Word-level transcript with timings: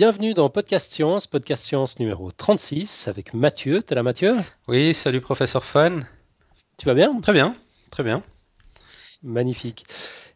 Bienvenue 0.00 0.32
dans 0.32 0.48
Podcast 0.48 0.90
Science, 0.90 1.26
Podcast 1.26 1.62
Science 1.62 1.98
numéro 1.98 2.32
36 2.32 3.06
avec 3.06 3.34
Mathieu. 3.34 3.82
T'es 3.82 3.94
là 3.94 4.02
Mathieu? 4.02 4.34
Oui, 4.66 4.94
salut 4.94 5.20
professeur 5.20 5.62
Fun. 5.62 6.00
Tu 6.78 6.86
vas 6.86 6.94
bien? 6.94 7.20
Très 7.20 7.34
bien, 7.34 7.52
très 7.90 8.02
bien. 8.02 8.22
Magnifique. 9.22 9.84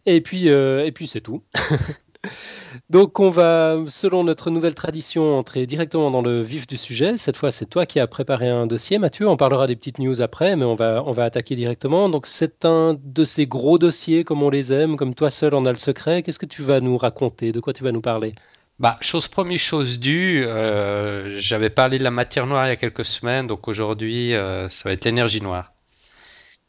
Et 0.04 0.20
puis, 0.20 0.50
euh, 0.50 0.84
et 0.84 0.92
puis 0.92 1.06
c'est 1.06 1.22
tout. 1.22 1.44
Donc 2.90 3.20
on 3.20 3.30
va, 3.30 3.78
selon 3.88 4.22
notre 4.22 4.50
nouvelle 4.50 4.74
tradition, 4.74 5.38
entrer 5.38 5.64
directement 5.64 6.10
dans 6.10 6.20
le 6.20 6.42
vif 6.42 6.66
du 6.66 6.76
sujet. 6.76 7.16
Cette 7.16 7.38
fois, 7.38 7.50
c'est 7.50 7.64
toi 7.64 7.86
qui 7.86 8.00
as 8.00 8.06
préparé 8.06 8.50
un 8.50 8.66
dossier, 8.66 8.98
Mathieu. 8.98 9.26
On 9.30 9.38
parlera 9.38 9.66
des 9.66 9.76
petites 9.76 9.98
news 9.98 10.20
après, 10.20 10.56
mais 10.56 10.66
on 10.66 10.74
va, 10.74 11.02
on 11.06 11.12
va 11.12 11.24
attaquer 11.24 11.56
directement. 11.56 12.10
Donc 12.10 12.26
c'est 12.26 12.66
un 12.66 12.98
de 13.02 13.24
ces 13.24 13.46
gros 13.46 13.78
dossiers 13.78 14.24
comme 14.24 14.42
on 14.42 14.50
les 14.50 14.74
aime, 14.74 14.98
comme 14.98 15.14
toi 15.14 15.30
seul 15.30 15.54
en 15.54 15.64
as 15.64 15.72
le 15.72 15.78
secret. 15.78 16.22
Qu'est-ce 16.22 16.38
que 16.38 16.44
tu 16.44 16.60
vas 16.60 16.80
nous 16.80 16.98
raconter? 16.98 17.50
De 17.50 17.60
quoi 17.60 17.72
tu 17.72 17.82
vas 17.82 17.92
nous 17.92 18.02
parler? 18.02 18.34
Bah, 18.80 18.98
chose 19.00 19.28
première, 19.28 19.58
chose 19.58 20.00
due, 20.00 20.44
euh, 20.44 21.38
j'avais 21.38 21.70
parlé 21.70 21.98
de 21.98 22.04
la 22.04 22.10
matière 22.10 22.46
noire 22.46 22.66
il 22.66 22.70
y 22.70 22.72
a 22.72 22.76
quelques 22.76 23.04
semaines, 23.04 23.46
donc 23.46 23.68
aujourd'hui, 23.68 24.34
euh, 24.34 24.68
ça 24.68 24.88
va 24.88 24.92
être 24.94 25.04
l'énergie 25.04 25.40
noire. 25.40 25.72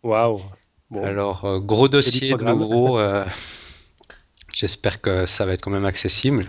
Waouh 0.03 0.43
Alors, 1.01 1.45
euh, 1.45 1.59
gros 1.59 1.87
dossier 1.87 2.35
de 2.35 2.43
nouveau. 2.43 2.99
J'espère 4.53 5.01
que 5.01 5.25
ça 5.25 5.45
va 5.45 5.53
être 5.53 5.61
quand 5.61 5.71
même 5.71 5.85
accessible. 5.85 6.45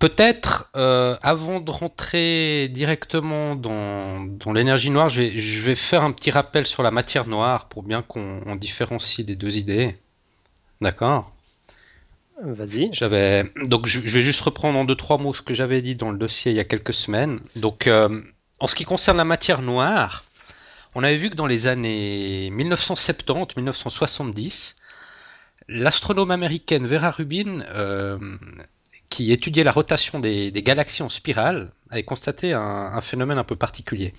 Peut-être, 0.00 0.70
avant 0.74 1.60
de 1.60 1.70
rentrer 1.70 2.68
directement 2.68 3.54
dans, 3.54 4.52
l'énergie 4.52 4.90
noire, 4.90 5.08
je 5.08 5.22
vais, 5.22 5.38
je 5.38 5.62
vais, 5.62 5.74
faire 5.74 6.02
un 6.02 6.12
petit 6.12 6.30
rappel 6.30 6.66
sur 6.66 6.82
la 6.82 6.90
matière 6.90 7.26
noire 7.26 7.68
pour 7.68 7.82
bien 7.82 8.02
qu'on 8.02 8.56
différencie 8.56 9.26
les 9.26 9.36
deux 9.36 9.56
idées. 9.56 9.96
D'accord? 10.80 11.32
J'avais 12.92 13.44
donc 13.64 13.86
je, 13.86 14.00
vais 14.00 14.22
juste 14.22 14.40
reprendre 14.40 14.78
en 14.78 14.84
deux 14.84 14.94
trois 14.94 15.18
mots 15.18 15.34
ce 15.34 15.42
que 15.42 15.52
j'avais 15.52 15.82
dit 15.82 15.94
dans 15.94 16.10
le 16.10 16.16
dossier 16.16 16.52
il 16.52 16.56
y 16.56 16.60
a 16.60 16.64
quelques 16.64 16.94
semaines. 16.94 17.40
Donc 17.56 17.86
euh, 17.86 18.22
en 18.60 18.66
ce 18.66 18.74
qui 18.74 18.84
concerne 18.84 19.18
la 19.18 19.24
matière 19.24 19.62
noire, 19.62 20.24
on 20.94 21.02
avait 21.04 21.16
vu 21.16 21.30
que 21.30 21.36
dans 21.36 21.46
les 21.46 21.66
années 21.66 22.50
1970-1970, 22.50 24.76
l'astronome 25.68 26.30
américaine 26.30 26.86
Vera 26.86 27.10
Rubin, 27.10 27.62
euh, 27.74 28.18
qui 29.08 29.32
étudiait 29.32 29.64
la 29.64 29.72
rotation 29.72 30.20
des, 30.20 30.52
galaxies 30.52 31.02
en 31.02 31.10
spirale, 31.10 31.70
avait 31.90 32.04
constaté 32.04 32.52
un, 32.52 33.00
phénomène 33.00 33.38
un 33.38 33.44
peu 33.44 33.56
particulier. 33.56 34.12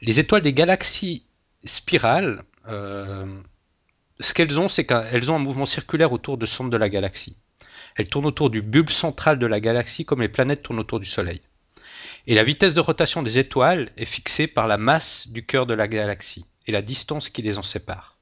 Les 0.00 0.20
étoiles 0.20 0.42
des 0.42 0.52
galaxies 0.52 1.24
spirales, 1.64 2.44
euh, 2.68 3.26
ce 4.20 4.34
qu'elles 4.34 4.60
ont, 4.60 4.68
c'est 4.68 4.84
qu'elles 4.84 5.30
ont 5.30 5.36
un 5.36 5.40
mouvement 5.40 5.66
circulaire 5.66 6.12
autour 6.12 6.36
du 6.38 6.46
centre 6.46 6.70
de 6.70 6.76
la 6.76 6.88
galaxie. 6.88 7.36
Elle 7.98 8.08
tourne 8.08 8.26
autour 8.26 8.48
du 8.48 8.62
bulbe 8.62 8.90
central 8.90 9.40
de 9.40 9.46
la 9.46 9.58
galaxie 9.58 10.04
comme 10.04 10.22
les 10.22 10.28
planètes 10.28 10.62
tournent 10.62 10.78
autour 10.78 11.00
du 11.00 11.06
Soleil. 11.06 11.42
Et 12.28 12.34
la 12.36 12.44
vitesse 12.44 12.74
de 12.74 12.80
rotation 12.80 13.22
des 13.22 13.38
étoiles 13.38 13.90
est 13.96 14.04
fixée 14.04 14.46
par 14.46 14.68
la 14.68 14.78
masse 14.78 15.28
du 15.28 15.44
cœur 15.44 15.66
de 15.66 15.74
la 15.74 15.88
galaxie 15.88 16.46
et 16.68 16.72
la 16.72 16.80
distance 16.80 17.28
qui 17.28 17.42
les 17.42 17.58
en 17.58 17.62
sépare. 17.64 18.16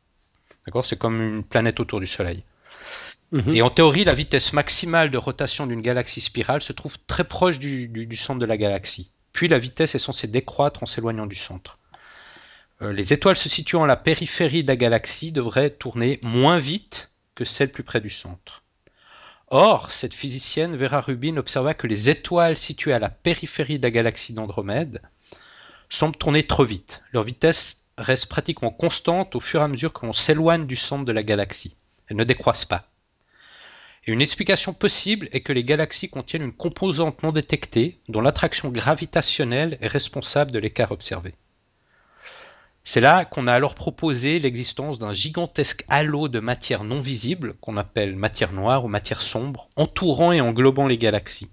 D'accord? 0.64 0.86
C'est 0.86 0.98
comme 0.98 1.20
une 1.20 1.44
planète 1.44 1.78
autour 1.78 2.00
du 2.00 2.06
Soleil. 2.06 2.42
Mhm. 3.32 3.52
Et 3.52 3.60
en 3.60 3.68
théorie, 3.68 4.04
la 4.04 4.14
vitesse 4.14 4.54
maximale 4.54 5.10
de 5.10 5.18
rotation 5.18 5.66
d'une 5.66 5.82
galaxie 5.82 6.22
spirale 6.22 6.62
se 6.62 6.72
trouve 6.72 6.96
très 7.06 7.24
proche 7.24 7.58
du, 7.58 8.16
centre 8.16 8.40
de 8.40 8.46
la 8.46 8.56
galaxie. 8.56 9.10
Puis 9.32 9.48
la 9.48 9.58
vitesse 9.58 9.94
est 9.94 9.98
censée 9.98 10.26
décroître 10.26 10.82
en 10.82 10.86
s'éloignant 10.86 11.26
du 11.26 11.34
centre. 11.34 11.78
Euh, 12.80 12.94
les 12.94 13.12
étoiles 13.12 13.36
se 13.36 13.50
situant 13.50 13.84
à 13.84 13.86
la 13.86 13.96
périphérie 13.96 14.62
de 14.62 14.68
la 14.68 14.76
galaxie 14.76 15.32
devraient 15.32 15.70
tourner 15.70 16.18
moins 16.22 16.58
vite 16.58 17.10
que 17.34 17.44
celles 17.44 17.72
plus 17.72 17.82
près 17.82 18.00
du 18.00 18.10
centre. 18.10 18.62
Or, 19.48 19.92
cette 19.92 20.14
physicienne, 20.14 20.76
Vera 20.76 21.00
Rubin, 21.00 21.36
observa 21.36 21.72
que 21.74 21.86
les 21.86 22.10
étoiles 22.10 22.58
situées 22.58 22.92
à 22.92 22.98
la 22.98 23.10
périphérie 23.10 23.78
de 23.78 23.84
la 23.84 23.92
galaxie 23.92 24.32
d'Andromède 24.32 25.02
semblent 25.88 26.16
tourner 26.16 26.44
trop 26.44 26.64
vite. 26.64 27.02
Leur 27.12 27.22
vitesse 27.22 27.86
reste 27.96 28.26
pratiquement 28.26 28.72
constante 28.72 29.36
au 29.36 29.40
fur 29.40 29.60
et 29.60 29.64
à 29.64 29.68
mesure 29.68 29.92
que 29.92 30.04
l'on 30.04 30.12
s'éloigne 30.12 30.66
du 30.66 30.74
centre 30.74 31.04
de 31.04 31.12
la 31.12 31.22
galaxie. 31.22 31.76
Elles 32.08 32.16
ne 32.16 32.24
décroissent 32.24 32.64
pas. 32.64 32.88
Et 34.04 34.12
une 34.12 34.20
explication 34.20 34.74
possible 34.74 35.28
est 35.30 35.42
que 35.42 35.52
les 35.52 35.64
galaxies 35.64 36.10
contiennent 36.10 36.42
une 36.42 36.52
composante 36.52 37.22
non 37.22 37.30
détectée 37.30 38.00
dont 38.08 38.20
l'attraction 38.20 38.70
gravitationnelle 38.70 39.78
est 39.80 39.86
responsable 39.86 40.50
de 40.50 40.58
l'écart 40.58 40.90
observé. 40.90 41.34
C'est 42.88 43.00
là 43.00 43.24
qu'on 43.24 43.48
a 43.48 43.52
alors 43.52 43.74
proposé 43.74 44.38
l'existence 44.38 45.00
d'un 45.00 45.12
gigantesque 45.12 45.84
halo 45.88 46.28
de 46.28 46.38
matière 46.38 46.84
non 46.84 47.00
visible, 47.00 47.54
qu'on 47.54 47.76
appelle 47.76 48.14
matière 48.14 48.52
noire 48.52 48.84
ou 48.84 48.88
matière 48.88 49.22
sombre, 49.22 49.68
entourant 49.74 50.30
et 50.30 50.40
englobant 50.40 50.86
les 50.86 50.96
galaxies. 50.96 51.50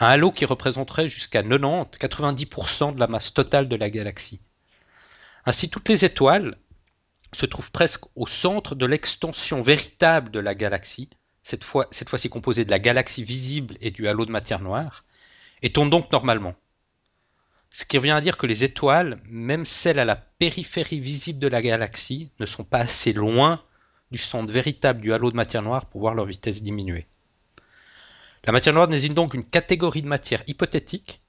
Un 0.00 0.06
halo 0.06 0.32
qui 0.32 0.44
représenterait 0.44 1.08
jusqu'à 1.08 1.44
90-90% 1.44 2.94
de 2.96 2.98
la 2.98 3.06
masse 3.06 3.32
totale 3.32 3.68
de 3.68 3.76
la 3.76 3.90
galaxie. 3.90 4.40
Ainsi, 5.44 5.70
toutes 5.70 5.88
les 5.88 6.04
étoiles 6.04 6.56
se 7.32 7.46
trouvent 7.46 7.70
presque 7.70 8.06
au 8.16 8.26
centre 8.26 8.74
de 8.74 8.86
l'extension 8.86 9.62
véritable 9.62 10.32
de 10.32 10.40
la 10.40 10.56
galaxie, 10.56 11.10
cette 11.44 11.62
fois-ci 11.62 12.28
composée 12.28 12.64
de 12.64 12.72
la 12.72 12.80
galaxie 12.80 13.22
visible 13.22 13.76
et 13.80 13.92
du 13.92 14.08
halo 14.08 14.26
de 14.26 14.32
matière 14.32 14.62
noire, 14.62 15.04
et 15.62 15.72
tournent 15.72 15.90
donc 15.90 16.10
normalement. 16.10 16.56
Ce 17.74 17.84
qui 17.84 17.98
revient 17.98 18.12
à 18.12 18.20
dire 18.20 18.36
que 18.36 18.46
les 18.46 18.62
étoiles, 18.62 19.20
même 19.28 19.64
celles 19.64 19.98
à 19.98 20.04
la 20.04 20.14
périphérie 20.14 21.00
visible 21.00 21.40
de 21.40 21.48
la 21.48 21.60
galaxie, 21.60 22.30
ne 22.38 22.46
sont 22.46 22.62
pas 22.62 22.78
assez 22.78 23.12
loin 23.12 23.64
du 24.12 24.18
centre 24.18 24.52
véritable 24.52 25.00
du 25.00 25.12
halo 25.12 25.32
de 25.32 25.36
matière 25.36 25.60
noire 25.60 25.86
pour 25.86 26.02
voir 26.02 26.14
leur 26.14 26.26
vitesse 26.26 26.62
diminuer. 26.62 27.08
La 28.44 28.52
matière 28.52 28.76
noire 28.76 28.86
désigne 28.86 29.14
donc 29.14 29.34
une 29.34 29.44
catégorie 29.44 30.02
de 30.02 30.06
matière 30.06 30.44
hypothétique, 30.46 31.20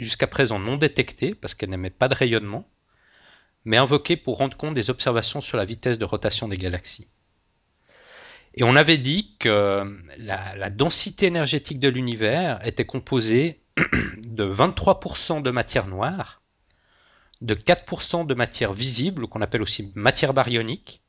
jusqu'à 0.00 0.26
présent 0.26 0.58
non 0.58 0.76
détectée 0.76 1.32
parce 1.32 1.54
qu'elle 1.54 1.70
n'émet 1.70 1.90
pas 1.90 2.08
de 2.08 2.16
rayonnement, 2.16 2.68
mais 3.64 3.76
invoquée 3.76 4.16
pour 4.16 4.38
rendre 4.38 4.56
compte 4.56 4.74
des 4.74 4.90
observations 4.90 5.40
sur 5.40 5.56
la 5.56 5.64
vitesse 5.64 5.98
de 5.98 6.04
rotation 6.04 6.48
des 6.48 6.58
galaxies. 6.58 7.06
Et 8.54 8.64
on 8.64 8.74
avait 8.74 8.98
dit 8.98 9.36
que 9.38 9.96
la, 10.18 10.56
la 10.56 10.70
densité 10.70 11.26
énergétique 11.26 11.78
de 11.78 11.88
l'univers 11.88 12.58
était 12.66 12.84
composée 12.84 13.60
de 13.76 14.44
23% 14.44 15.42
de 15.42 15.50
matière 15.50 15.86
noire, 15.86 16.42
de 17.40 17.54
4% 17.54 18.26
de 18.26 18.34
matière 18.34 18.72
visible, 18.72 19.26
qu'on 19.26 19.42
appelle 19.42 19.62
aussi 19.62 19.92
matière 19.94 20.34
baryonique, 20.34 21.02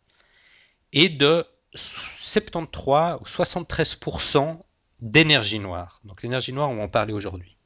et 0.93 1.09
de 1.09 1.45
73 1.75 3.19
ou 3.21 3.25
73% 3.25 4.59
d'énergie 5.01 5.59
noire. 5.59 6.01
Donc 6.05 6.23
l'énergie 6.23 6.53
noire, 6.53 6.69
on 6.69 6.77
va 6.77 6.83
en 6.83 6.89
parler 6.89 7.13
aujourd'hui. 7.13 7.57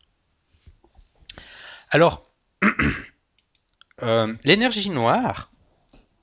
Alors, 1.89 2.29
euh, 4.03 4.33
l'énergie 4.43 4.89
noire 4.89 5.51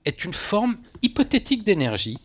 est 0.05 0.25
une 0.25 0.35
forme 0.35 0.79
hypothétique 1.03 1.65
d'énergie 1.65 2.19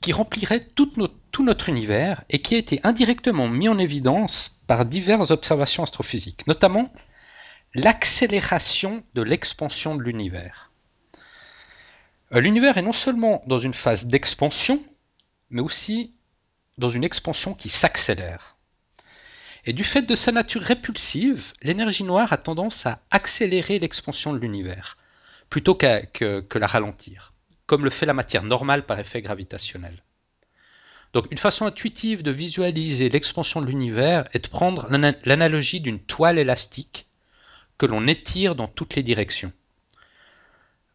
qui 0.00 0.12
remplirait 0.12 0.66
tout 0.74 0.92
notre, 0.96 1.68
univers 1.68 2.24
et 2.30 2.40
qui 2.40 2.54
a 2.54 2.58
été 2.58 2.80
indirectement 2.82 3.48
mis 3.48 3.68
en 3.68 3.78
évidence 3.78 4.60
par 4.66 4.84
diverses 4.84 5.30
observations 5.30 5.82
astrophysiques, 5.82 6.46
notamment 6.46 6.92
l'accélération 7.74 9.04
de 9.14 9.22
l'expansion 9.22 9.96
de 9.96 10.02
l'univers. 10.02 10.70
Euh, 12.34 12.40
l'univers 12.40 12.78
est 12.78 12.82
non 12.82 12.92
seulement 12.92 13.42
dans 13.46 13.58
une 13.58 13.74
phase 13.74 14.06
d'expansion, 14.06 14.82
mais 15.50 15.60
aussi 15.60 16.14
dans 16.78 16.90
une 16.90 17.04
expansion 17.04 17.54
qui 17.54 17.68
s'accélère. 17.68 18.56
Et 19.64 19.72
du 19.72 19.84
fait 19.84 20.02
de 20.02 20.14
sa 20.14 20.32
nature 20.32 20.62
répulsive, 20.62 21.52
l'énergie 21.62 22.04
noire 22.04 22.32
a 22.32 22.36
tendance 22.36 22.86
à 22.86 23.00
accélérer 23.10 23.78
l'expansion 23.78 24.32
de 24.32 24.38
l'univers, 24.38 24.96
plutôt 25.50 25.74
que 25.74 26.58
la 26.58 26.66
ralentir 26.66 27.32
comme 27.66 27.84
le 27.84 27.90
fait 27.90 28.06
la 28.06 28.14
matière 28.14 28.42
normale 28.42 28.86
par 28.86 28.98
effet 28.98 29.22
gravitationnel. 29.22 30.02
Donc 31.12 31.26
une 31.30 31.38
façon 31.38 31.66
intuitive 31.66 32.22
de 32.22 32.30
visualiser 32.30 33.08
l'expansion 33.08 33.60
de 33.60 33.66
l'univers 33.66 34.28
est 34.32 34.44
de 34.44 34.48
prendre 34.48 34.88
l'analogie 35.24 35.80
d'une 35.80 36.00
toile 36.00 36.38
élastique 36.38 37.06
que 37.78 37.86
l'on 37.86 38.06
étire 38.06 38.54
dans 38.54 38.68
toutes 38.68 38.96
les 38.96 39.02
directions. 39.02 39.52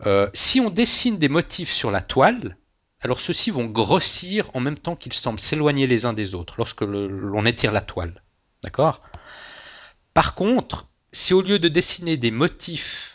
Euh, 0.05 0.29
si 0.33 0.59
on 0.59 0.69
dessine 0.69 1.17
des 1.17 1.29
motifs 1.29 1.71
sur 1.71 1.91
la 1.91 2.01
toile, 2.01 2.57
alors 3.01 3.19
ceux-ci 3.19 3.51
vont 3.51 3.65
grossir 3.65 4.49
en 4.53 4.59
même 4.59 4.77
temps 4.77 4.95
qu'ils 4.95 5.13
semblent 5.13 5.39
s'éloigner 5.39 5.87
les 5.87 6.05
uns 6.05 6.13
des 6.13 6.35
autres 6.35 6.55
lorsque 6.57 6.81
l'on 6.81 7.45
étire 7.45 7.71
la 7.71 7.81
toile. 7.81 8.21
D'accord? 8.63 8.99
Par 10.13 10.35
contre, 10.35 10.87
si 11.11 11.33
au 11.33 11.41
lieu 11.41 11.59
de 11.59 11.67
dessiner 11.67 12.17
des 12.17 12.31
motifs 12.31 13.10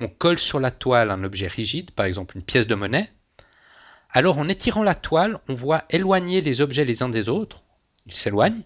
on 0.00 0.08
colle 0.08 0.38
sur 0.38 0.60
la 0.60 0.70
toile 0.70 1.10
un 1.10 1.24
objet 1.24 1.46
rigide, 1.46 1.90
par 1.90 2.06
exemple 2.06 2.36
une 2.36 2.42
pièce 2.42 2.66
de 2.66 2.74
monnaie, 2.74 3.12
alors 4.12 4.38
en 4.38 4.48
étirant 4.48 4.82
la 4.82 4.94
toile, 4.94 5.38
on 5.48 5.54
voit 5.54 5.84
éloigner 5.90 6.40
les 6.40 6.60
objets 6.60 6.84
les 6.84 7.02
uns 7.02 7.08
des 7.08 7.28
autres, 7.28 7.62
ils 8.06 8.16
s'éloignent, 8.16 8.62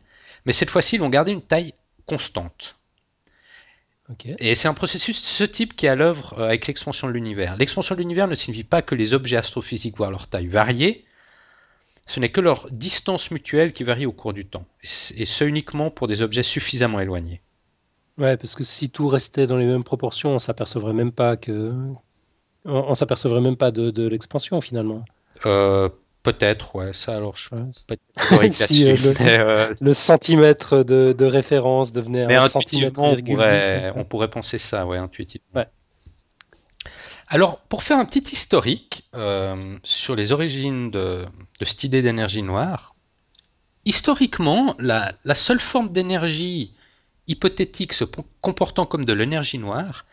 mais 0.46 0.52
cette 0.52 0.70
fois-ci, 0.70 0.96
ils 0.96 1.00
vont 1.00 1.10
garder 1.10 1.32
une 1.32 1.42
taille 1.42 1.74
constante. 2.06 2.76
Et 4.38 4.54
c'est 4.54 4.68
un 4.68 4.74
processus 4.74 5.20
de 5.20 5.26
ce 5.26 5.44
type 5.44 5.74
qui 5.74 5.86
est 5.86 5.88
à 5.88 5.94
l'œuvre 5.94 6.38
euh, 6.38 6.44
avec 6.44 6.66
l'expansion 6.66 7.06
de 7.08 7.12
l'univers. 7.12 7.56
L'expansion 7.56 7.94
de 7.94 8.00
l'univers 8.00 8.28
ne 8.28 8.34
signifie 8.34 8.64
pas 8.64 8.82
que 8.82 8.94
les 8.94 9.14
objets 9.14 9.38
astrophysiques 9.38 9.96
voient 9.96 10.10
leur 10.10 10.26
taille 10.26 10.46
varier, 10.46 11.06
ce 12.06 12.20
n'est 12.20 12.30
que 12.30 12.42
leur 12.42 12.70
distance 12.70 13.30
mutuelle 13.30 13.72
qui 13.72 13.82
varie 13.82 14.04
au 14.04 14.12
cours 14.12 14.34
du 14.34 14.44
temps, 14.44 14.66
et 14.82 15.24
ce 15.24 15.44
uniquement 15.44 15.90
pour 15.90 16.06
des 16.06 16.20
objets 16.20 16.42
suffisamment 16.42 17.00
éloignés. 17.00 17.40
Ouais, 18.18 18.36
parce 18.36 18.54
que 18.54 18.62
si 18.62 18.90
tout 18.90 19.08
restait 19.08 19.46
dans 19.46 19.56
les 19.56 19.66
mêmes 19.66 19.84
proportions, 19.84 20.30
on 20.30 20.38
s'apercevrait 20.38 20.92
même 20.92 21.12
pas 21.12 21.36
que, 21.36 21.72
on, 22.64 22.94
s'apercevrait 22.94 23.40
même 23.40 23.56
pas 23.56 23.70
de, 23.70 24.06
l'expansion 24.06 24.60
finalement. 24.60 25.04
Euh, 25.46 25.88
peut-être, 26.22 26.76
ouais. 26.76 26.92
Ça, 26.92 27.16
alors, 27.16 27.36
je 27.36 27.50
ouais. 27.54 28.50
si, 28.50 28.88
euh, 28.88 28.96
euh, 29.20 29.74
le, 29.80 29.92
centimètre 29.92 30.84
de, 30.84 31.24
référence 31.24 31.92
devenait 31.92 32.24
un 32.36 32.48
centimètre 32.48 32.98
on 32.98 33.16
pourrait, 33.16 33.92
on 33.96 34.04
pourrait 34.04 34.30
penser 34.30 34.58
ça, 34.58 34.86
ouais, 34.86 34.98
intuitivement. 34.98 35.46
Ouais. 35.56 35.66
Alors, 37.26 37.58
pour 37.58 37.82
faire 37.82 37.98
un 37.98 38.04
petit 38.04 38.32
historique 38.32 39.10
sur 39.82 40.14
les 40.14 40.30
origines 40.30 40.92
de, 40.92 41.24
cette 41.62 41.82
idée 41.82 42.00
d'énergie 42.00 42.42
noire, 42.42 42.94
historiquement, 43.84 44.76
la, 44.78 45.12
la 45.24 45.34
seule 45.34 45.60
forme 45.60 45.90
d'énergie 45.90 46.73
hypothétique 47.26 47.92
se 47.92 48.04
comportant 48.40 48.86
comme 48.86 49.04
de 49.04 49.12
l'énergie 49.12 49.58
noire 49.58 50.04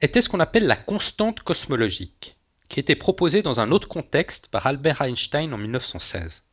était 0.00 0.20
ce 0.20 0.28
qu'on 0.28 0.40
appelle 0.40 0.66
la 0.66 0.76
constante 0.76 1.40
cosmologique, 1.40 2.36
qui 2.68 2.80
était 2.80 2.96
proposée 2.96 3.42
dans 3.42 3.60
un 3.60 3.72
autre 3.72 3.88
contexte 3.88 4.48
par 4.48 4.66
Albert 4.66 5.02
Einstein 5.02 5.52
en 5.52 5.58
1916. 5.58 6.44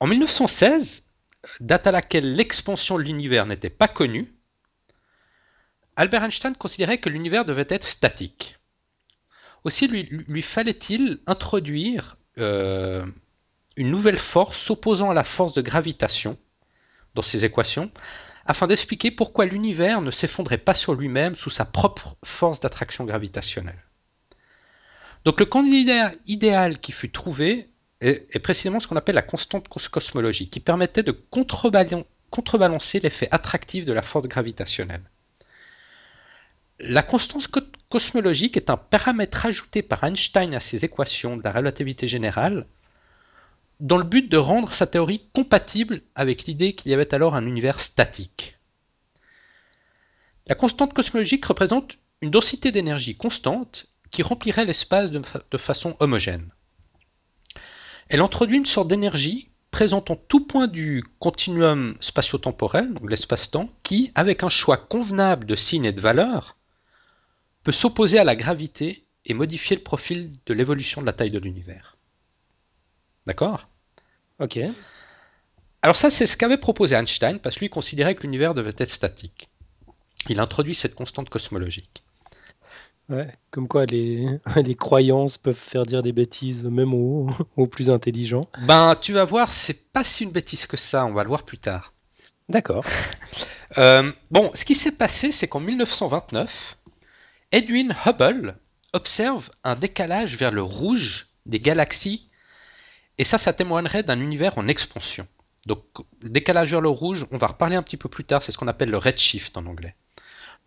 En 0.00 0.06
1916, 0.06 1.12
date 1.60 1.86
à 1.86 1.92
laquelle 1.92 2.34
l'expansion 2.34 2.96
de 2.96 3.02
l'univers 3.02 3.46
n'était 3.46 3.70
pas 3.70 3.88
connue, 3.88 4.34
Albert 5.96 6.24
Einstein 6.24 6.56
considérait 6.56 6.98
que 6.98 7.10
l'univers 7.10 7.44
devait 7.44 7.66
être 7.68 7.86
statique. 7.86 8.58
Aussi 9.64 9.86
lui, 9.86 10.42
fallait-il 10.42 11.20
introduire 11.26 12.16
euh, 12.38 13.04
une 13.76 13.90
nouvelle 13.90 14.16
force 14.16 14.56
s'opposant 14.56 15.10
à 15.10 15.14
la 15.14 15.24
force 15.24 15.52
de 15.52 15.60
gravitation 15.60 16.38
dans 17.14 17.22
ses 17.22 17.44
équations, 17.44 17.90
afin 18.50 18.66
d'expliquer 18.66 19.12
pourquoi 19.12 19.44
l'univers 19.44 20.02
ne 20.02 20.10
s'effondrait 20.10 20.58
pas 20.58 20.74
sur 20.74 20.94
lui-même 20.94 21.36
sous 21.36 21.50
sa 21.50 21.64
propre 21.64 22.16
force 22.24 22.58
d'attraction 22.58 23.04
gravitationnelle. 23.04 23.84
Donc 25.24 25.38
le 25.38 25.46
candidat 25.46 26.10
idéal 26.26 26.80
qui 26.80 26.90
fut 26.90 27.12
trouvé 27.12 27.70
est, 28.00 28.40
précisément 28.40 28.80
ce 28.80 28.88
qu'on 28.88 28.96
appelle 28.96 29.14
la 29.14 29.22
constante 29.22 29.68
cosmologique, 29.68 30.50
qui 30.50 30.58
permettait 30.58 31.04
de 31.04 31.16
contrebalancer 31.30 32.98
l'effet 32.98 33.28
attractif 33.30 33.86
de 33.86 33.92
la 33.92 34.02
force 34.02 34.26
gravitationnelle. 34.26 35.04
La 36.80 37.04
constante 37.04 37.46
cosmologique 37.88 38.56
est 38.56 38.68
un 38.68 38.76
paramètre 38.76 39.46
ajouté 39.46 39.82
par 39.82 40.02
Einstein 40.02 40.54
à 40.54 40.60
ses 40.60 40.84
équations 40.84 41.36
de 41.36 41.44
la 41.44 41.52
relativité 41.52 42.08
générale 42.08 42.66
dans 43.80 43.96
le 43.96 44.04
but 44.04 44.30
de 44.30 44.36
rendre 44.36 44.72
sa 44.72 44.86
théorie 44.86 45.26
compatible 45.32 46.02
avec 46.14 46.44
l'idée 46.44 46.74
qu'il 46.74 46.90
y 46.90 46.94
avait 46.94 47.14
alors 47.14 47.34
un 47.34 47.46
univers 47.46 47.80
statique. 47.80 48.58
La 50.46 50.54
constante 50.54 50.92
cosmologique 50.92 51.46
représente 51.46 51.98
une 52.20 52.30
densité 52.30 52.72
d'énergie 52.72 53.16
constante 53.16 53.86
qui 54.10 54.22
remplirait 54.22 54.64
l'espace 54.64 55.10
de, 55.10 55.58
façon 55.58 55.96
homogène. 56.00 56.50
Elle 58.08 58.20
introduit 58.20 58.58
une 58.58 58.66
sorte 58.66 58.88
d'énergie 58.88 59.48
présentant 59.70 60.16
tout 60.16 60.44
point 60.44 60.66
du 60.66 61.04
continuum 61.20 61.96
spatio-temporel, 62.00 62.92
donc 62.92 63.08
l'espace-temps, 63.08 63.70
qui, 63.84 64.10
avec 64.16 64.42
un 64.42 64.48
choix 64.48 64.76
convenable 64.76 65.46
de 65.46 65.54
signes 65.54 65.84
et 65.84 65.92
de 65.92 66.00
valeurs, 66.00 66.56
peut 67.62 67.72
s'opposer 67.72 68.18
à 68.18 68.24
la 68.24 68.34
gravité 68.34 69.06
et 69.26 69.34
modifier 69.34 69.76
le 69.76 69.82
profil 69.82 70.32
de 70.46 70.54
l'évolution 70.54 71.00
de 71.00 71.06
la 71.06 71.12
taille 71.12 71.30
de 71.30 71.38
l'univers. 71.38 71.96
D'accord? 73.26 73.69
Ok. 74.40 74.58
Alors 75.82 75.96
ça, 75.96 76.10
c'est 76.10 76.26
ce 76.26 76.36
qu'avait 76.36 76.56
proposé 76.56 76.94
Einstein, 76.94 77.38
parce 77.38 77.54
que 77.54 77.60
lui 77.60 77.70
considérait 77.70 78.14
que 78.14 78.22
l'univers 78.22 78.54
devait 78.54 78.74
être 78.76 78.90
statique. 78.90 79.48
Il 80.28 80.40
introduit 80.40 80.74
cette 80.74 80.94
constante 80.94 81.30
cosmologique. 81.30 82.02
Ouais, 83.08 83.32
comme 83.50 83.66
quoi 83.66 83.86
les, 83.86 84.26
les 84.56 84.74
croyances 84.74 85.36
peuvent 85.36 85.56
faire 85.56 85.84
dire 85.84 86.02
des 86.02 86.12
bêtises 86.12 86.62
même 86.64 86.94
aux, 87.56 87.66
plus 87.66 87.90
intelligents. 87.90 88.48
Ben, 88.66 88.94
tu 88.94 89.12
vas 89.12 89.24
voir, 89.24 89.52
c'est 89.52 89.92
pas 89.92 90.04
si 90.04 90.24
une 90.24 90.32
bêtise 90.32 90.66
que 90.66 90.76
ça, 90.76 91.04
on 91.06 91.12
va 91.12 91.22
le 91.22 91.28
voir 91.28 91.44
plus 91.44 91.58
tard. 91.58 91.92
D'accord. 92.48 92.84
Euh, 93.78 94.10
bon, 94.32 94.50
ce 94.54 94.64
qui 94.64 94.74
s'est 94.74 94.90
passé, 94.90 95.30
c'est 95.30 95.46
qu'en 95.46 95.60
1929, 95.60 96.76
Edwin 97.52 97.94
Hubble 98.04 98.56
observe 98.92 99.48
un 99.62 99.76
décalage 99.76 100.36
vers 100.36 100.50
le 100.50 100.60
rouge 100.60 101.28
des 101.46 101.60
galaxies 101.60 102.29
et 103.20 103.24
ça, 103.24 103.36
ça 103.36 103.52
témoignerait 103.52 104.02
d'un 104.02 104.18
univers 104.18 104.56
en 104.56 104.66
expansion. 104.66 105.26
Donc, 105.66 105.84
décalage 106.22 106.70
vers 106.70 106.80
le 106.80 106.88
rouge, 106.88 107.26
on 107.30 107.36
va 107.36 107.48
reparler 107.48 107.76
un 107.76 107.82
petit 107.82 107.98
peu 107.98 108.08
plus 108.08 108.24
tard, 108.24 108.42
c'est 108.42 108.50
ce 108.50 108.56
qu'on 108.56 108.66
appelle 108.66 108.88
le 108.88 108.96
redshift 108.96 109.58
en 109.58 109.66
anglais. 109.66 109.94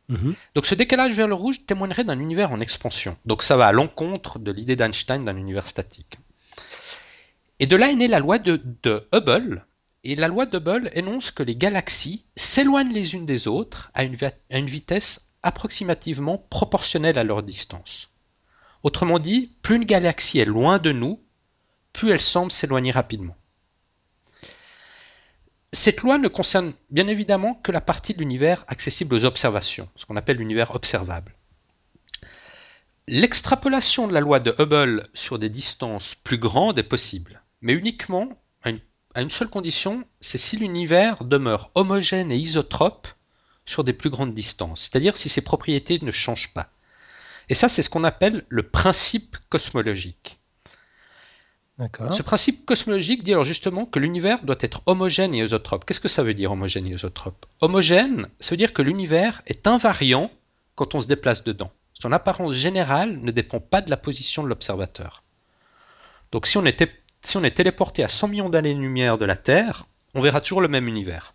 Mhm. 0.08 0.36
Donc, 0.54 0.68
ce 0.68 0.76
décalage 0.76 1.16
vers 1.16 1.28
le 1.28 1.34
rouge 1.34 1.66
témoignerait 1.66 2.04
d'un 2.04 2.20
univers 2.20 2.52
en 2.52 2.60
expansion. 2.60 3.18
Donc, 3.26 3.42
ça 3.42 3.58
va 3.58 3.66
à 3.66 3.72
l'encontre 3.72 4.38
de 4.38 4.52
l'idée 4.52 4.76
d'Einstein 4.76 5.24
d'un 5.24 5.36
univers 5.36 5.68
statique. 5.68 6.20
Et 7.58 7.66
de 7.66 7.76
là 7.76 7.90
est 7.90 7.96
née 7.96 8.08
la 8.08 8.20
loi 8.20 8.38
de, 8.38 8.62
Hubble. 9.12 9.66
Et 10.04 10.16
la 10.16 10.28
loi 10.28 10.46
de 10.46 10.58
Hubble 10.58 10.92
énonce 10.94 11.32
que 11.32 11.42
les 11.42 11.56
galaxies 11.56 12.24
s'éloignent 12.36 12.94
les 12.94 13.16
unes 13.16 13.26
des 13.26 13.48
autres 13.48 13.90
à 13.96 14.04
une, 14.04 14.16
à 14.52 14.60
une 14.60 14.68
vitesse 14.68 15.32
approximativement 15.42 16.38
proportionnelle 16.52 17.18
à 17.18 17.24
leur 17.24 17.42
distance. 17.42 18.10
Autrement 18.84 19.18
dit, 19.18 19.56
plus 19.64 19.78
une 19.78 19.86
galaxie 19.86 20.38
est 20.38 20.46
loin 20.46 20.78
de 20.78 20.92
nous, 20.92 21.20
plus 21.94 22.12
elle 22.12 22.22
semble 22.22 22.51
s'éloigner 22.51 22.92
rapidement. 22.92 23.36
Cette 25.72 26.01
loi 26.01 26.18
ne 26.18 26.28
concerne 26.28 26.74
bien 26.92 27.07
évidemment 27.07 27.56
que 27.56 27.72
la 27.72 27.81
partie 27.81 28.13
de 28.13 28.19
l'univers 28.19 28.63
accessible 28.68 29.16
aux 29.16 29.25
observations, 29.25 29.90
ce 29.95 30.06
qu'on 30.06 30.18
appelle 30.18 30.38
l'univers 30.38 30.75
observable. 30.75 31.34
L'extrapolation 33.07 34.07
de 34.07 34.13
la 34.13 34.22
loi 34.22 34.40
de 34.40 34.56
Hubble 34.60 35.07
sur 35.13 35.40
des 35.40 35.50
distances 35.50 36.16
plus 36.16 36.38
grandes 36.38 36.78
est 36.78 36.84
possible, 36.84 37.42
mais 37.62 37.74
uniquement 37.74 38.30
à 38.62 38.69
une, 38.69 38.80
à 39.16 39.22
une 39.22 39.31
seule 39.31 39.50
condition, 39.50 40.06
c'est 40.22 40.38
si 40.38 40.58
l'univers 40.58 41.24
demeure 41.24 41.72
homogène 41.75 42.32
et 42.32 42.38
isotrope 42.38 43.08
sur 43.65 43.84
des 43.84 43.94
plus 43.94 44.10
grandes 44.10 44.34
distances, 44.34 44.82
c'est-à-dire 44.82 45.18
si 45.18 45.27
ses 45.27 45.41
propriétés 45.41 46.00
ne 46.01 46.12
changent 46.12 46.53
pas. 46.53 46.70
Et 47.50 47.56
ça, 47.56 47.68
c'est 47.68 47.82
ce 47.82 47.89
qu'on 47.89 48.03
appelle 48.03 48.46
le 48.48 48.63
principe 48.63 49.38
cosmologique. 49.50 50.39
Ce 52.12 52.22
principe 52.22 52.66
cosmologique 52.66 53.24
dit 53.24 53.34
alors 53.34 53.46
justement 53.46 53.86
que 53.86 54.00
l'univers 54.00 54.44
doit 54.44 54.58
être 54.60 54.82
homogène 54.86 55.34
et 55.34 55.44
isotrope. 55.44 55.86
Qu'est-ce 55.86 56.00
que 56.00 56.08
ça 56.08 56.24
veut 56.24 56.34
dire 56.34 56.52
homogène 56.52 56.88
et 56.88 56.94
isotrope? 56.94 57.46
Homogène, 57.62 58.28
ça 58.40 58.52
veut 58.52 58.58
dire 58.58 58.74
que 58.74 58.82
l'univers 58.82 59.42
est 59.48 59.68
invariant 59.68 60.32
quand 60.75 60.96
on 60.96 61.02
se 61.02 61.08
déplace 61.08 61.44
dedans. 61.44 61.72
Son 61.94 62.12
apparence 62.12 62.54
générale 62.54 63.20
ne 63.22 63.32
dépend 63.32 63.60
pas 63.60 63.82
de 63.82 63.90
la 63.90 63.98
position 63.98 64.44
de 64.44 64.48
l'observateur. 64.48 65.24
Donc 66.32 66.48
si 66.48 66.58
on, 66.58 66.66
était, 66.66 66.92
si 67.22 67.38
on 67.38 67.44
est 67.44 67.56
téléporté 67.56 68.04
à 68.04 68.10
100 68.10 68.28
millions 68.28 68.50
d'années-lumière 68.50 69.18
de 69.18 69.25
la 69.25 69.36
Terre, 69.36 69.86
on 70.13 70.22
verra 70.22 70.42
toujours 70.42 70.62
le 70.62 70.68
même 70.68 70.88
univers. 70.88 71.34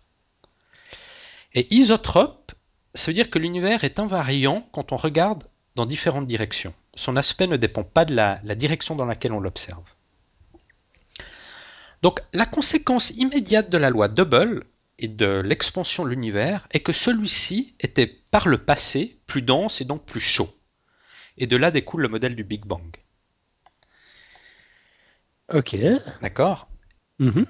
Et 1.53 1.73
isotrope, 1.73 2.51
ça 2.93 3.11
veut 3.11 3.15
dire 3.15 3.29
que 3.29 3.39
l'univers 3.39 3.83
est 3.83 3.99
invariant 3.99 4.67
quand 4.71 4.91
on 4.91 4.97
regarde 4.97 5.43
dans 5.75 5.85
différentes 5.85 6.27
directions. 6.27 6.73
Son 6.95 7.15
aspect 7.15 7.47
ne 7.47 7.57
dépend 7.57 7.83
pas 7.83 8.05
de 8.05 8.13
la 8.13 8.55
direction 8.55 8.95
dans 8.95 9.05
laquelle 9.05 9.31
on 9.31 9.39
l'observe. 9.39 9.83
Donc 12.01 12.21
la 12.33 12.45
conséquence 12.45 13.11
immédiate 13.11 13.69
de 13.69 13.77
la 13.77 13.89
loi 13.89 14.07
Double 14.07 14.63
et 14.99 15.07
de 15.07 15.41
l'expansion 15.41 16.03
de 16.03 16.09
l'univers 16.09 16.67
est 16.71 16.79
que 16.79 16.91
celui-ci 16.91 17.75
était 17.79 18.07
par 18.07 18.47
le 18.47 18.57
passé 18.57 19.19
plus 19.27 19.41
dense 19.41 19.81
et 19.81 19.85
donc 19.85 20.05
plus 20.05 20.19
chaud. 20.19 20.49
Et 21.37 21.47
de 21.47 21.57
là 21.57 21.71
découle 21.71 22.01
le 22.01 22.09
modèle 22.09 22.35
du 22.35 22.43
Big 22.43 22.65
Bang. 22.65 22.97
Ok. 25.53 25.75
D'accord? 26.21 26.67
Mhm. 27.19 27.45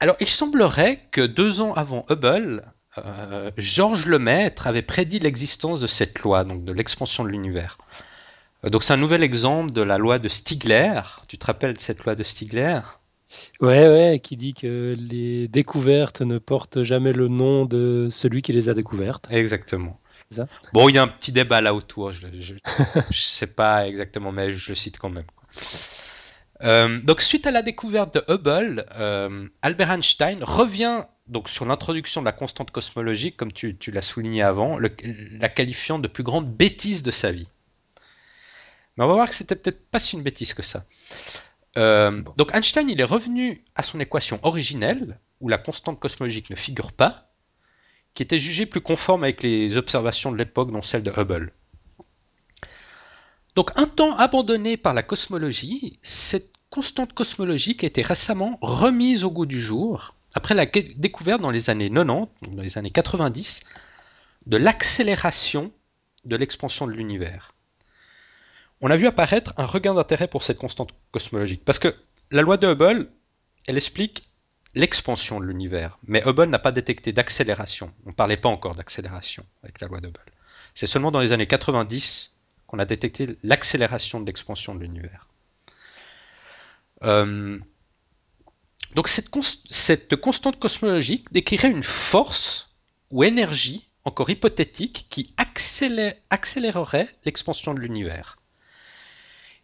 Alors 0.00 0.16
il 0.20 0.26
semblerait 0.26 1.00
que 1.10 1.20
deux 1.20 1.60
ans 1.60 1.74
avant 1.74 2.04
Hubble, 2.10 2.64
euh, 2.98 3.50
Georges 3.56 4.06
Lemaître 4.06 4.66
avait 4.66 4.82
prédit 4.82 5.18
l'existence 5.18 5.80
de 5.80 5.86
cette 5.86 6.18
loi, 6.20 6.44
donc 6.44 6.64
de 6.64 6.72
l'expansion 6.72 7.24
de 7.24 7.28
l'univers. 7.28 7.78
Euh, 8.64 8.70
donc 8.70 8.82
c'est 8.82 8.92
un 8.92 8.96
nouvel 8.96 9.22
exemple 9.22 9.72
de 9.72 9.82
la 9.82 9.98
loi 9.98 10.18
de 10.18 10.28
Stigler. 10.28 11.00
Tu 11.28 11.38
te 11.38 11.46
rappelles 11.46 11.74
de 11.74 11.80
cette 11.80 12.00
loi 12.04 12.14
de 12.14 12.22
Stigler? 12.22 12.80
Ouais, 13.60 13.88
ouais, 13.88 14.20
qui 14.22 14.36
dit 14.36 14.54
que 14.54 14.96
les 14.98 15.48
découvertes 15.48 16.20
ne 16.22 16.38
portent 16.38 16.82
jamais 16.82 17.12
le 17.12 17.28
nom 17.28 17.64
de 17.64 18.08
celui 18.10 18.42
qui 18.42 18.52
les 18.52 18.68
a 18.68 18.74
découvertes. 18.74 19.26
Exactement. 19.30 20.00
bon, 20.72 20.88
il 20.88 20.94
y 20.94 20.98
a 20.98 21.02
un 21.02 21.08
petit 21.08 21.32
débat 21.32 21.60
là 21.60 21.74
autour, 21.74 22.12
je 22.12 22.26
ne 22.26 23.02
sais 23.12 23.46
pas 23.46 23.86
exactement, 23.86 24.32
mais 24.32 24.54
je 24.54 24.70
le 24.70 24.74
cite 24.74 24.98
quand 24.98 25.10
même. 25.10 25.26
Euh, 26.62 27.00
donc, 27.02 27.20
suite 27.20 27.46
à 27.46 27.50
la 27.50 27.62
découverte 27.62 28.14
de 28.14 28.24
Hubble, 28.32 28.86
euh, 28.94 29.48
Albert 29.62 29.90
Einstein 29.90 30.44
revient 30.44 31.04
donc 31.26 31.48
sur 31.48 31.64
l'introduction 31.64 32.20
de 32.20 32.26
la 32.26 32.32
constante 32.32 32.70
cosmologique, 32.70 33.36
comme 33.36 33.52
tu, 33.52 33.76
l'as 33.88 34.02
souligné 34.02 34.42
avant, 34.42 34.78
la 34.78 35.48
qualifiant 35.48 35.98
de 35.98 36.08
plus 36.08 36.22
grande 36.22 36.52
bêtise 36.52 37.02
de 37.02 37.10
sa 37.10 37.30
vie. 37.30 37.48
Mais 38.96 39.04
on 39.04 39.08
va 39.08 39.14
voir 39.14 39.28
que 39.28 39.34
c'était 39.34 39.56
peut-être 39.56 39.88
pas 39.90 39.98
si 39.98 40.16
une 40.16 40.22
bêtise 40.22 40.52
que 40.52 40.62
ça. 40.62 40.84
Euh, 41.78 42.22
donc 42.36 42.54
Einstein, 42.54 42.88
il 42.90 43.00
est 43.00 43.04
revenu 43.04 43.64
à 43.74 43.82
son 43.82 44.00
équation 44.00 44.38
originelle, 44.42 45.18
où 45.40 45.48
la 45.48 45.58
constante 45.58 45.98
cosmologique 45.98 46.50
ne 46.50 46.56
figure 46.56 46.92
pas, 46.92 47.32
qui 48.14 48.22
était 48.22 48.38
jugée 48.38 48.66
plus 48.66 48.80
conforme 48.80 49.24
avec 49.24 49.42
les 49.42 49.76
observations 49.76 50.30
de 50.30 50.36
l'époque, 50.36 50.70
dont 50.70 50.82
celle 50.82 51.02
de 51.02 51.10
Hubble. 51.10 51.52
Donc 53.54 53.70
un 53.76 53.86
temps 53.86 54.16
abandonnée 54.16 54.76
par 54.76 54.94
la 54.94 55.02
cosmologie, 55.02 55.98
cette 56.02 56.52
constante 56.70 57.12
cosmologique 57.12 57.84
a 57.84 57.86
été 57.86 58.02
récemment 58.02 58.58
remise 58.62 59.24
au 59.24 59.30
goût 59.30 59.46
du 59.46 59.60
jour, 59.60 60.14
après 60.34 60.54
la 60.54 60.64
découverte 60.66 61.42
dans 61.42 61.50
les 61.50 61.68
années 61.68 61.90
90, 61.90 62.28
dans 62.54 62.62
les 62.62 62.78
années 62.78 62.90
90, 62.90 63.62
de 64.46 64.56
l'accélération 64.56 65.70
de 66.24 66.36
l'expansion 66.36 66.86
de 66.86 66.92
l'univers. 66.92 67.51
On 68.84 68.90
a 68.90 68.96
vu 68.96 69.06
apparaître 69.06 69.54
un 69.56 69.64
regain 69.64 69.94
d'intérêt 69.94 70.26
pour 70.26 70.42
cette 70.42 70.58
constante 70.58 70.90
cosmologique, 71.12 71.64
parce 71.64 71.78
que 71.78 71.94
la 72.32 72.42
loi 72.42 72.56
de 72.56 72.66
Hubble, 72.66 73.08
elle 73.68 73.76
explique 73.76 74.28
l'expansion 74.74 75.38
de 75.38 75.44
l'univers, 75.44 75.98
mais 76.02 76.20
Hubble 76.26 76.46
n'a 76.46 76.58
pas 76.58 76.72
détecté 76.72 77.12
d'accélération. 77.12 77.92
On 78.06 78.08
ne 78.08 78.14
parlait 78.14 78.36
pas 78.36 78.48
encore 78.48 78.74
d'accélération 78.74 79.46
avec 79.62 79.80
la 79.80 79.86
loi 79.86 80.00
de 80.00 80.08
Hubble. 80.08 80.32
C'est 80.74 80.88
seulement 80.88 81.12
dans 81.12 81.20
les 81.20 81.30
années 81.30 81.46
90 81.46 82.34
qu'on 82.66 82.80
a 82.80 82.84
détecté 82.84 83.36
l'accélération 83.44 84.20
de 84.20 84.26
l'expansion 84.26 84.74
de 84.74 84.80
l'univers. 84.80 85.28
Euh, 87.04 87.60
donc 88.96 89.06
cette, 89.06 89.28
cette, 89.66 90.16
constante 90.16 90.58
cosmologique 90.58 91.32
décrirait 91.32 91.70
une 91.70 91.84
force 91.84 92.74
ou 93.12 93.22
énergie 93.22 93.88
encore 94.04 94.30
hypothétique 94.30 95.06
qui 95.08 95.34
accélérerait 95.36 97.08
l'expansion 97.24 97.74
de 97.74 97.80
l'univers. 97.80 98.38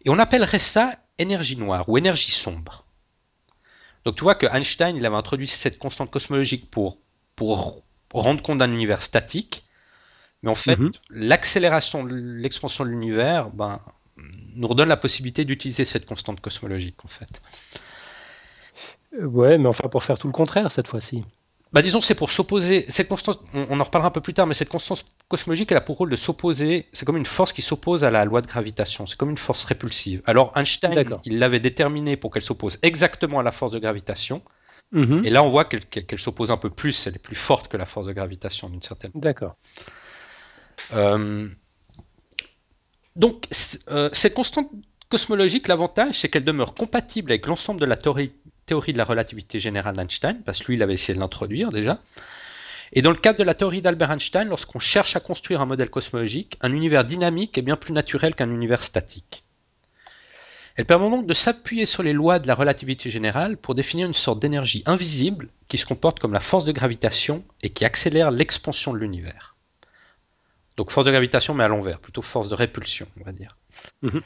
Et 0.05 0.11
on 0.11 0.19
appellerait 0.19 0.59
ça 0.59 0.97
énergie 1.19 1.57
noire 1.57 1.89
ou 1.89 1.99
énergie 1.99 2.31
sombre. 2.31 2.85
Donc 4.05 4.17
tu 4.17 4.23
vois 4.23 4.35
que 4.35 4.47
Einstein 4.47 4.97
il 4.97 5.05
avait 5.05 5.17
introduit 5.17 5.49
cette 5.49 5.79
constante 5.79 6.11
cosmologique 6.11 6.71
pour, 6.71 6.99
pour 7.35 7.83
rendre 8.13 8.43
compte 8.43 8.59
d'un 8.59 8.73
univers 8.73 9.03
statique, 9.03 9.65
mais 10.43 10.51
en 10.51 10.55
fait 10.55 10.79
mhm. 10.79 10.93
l'accélération 11.11 12.05
de 12.05 12.15
l'expansion 12.15 12.85
de 12.85 12.91
l'univers 12.91 13.51
ben, 13.51 13.81
nous 14.55 14.67
redonne 14.69 14.89
la 14.89 14.97
possibilité 14.97 15.45
d'utiliser 15.45 15.85
cette 15.85 16.07
constante 16.07 16.41
cosmologique 16.41 17.05
en 17.05 17.09
fait. 17.09 17.43
Ouais, 19.21 19.59
mais 19.59 19.69
enfin 19.69 19.89
pour 19.89 20.05
faire 20.05 20.19
tout 20.19 20.27
le 20.27 20.33
contraire 20.33 20.71
cette 20.71 20.89
fois-ci. 20.89 21.25
Bah 21.73 21.83
disons 21.83 22.01
c'est 22.01 22.15
pour 22.15 22.31
s'opposer, 22.31 22.87
cette 22.89 23.09
constance, 23.09 23.39
on, 23.53 23.79
en 23.79 23.85
reparlera 23.85 24.09
un 24.09 24.13
peu 24.13 24.23
plus 24.23 24.33
tard, 24.33 24.47
mais 24.47 24.55
cette 24.55 24.71
constance 24.71 25.05
cosmologique 25.29 25.71
elle 25.71 25.77
a 25.77 25.83
pour 25.83 25.99
rôle 25.99 26.09
de 26.09 26.17
s'opposer, 26.17 26.87
c'est 26.95 27.05
comme 27.05 27.19
une 27.19 27.27
force 27.27 27.53
qui 27.53 27.61
s'oppose 27.61 28.05
à 28.05 28.11
la 28.11 28.25
loi 28.25 28.41
de 28.41 28.47
gravitation, 28.47 29.07
c'est 29.07 29.19
comme 29.19 29.31
une 29.31 29.39
force 29.39 29.65
répulsive. 29.65 30.23
Alors 30.25 30.53
Einstein, 30.57 31.19
il 31.27 31.39
l'avait 31.39 31.61
déterminée 31.61 32.17
pour 32.17 32.33
qu'elle 32.33 32.43
s'oppose 32.43 32.79
exactement 32.83 33.39
à 33.39 33.43
la 33.43 33.53
force 33.53 33.73
de 33.73 33.79
gravitation, 33.79 34.41
mhm. 34.93 35.23
et 35.25 35.31
là 35.31 35.43
on 35.43 35.51
voit 35.51 35.67
qu'elle 35.67 36.19
s'oppose 36.19 36.51
un 36.51 36.57
peu 36.57 36.71
plus, 36.71 37.07
elle 37.07 37.17
est 37.17 37.19
plus 37.19 37.37
forte 37.37 37.69
que 37.69 37.77
la 37.77 37.87
force 37.87 38.07
de 38.07 38.13
gravitation 38.13 38.71
d'une 38.71 38.83
certaine 38.83 39.11
manière. 39.13 39.35
D'accord. 39.35 39.57
Euh, 40.95 41.49
donc 43.15 43.47
euh, 43.91 44.09
cette 44.15 44.33
constante 44.33 44.71
cosmologique, 45.11 45.69
l'avantage 45.69 46.21
c'est 46.21 46.31
qu'elle 46.31 46.45
demeure 46.45 46.73
compatible 46.73 47.31
avec 47.31 47.47
l'ensemble 47.47 47.79
de 47.79 47.87
la 47.87 47.97
théorie 47.97 48.33
théorie 48.69 48.93
de 48.93 48.99
la 48.99 49.05
relativité 49.05 49.59
générale 49.59 49.97
d'Einstein, 49.97 50.43
parce 50.45 50.61
que 50.61 50.67
lui, 50.67 50.75
il 50.77 50.83
avait 50.83 50.95
essayé 50.95 51.15
de 51.15 51.21
l'introduire 51.21 51.71
déjà. 51.71 52.01
Et 52.93 53.03
dans 53.03 53.11
le 53.11 53.17
cadre 53.17 53.39
de 53.39 53.45
la 53.45 53.55
théorie 53.55 53.83
d'Albert 53.83 54.13
Einstein, 54.13 54.49
lorsqu'on 54.49 54.79
cherche 54.79 55.17
à 55.17 55.21
construire 55.21 55.61
un 55.61 55.67
modèle 55.67 55.91
cosmologique, 55.91 56.57
un 56.61 56.73
univers 56.73 57.05
dynamique 57.05 57.59
est 57.59 57.63
bien 57.63 57.77
plus 57.77 57.93
naturel 57.93 58.35
qu'un 58.35 58.51
univers 58.51 58.83
statique. 58.83 59.45
Elle 60.77 60.87
permet 60.87 61.11
donc 61.11 61.27
de 61.27 61.35
s'appuyer 61.35 61.87
sur 61.87 62.05
les 62.05 62.13
lois 62.13 62.39
de 62.39 62.47
la 62.47 62.55
relativité 62.55 63.11
générale 63.11 63.57
pour 63.57 63.75
définir 63.75 64.07
une 64.07 64.15
sorte 64.15 64.39
d'énergie 64.39 64.85
invisible 64.87 65.49
qui 65.67 65.77
se 65.77 65.85
comporte 65.85 66.21
comme 66.21 66.33
la 66.33 66.41
force 66.41 66.65
de 66.65 66.73
gravitation 66.73 67.45
et 67.63 67.71
qui 67.71 67.85
accélère 67.85 68.31
l'expansion 68.31 68.93
de 68.93 68.99
l'univers. 68.99 69.57
Donc 70.77 70.93
force 70.93 71.05
de 71.05 71.11
gravitation 71.11 71.53
mais 71.53 71.65
à 71.65 71.69
l'envers, 71.69 71.99
plutôt 71.99 72.23
force 72.23 72.49
de 72.49 72.55
répulsion, 72.55 73.09
on 73.21 73.25
va 73.25 73.33
dire. 73.33 73.57
Mhm. 74.03 74.23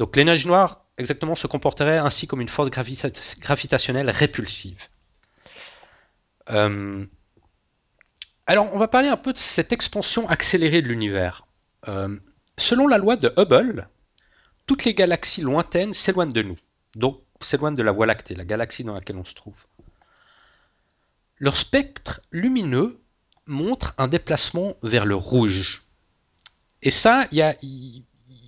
Donc 0.00 0.16
l'énergie 0.16 0.46
noire 0.46 0.86
exactement 0.96 1.34
se 1.34 1.46
comporterait 1.46 1.98
ainsi 1.98 2.26
comme 2.26 2.40
une 2.40 2.48
force 2.48 2.70
gravitationnelle 2.70 4.08
répulsive. 4.08 4.88
Euh, 6.48 7.04
alors, 8.46 8.74
on 8.74 8.78
va 8.78 8.88
parler 8.88 9.08
un 9.08 9.18
peu 9.18 9.34
de 9.34 9.38
cette 9.38 9.74
expansion 9.74 10.26
accélérée 10.26 10.80
de 10.80 10.88
l'univers. 10.88 11.46
Euh, 11.86 12.16
selon 12.56 12.88
la 12.88 12.96
loi 12.96 13.16
de 13.16 13.30
Hubble, 13.36 13.90
toutes 14.64 14.86
les 14.86 14.94
galaxies 14.94 15.42
lointaines 15.42 15.92
s'éloignent 15.92 16.32
de 16.32 16.42
nous, 16.42 16.58
donc 16.96 17.20
s'éloignent 17.42 17.76
de 17.76 17.82
la 17.82 17.92
Voie 17.92 18.06
lactée, 18.06 18.34
la 18.34 18.46
galaxie 18.46 18.84
dans 18.84 18.94
laquelle 18.94 19.18
on 19.18 19.24
se 19.26 19.34
trouve. 19.34 19.66
Leur 21.36 21.58
spectre 21.58 22.22
lumineux 22.30 23.02
montre 23.44 23.92
un 23.98 24.08
déplacement 24.08 24.76
vers 24.82 25.04
le 25.04 25.14
rouge. 25.14 25.82
Et 26.80 26.90
ça, 26.90 27.28
il 27.32 27.36
y 27.36 27.42
a, 27.42 27.54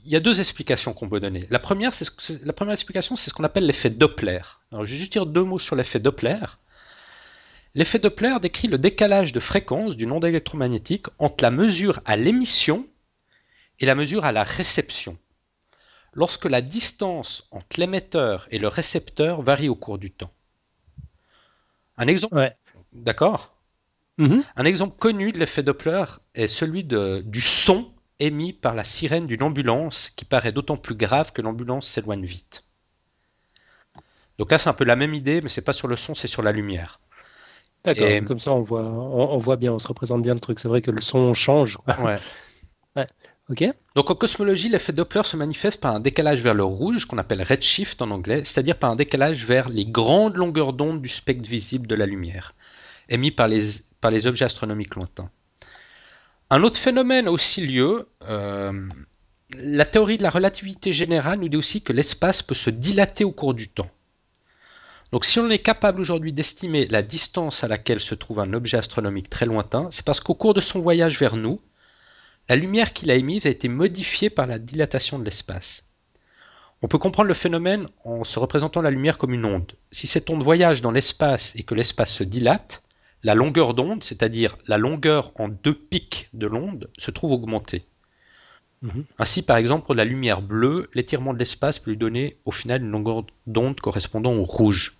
il 0.05 0.11
y 0.11 0.17
a 0.17 0.21
deux 0.21 0.41
explications 0.41 0.93
qu'on 0.93 1.09
peut 1.09 1.21
donner. 1.21 1.47
La 1.51 1.59
première, 1.59 1.95
c'est 1.95 2.45
la 2.45 2.53
première 2.53 2.73
explication, 2.73 3.17
c'est 3.17 3.31
ce 3.31 3.35
qu'on 3.35 3.45
appelle 3.45 3.67
l'effet 3.67 3.91
Doppler. 3.91 4.41
Alors, 4.71 4.85
je 4.85 4.93
vais 4.93 4.99
juste 4.99 5.13
dire 5.13 5.27
deux 5.27 5.45
mots 5.45 5.59
sur 5.59 5.77
l'effet 5.77 6.01
Doppler. 6.01 6.41
L'effet 7.75 7.99
Doppler 7.99 8.37
décrit 8.41 8.69
le 8.69 8.79
décalage 8.79 9.33
de 9.33 9.41
fréquence 9.41 9.97
d'une 9.97 10.13
onde 10.13 10.25
électromagnétique 10.25 11.07
entre 11.19 11.43
la 11.43 11.51
mesure 11.51 12.01
à 12.05 12.17
l'émission 12.17 12.87
et 13.81 13.87
la 13.87 13.95
mesure 13.95 14.25
à 14.25 14.33
la 14.33 14.43
réception. 14.43 15.17
Lorsque 16.13 16.45
la 16.45 16.61
distance 16.61 17.49
entre 17.51 17.81
l'émetteur 17.81 18.47
et 18.51 18.59
le 18.59 18.69
récepteur 18.69 19.41
varie 19.41 19.71
au 19.71 19.75
cours 19.75 19.99
du 19.99 20.11
temps. 20.11 20.33
Un 21.97 22.07
exemple. 22.09 22.55
D'accord? 22.93 23.55
Mm-hmm. 24.19 24.43
Un 24.57 24.65
exemple 24.65 24.99
connu 24.99 25.33
de 25.33 25.39
l'effet 25.39 25.63
Doppler 25.63 26.05
est 26.35 26.49
celui 26.49 26.85
de, 26.85 27.23
du 27.25 27.41
son 27.41 27.91
émis 28.23 28.53
par 28.53 28.75
la 28.75 28.85
sirène 28.85 29.27
d'une 29.27 29.43
ambulance 29.43 30.11
qui 30.17 30.25
paraît 30.25 30.53
d'autant 30.53 30.77
plus 30.77 30.95
grave 30.95 31.33
que 31.33 31.43
l'ambulance 31.43 31.89
s'éloigne 31.89 32.25
vite. 32.25 32.65
Donc 34.39 34.51
là, 34.51 34.59
c'est 34.59 34.69
un 34.69 34.75
peu 34.75 34.85
la 34.85 34.97
même 34.97 35.15
idée, 35.15 35.41
mais 35.41 35.49
c'est 35.49 35.63
pas 35.63 35.73
sur 35.73 35.89
le 35.89 35.97
son, 35.97 36.15
c'est 36.15 36.29
sur 36.29 36.43
la 36.43 36.53
lumière. 36.53 37.01
D'accord, 37.85 38.09
comme 38.27 38.39
ça 38.39 38.53
on 38.53 38.63
voit, 38.63 38.85
on, 38.85 39.39
voit 39.39 39.57
bien, 39.57 39.73
on 39.73 39.79
se 39.81 39.89
représente 39.89 40.23
bien 40.23 40.35
le 40.35 40.41
truc. 40.41 40.61
C'est 40.61 40.69
vrai 40.69 40.83
que 40.83 40.93
le 40.93 41.01
son 41.01 41.35
change. 41.35 41.79
Ouais. 41.89 42.21
ouais. 42.97 43.07
Ok. 43.51 43.65
Donc 43.97 44.11
en 44.11 44.15
cosmologie, 44.15 44.69
l'effet 44.69 44.93
Doppler 44.93 45.25
se 45.25 45.37
manifeste 45.37 45.81
par 45.81 45.95
un 45.95 46.01
décalage 46.01 46.41
vers 46.43 46.55
le 46.55 46.63
rouge, 46.63 47.07
qu'on 47.07 47.19
appelle 47.19 47.43
redshift 47.43 48.01
en 48.01 48.13
anglais, 48.13 48.45
c'est-à-dire 48.45 48.79
par 48.79 48.93
un 48.93 48.97
décalage 48.97 49.45
vers 49.45 49.69
les 49.69 49.85
grandes 49.85 50.37
longueurs 50.37 50.73
d'onde 50.73 51.03
du 51.03 51.09
spectre 51.09 51.49
visible 51.49 51.89
de 51.89 51.97
la 51.97 52.07
lumière, 52.07 52.55
émis 53.09 53.33
par 53.33 53.49
les, 53.49 53.63
par 54.01 54.13
les 54.13 54.29
objets 54.29 54.45
astronomiques 54.45 54.95
lointains. 54.95 55.29
Un 56.53 56.65
autre 56.65 56.79
phénomène 56.79 57.29
a 57.29 57.33
aussi 57.33 57.67
lieu. 57.67 58.07
Euh, 58.29 58.87
la 59.55 59.87
théorie 59.87 60.19
de 60.19 60.23
la 60.23 60.29
relativité 60.29 60.93
générale 60.93 61.39
nous 61.39 61.49
dit 61.49 61.57
aussi 61.57 61.81
que 61.81 61.95
l'espace 61.95 62.43
peut 62.43 62.55
se 62.55 62.69
dilater 62.69 63.25
au 63.25 63.33
cours 63.33 63.55
du 63.55 63.69
temps. 63.69 63.91
Donc 65.13 65.25
si 65.25 65.39
on 65.39 65.49
est 65.49 65.61
capable 65.61 66.03
aujourd'hui 66.03 66.35
d'estimer 66.35 66.87
la 66.89 67.01
distance 67.01 67.65
à 67.65 67.69
laquelle 67.69 68.01
se 68.01 68.15
trouve 68.15 68.39
un 68.39 68.53
objet 68.53 68.77
astronomique 68.77 69.31
très 69.31 69.47
lointain, 69.47 69.89
c'est 69.91 70.05
parce 70.05 70.21
qu'au 70.21 70.35
cours 70.35 70.53
de 70.53 70.61
son 70.61 70.81
voyage 70.81 71.19
vers 71.19 71.37
nous, 71.37 71.59
la 72.51 72.57
lumière 72.57 72.93
qu'il 72.93 73.11
a 73.11 73.15
émise 73.15 73.47
a 73.47 73.51
été 73.51 73.69
modifiée 73.69 74.29
par 74.29 74.47
la 74.47 74.59
dilatation 74.59 75.19
de 75.19 75.25
l'espace. 75.25 75.85
On 76.83 76.89
peut 76.89 76.99
comprendre 76.99 77.29
le 77.29 77.35
phénomène 77.35 77.89
en 78.05 78.25
se 78.25 78.39
représentant 78.39 78.83
la 78.83 78.91
lumière 78.91 79.17
comme 79.17 79.33
une 79.33 79.47
onde. 79.47 79.73
Si 79.91 80.07
cette 80.07 80.29
onde 80.29 80.43
voyage 80.43 80.83
dans 80.83 80.93
l'espace 80.93 81.55
et 81.57 81.63
que 81.63 81.75
l'espace 81.75 82.13
se 82.13 82.25
dilate, 82.25 82.83
la 83.23 83.35
longueur 83.35 83.75
d'onde, 83.75 84.03
c'est-à-dire 84.03 84.57
la 84.67 84.79
longueur 84.79 85.33
en 85.37 85.49
deux 85.49 85.75
pics 85.75 86.29
de 86.33 86.47
l'onde, 86.47 86.91
se 86.99 87.11
trouve 87.11 87.33
augmentée. 87.33 87.85
Mhm. 88.83 89.05
Ainsi, 89.19 89.43
par 89.43 89.57
exemple, 89.57 89.87
pour 89.87 89.95
la 89.95 90.05
lumière 90.05 90.43
bleue, 90.43 90.91
l'étirement 90.95 91.33
de 91.33 91.39
l'espace 91.39 91.79
peut 91.79 91.91
lui 91.91 91.97
donner 91.97 92.37
au 92.45 92.51
final 92.51 92.83
une 92.83 92.91
longueur 92.91 93.25
d'onde 93.47 93.81
correspondant 93.81 94.33
au 94.33 94.45
rouge. 94.45 94.97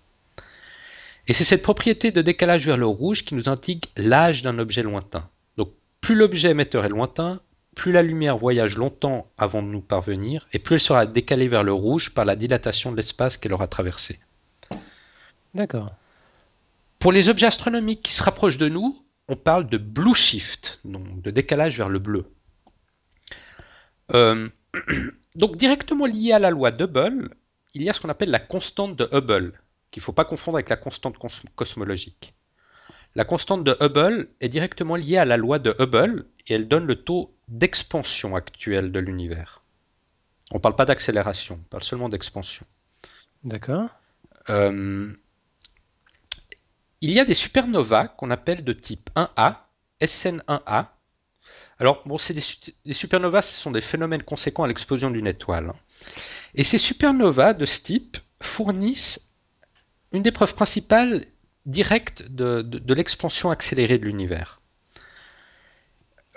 Et 1.27 1.33
c'est 1.33 1.43
cette 1.43 1.61
propriété 1.61 2.11
de 2.11 2.21
décalage 2.21 2.65
vers 2.65 2.77
le 2.77 2.85
rouge 2.85 3.23
qui 3.23 3.35
nous 3.35 3.49
indique 3.49 3.91
l'âge 3.95 4.41
d'un 4.41 4.57
objet 4.59 4.83
lointain. 4.83 5.29
Donc 5.57 5.71
plus 6.01 6.15
l'objet 6.15 6.51
émetteur 6.51 6.85
est 6.85 6.89
lointain, 6.89 7.41
plus 7.75 7.91
la 7.91 8.03
lumière 8.03 8.37
voyage 8.37 8.77
longtemps 8.77 9.27
avant 9.37 9.63
de 9.63 9.67
nous 9.67 9.81
parvenir, 9.81 10.47
et 10.53 10.59
plus 10.59 10.75
elle 10.75 10.79
sera 10.79 11.05
décalée 11.05 11.47
vers 11.47 11.63
le 11.63 11.73
rouge 11.73 12.13
par 12.13 12.25
la 12.25 12.35
dilatation 12.35 12.91
de 12.91 12.97
l'espace 12.97 13.37
qu'elle 13.37 13.53
aura 13.53 13.67
traversé. 13.67 14.19
D'accord. 15.53 15.91
Pour 17.03 17.11
les 17.11 17.27
objets 17.27 17.47
astronomiques 17.47 18.01
qui 18.01 18.13
se 18.13 18.23
rapprochent 18.23 18.57
de 18.57 18.69
nous, 18.69 19.05
on 19.27 19.35
parle 19.35 19.67
de 19.67 19.77
blue 19.77 20.15
shift, 20.15 20.79
donc 20.85 21.21
de 21.21 21.31
décalage 21.31 21.75
vers 21.75 21.89
le 21.89 21.99
bleu. 21.99 22.31
Euh, 24.13 24.47
donc 25.35 25.57
directement 25.57 26.05
lié 26.05 26.31
à 26.31 26.39
la 26.39 26.49
loi 26.49 26.71
d'Hubble, 26.71 27.35
il 27.73 27.83
y 27.83 27.89
a 27.89 27.93
ce 27.93 27.99
qu'on 27.99 28.07
appelle 28.07 28.29
la 28.31 28.39
constante 28.39 28.95
de 28.95 29.09
Hubble, 29.11 29.51
qu'il 29.91 29.99
ne 29.99 30.03
faut 30.05 30.13
pas 30.13 30.23
confondre 30.23 30.55
avec 30.55 30.69
la 30.69 30.77
constante 30.77 31.17
cosmologique. 31.57 32.35
La 33.15 33.25
constante 33.25 33.65
de 33.65 33.75
Hubble 33.81 34.29
est 34.39 34.47
directement 34.47 34.95
liée 34.95 35.17
à 35.17 35.25
la 35.25 35.35
loi 35.35 35.59
de 35.59 35.75
Hubble 35.79 36.25
et 36.47 36.53
elle 36.53 36.69
donne 36.69 36.85
le 36.85 36.95
taux 36.95 37.35
d'expansion 37.49 38.33
actuel 38.33 38.93
de 38.93 38.99
l'univers. 38.99 39.61
On 40.51 40.55
ne 40.55 40.61
parle 40.61 40.77
pas 40.77 40.85
d'accélération, 40.85 41.59
on 41.61 41.69
parle 41.69 41.83
seulement 41.83 42.07
d'expansion. 42.07 42.65
D'accord. 43.43 43.89
Euh, 44.49 45.13
il 47.03 47.11
y 47.11 47.19
a 47.19 47.25
des 47.25 47.33
supernovas 47.33 48.07
qu'on 48.07 48.31
appelle 48.31 48.63
de 48.63 48.71
type 48.71 49.09
1A, 49.17 49.57
SN1A. 49.99 50.87
Alors, 51.77 52.01
bon, 52.05 52.17
c'est 52.17 52.33
des, 52.33 52.93
supernovas, 52.93 53.41
ce 53.41 53.61
sont 53.61 53.71
des 53.71 53.81
phénomènes 53.81 54.23
conséquents 54.23 54.63
à 54.63 54.69
l'explosion 54.69 55.11
d'une 55.11 55.27
étoile. 55.27 55.71
Hein. 55.71 55.75
Et 56.55 56.63
ces 56.63 56.77
supernovas 56.77 57.55
de 57.55 57.65
ce 57.65 57.81
type 57.81 58.17
fournissent 58.41 59.33
une 60.13 60.23
des 60.23 60.31
preuves 60.31 60.55
principales 60.55 61.25
directes 61.65 62.23
de, 62.29 62.93
l'expansion 62.93 63.51
accélérée 63.51 63.97
de 63.97 64.05
l'univers. 64.05 64.61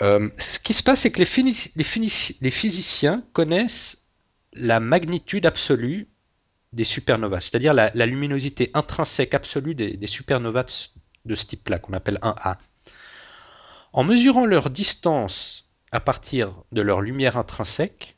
Euh, 0.03 0.29
ce 0.37 0.59
qui 0.59 0.75
se 0.75 0.83
passe, 0.83 1.03
c'est 1.03 1.13
que 1.13 1.21
les, 1.21 2.51
physiciens 2.51 3.23
connaissent 3.33 4.09
la 4.53 4.81
magnitude 4.81 5.47
absolue 5.47 6.09
des 6.77 6.85
supernovas, 6.85 7.41
c'est-à-dire 7.41 7.73
la, 7.73 8.07
luminosité 8.07 8.71
intrinsèque 8.75 9.33
absolue 9.33 9.75
des, 9.75 10.07
supernovas 10.07 10.91
de, 11.25 11.35
ce 11.35 11.47
type-là, 11.47 11.79
qu'on 11.79 11.95
appelle 11.95 12.19
1A. 12.23 12.59
En 13.95 14.05
mesurant 14.05 14.45
leur 14.45 14.69
distance 14.69 15.71
à 15.91 16.01
partir 16.01 16.53
de 16.73 16.83
leur 16.83 17.01
lumière 17.01 17.39
intrinsèque, 17.39 18.17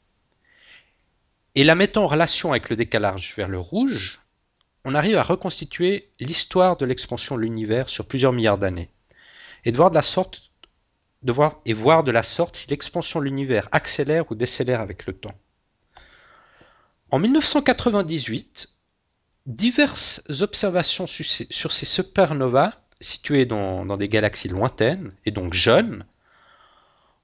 et 1.55 1.63
la 1.63 1.77
mettant 1.77 2.05
en 2.05 2.09
relation 2.09 2.51
avec 2.51 2.69
le 2.69 2.75
décalage 2.75 3.33
vers 3.37 3.49
le 3.49 3.61
rouge, 3.61 4.21
on 4.85 4.95
arrive 4.95 5.19
à 5.19 5.23
reconstituer 5.23 6.11
l'histoire 6.19 6.77
de 6.77 6.85
l'expansion 6.85 7.37
de 7.37 7.43
l'univers 7.43 7.89
sur 7.89 8.07
plusieurs 8.07 8.33
milliards 8.33 8.59
d'années, 8.59 8.91
et 9.65 9.71
voir 9.71 9.93
de 9.93 9.95
la 9.95 10.03
sorte 12.25 12.57
si 12.57 12.71
l'expansion 12.71 13.21
de 13.21 13.25
l'univers 13.25 13.69
accélère 13.71 14.33
ou 14.33 14.35
décélère 14.35 14.81
avec 14.81 15.07
le 15.07 15.13
temps. 15.13 15.35
En 17.11 17.19
1998, 17.19 18.69
diverses 19.47 20.23
observations 20.43 21.07
sur 21.07 21.73
ces 21.73 21.87
supernovas 21.87 22.75
situées 23.01 23.47
dans, 23.47 23.97
des 23.97 24.09
galaxies 24.09 24.49
lointaines 24.49 25.13
et 25.25 25.31
donc 25.31 25.55
jeunes 25.55 26.05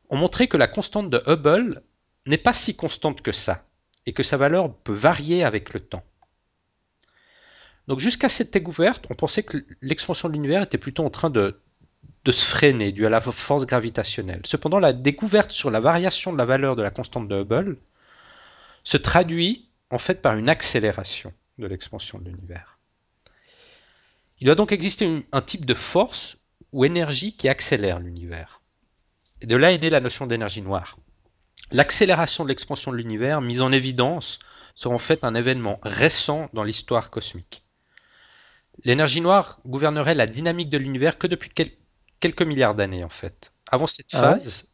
ont 0.09 0.17
montré 0.17 0.49
que 0.49 0.57
la 0.57 0.69
constante 0.69 1.11
de 1.11 1.23
Hubble 1.27 1.83
n'est 2.25 2.39
pas 2.39 2.55
si 2.55 2.77
constante 2.77 3.21
que 3.21 3.33
ça 3.33 3.67
et 4.07 4.15
que 4.15 4.23
sa 4.23 4.39
valeur 4.39 4.75
peut 4.75 4.95
varier 4.95 5.45
avec 5.45 5.75
le 5.75 5.81
temps. 5.81 6.05
Donc 7.87 8.01
jusqu'à 8.01 8.31
cette 8.31 8.55
découverte, 8.55 9.05
on 9.11 9.15
pensait 9.15 9.43
que 9.43 9.67
l'expansion 9.83 10.29
de 10.29 10.35
l'univers 10.35 10.63
était 10.63 10.79
plutôt 10.79 11.05
en 11.05 11.11
train 11.11 11.29
de, 11.29 11.61
se 12.27 12.45
freiner 12.45 12.93
dû 12.93 13.05
à 13.05 13.11
la 13.11 13.21
force 13.21 13.67
gravitationnelle. 13.67 14.41
Cependant, 14.45 14.79
la 14.79 14.95
découverte 14.95 15.51
sur 15.51 15.71
la 15.71 15.81
variation 15.81 16.33
de 16.33 16.39
la 16.39 16.47
valeur 16.47 16.75
de 16.75 16.83
la 16.83 16.91
constante 16.91 17.29
de 17.29 17.43
Hubble 17.43 17.77
se 18.83 18.97
traduit 18.97 19.69
en 19.95 19.99
fait 19.99 20.21
par 20.21 20.37
une 20.37 20.49
accélération 20.49 21.33
de 21.59 21.67
l'expansion 21.67 22.19
de 22.19 22.29
l'univers. 22.29 22.79
Il 24.41 24.47
doit 24.47 24.57
donc 24.57 24.73
exister 24.73 25.25
un 25.31 25.41
type 25.41 25.65
de 25.65 25.75
force 25.75 26.37
ou 26.73 26.85
énergie 26.85 27.37
qui 27.37 27.49
accélère 27.49 28.01
l'univers. 28.01 28.61
Et 29.41 29.47
de 29.47 29.55
là 29.55 29.71
est 29.71 29.79
née 29.79 29.91
la 29.91 30.01
notion 30.01 30.27
d'énergie 30.27 30.63
noire. 30.63 30.99
L'accélération 31.71 32.43
de 32.43 32.49
l'expansion 32.49 32.91
de 32.91 32.97
l'univers, 32.97 33.41
mise 33.41 33.61
en 33.61 33.71
évidence, 33.71 34.41
sera 34.75 34.95
en 34.95 34.99
fait 34.99 35.23
un 35.23 35.37
événement 35.37 35.79
récent 35.83 36.51
dans 36.53 36.65
l'histoire 36.65 37.11
cosmique. 37.11 37.63
L'énergie 38.85 39.21
noire 39.21 39.61
gouvernerait 39.65 40.17
la 40.17 40.27
dynamique 40.27 40.71
de 40.71 40.79
l'univers 40.79 41.19
que 41.19 41.29
depuis 41.29 41.51
quelques 42.19 42.43
milliards 42.43 42.75
d'années 42.75 43.05
en 43.05 43.09
fait. 43.09 43.53
Avant 43.71 43.87
cette 43.87 44.13
ah 44.13 44.39
phase, 44.39 44.69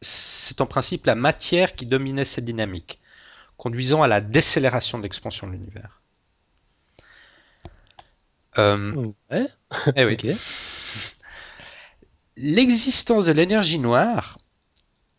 c'est 0.00 0.60
en 0.60 0.66
principe 0.66 1.06
la 1.06 1.16
matière 1.16 1.74
qui 1.74 1.86
dominait 1.86 2.24
cette 2.24 2.44
dynamique 2.44 3.01
conduisant 3.62 4.02
à 4.02 4.08
la 4.08 4.20
décélération 4.20 4.98
de 4.98 5.04
l'expansion 5.04 5.46
de 5.46 5.52
l'univers. 5.52 6.02
Euh, 8.58 9.12
eh 9.94 10.04
oui. 10.04 10.16
L'existence 12.36 13.26
de 13.26 13.30
l'énergie 13.30 13.78
noire 13.78 14.40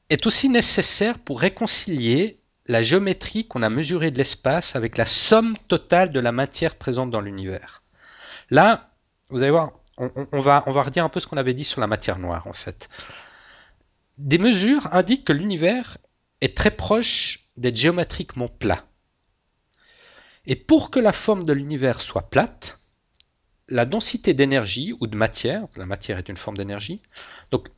est 0.09 0.27
aussi 0.27 0.49
nécessaire 0.49 1.19
pour 1.19 1.39
réconcilier 1.39 2.41
la 2.65 2.83
géométrie 2.83 3.47
qu'on 3.47 3.63
a 3.63 3.69
mesurée 3.69 4.11
de 4.11 4.17
l'espace 4.17 4.75
avec 4.75 4.97
la 4.97 5.05
somme 5.05 5.55
totale 5.69 6.11
de 6.11 6.19
la 6.19 6.33
matière 6.33 6.75
présente 6.75 7.11
dans 7.11 7.21
l'univers. 7.21 7.81
Là, 8.49 8.89
vous 9.29 9.41
allez 9.41 9.51
voir, 9.51 9.71
on, 9.95 10.41
va, 10.41 10.65
on 10.67 10.73
va 10.73 10.83
redire 10.83 11.05
un 11.05 11.09
peu 11.09 11.21
ce 11.21 11.27
qu'on 11.27 11.37
avait 11.37 11.53
dit 11.53 11.63
sur 11.63 11.79
la 11.79 11.87
matière 11.87 12.19
noire 12.19 12.45
en 12.45 12.53
fait. 12.53 12.89
Des 14.17 14.37
mesures 14.37 14.93
indiquent 14.93 15.23
que 15.23 15.31
l'univers 15.31 15.97
est 16.41 16.57
très 16.57 16.71
proche 16.71 17.42
d'être 17.57 17.77
géométriquement 17.77 18.47
plat. 18.47 18.85
Et 20.45 20.55
pour 20.55 20.91
que 20.91 20.99
la 20.99 21.13
forme 21.13 21.43
de 21.43 21.53
l'univers 21.53 22.01
soit 22.01 22.29
plate, 22.29 22.79
la 23.69 23.85
densité 23.85 24.33
d'énergie 24.33 24.93
ou 24.99 25.07
de 25.07 25.15
matière, 25.15 25.67
la 25.75 25.85
matière 25.85 26.17
est 26.17 26.29
une 26.29 26.37
forme 26.37 26.57
d'énergie, 26.57 27.01
donc 27.51 27.69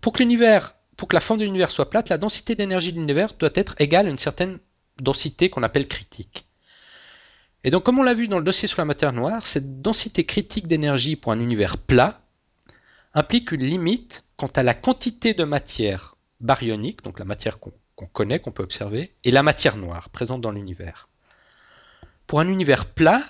pour 0.00 0.12
que 0.12 0.18
l'univers, 0.18 0.74
pour 0.96 1.08
que 1.08 1.16
la 1.16 1.20
forme 1.20 1.40
de 1.40 1.44
l'univers 1.44 1.70
soit 1.70 1.90
plate, 1.90 2.08
la 2.08 2.18
densité 2.18 2.54
d'énergie 2.54 2.92
de 2.92 2.98
l'univers 2.98 3.34
doit 3.34 3.50
être 3.54 3.74
égale 3.78 4.06
à 4.06 4.10
une 4.10 4.18
certaine 4.18 4.58
densité 5.00 5.50
qu'on 5.50 5.62
appelle 5.62 5.88
critique. 5.88 6.46
Et 7.64 7.70
donc 7.70 7.84
comme 7.84 7.98
on 7.98 8.02
l'a 8.02 8.14
vu 8.14 8.28
dans 8.28 8.38
le 8.38 8.44
dossier 8.44 8.68
sur 8.68 8.80
la 8.80 8.86
matière 8.86 9.12
noire, 9.12 9.46
cette 9.46 9.82
densité 9.82 10.24
critique 10.24 10.68
d'énergie 10.68 11.16
pour 11.16 11.32
un 11.32 11.40
univers 11.40 11.76
plat 11.76 12.22
implique 13.12 13.52
une 13.52 13.64
limite 13.64 14.24
quant 14.36 14.50
à 14.54 14.62
la 14.62 14.74
quantité 14.74 15.34
de 15.34 15.44
matière 15.44 16.16
baryonique, 16.40 17.02
donc 17.02 17.18
la 17.18 17.24
matière 17.24 17.58
qu'on 17.58 17.72
qu'on 17.96 18.06
connaît, 18.06 18.38
qu'on 18.38 18.52
peut 18.52 18.62
observer, 18.62 19.12
et 19.24 19.30
la 19.30 19.42
matière 19.42 19.76
noire 19.76 20.10
présente 20.10 20.42
dans 20.42 20.52
l'univers. 20.52 21.08
Pour 22.26 22.40
un 22.40 22.48
univers 22.48 22.86
plat, 22.86 23.24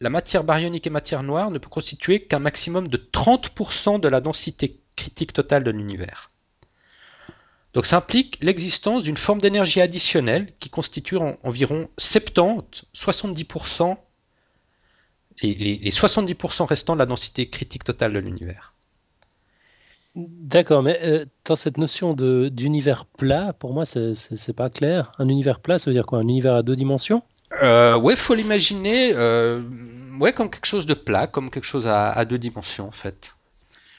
la 0.00 0.10
matière 0.10 0.44
baryonique 0.44 0.86
et 0.86 0.90
matière 0.90 1.22
noire 1.22 1.50
ne 1.50 1.58
peut 1.58 1.68
constituer 1.68 2.24
qu'un 2.26 2.38
maximum 2.38 2.88
de 2.88 2.96
30% 2.96 4.00
de 4.00 4.08
la 4.08 4.20
densité 4.20 4.80
critique 4.96 5.32
totale 5.32 5.64
de 5.64 5.70
l'univers. 5.70 6.30
Donc 7.72 7.86
ça 7.86 7.96
implique 7.96 8.38
l'existence 8.42 9.04
d'une 9.04 9.16
forme 9.16 9.40
d'énergie 9.40 9.80
additionnelle 9.80 10.52
qui 10.58 10.68
constitue 10.68 11.16
environ 11.42 11.88
70, 11.96 12.84
70%, 12.94 13.96
les, 15.42 15.54
les 15.54 15.90
70% 15.90 16.64
restants 16.66 16.94
de 16.94 16.98
la 16.98 17.06
densité 17.06 17.48
critique 17.48 17.84
totale 17.84 18.12
de 18.12 18.18
l'univers. 18.18 18.71
D'accord, 20.14 20.82
mais 20.82 20.98
euh, 21.02 21.24
dans 21.46 21.56
cette 21.56 21.78
notion 21.78 22.12
de 22.12 22.48
d'univers 22.48 23.06
plat, 23.06 23.54
pour 23.54 23.72
moi, 23.72 23.84
c'est 23.86 24.52
pas 24.54 24.68
clair. 24.68 25.12
Un 25.18 25.28
univers 25.28 25.60
plat, 25.60 25.78
ça 25.78 25.90
veut 25.90 25.94
dire 25.94 26.04
quoi? 26.04 26.18
Un 26.18 26.28
univers 26.28 26.54
à 26.54 26.62
deux 26.62 26.76
dimensions? 26.76 27.22
Euh, 27.62 27.96
Ouais, 27.96 28.16
faut 28.16 28.34
l'imaginer 28.34 29.12
euh, 29.14 29.62
ouais, 30.20 30.32
comme 30.32 30.50
quelque 30.50 30.66
chose 30.66 30.86
de 30.86 30.94
plat, 30.94 31.26
comme 31.26 31.50
quelque 31.50 31.64
chose 31.64 31.86
à, 31.86 32.24
deux 32.26 32.38
dimensions, 32.38 32.86
en 32.86 32.92
fait. 32.92 33.34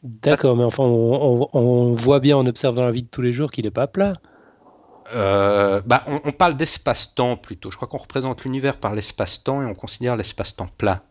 D'accord, 0.03 0.55
mais 0.55 0.63
enfin, 0.63 0.83
on, 0.83 1.95
voit 1.95 2.19
bien 2.19 2.37
en 2.37 2.45
observant 2.45 2.83
la 2.83 2.91
vie 2.91 3.03
de 3.03 3.07
tous 3.07 3.21
les 3.21 3.33
jours 3.33 3.51
qu'il 3.51 3.65
n'est 3.65 3.71
pas 3.71 3.87
plat. 3.87 4.13
Euh, 5.15 5.81
bah, 5.85 6.03
on 6.07 6.31
parle 6.31 6.55
d'espace-temps 6.57 7.37
plutôt. 7.37 7.71
Je 7.71 7.77
crois 7.77 7.87
qu'on 7.87 7.97
représente 7.97 8.43
l'univers 8.43 8.77
par 8.77 8.93
l'espace-temps 8.93 9.61
et 9.61 9.65
on 9.65 9.73
considère 9.73 10.15
l'espace-temps 10.15 10.69
plat. 10.77 11.03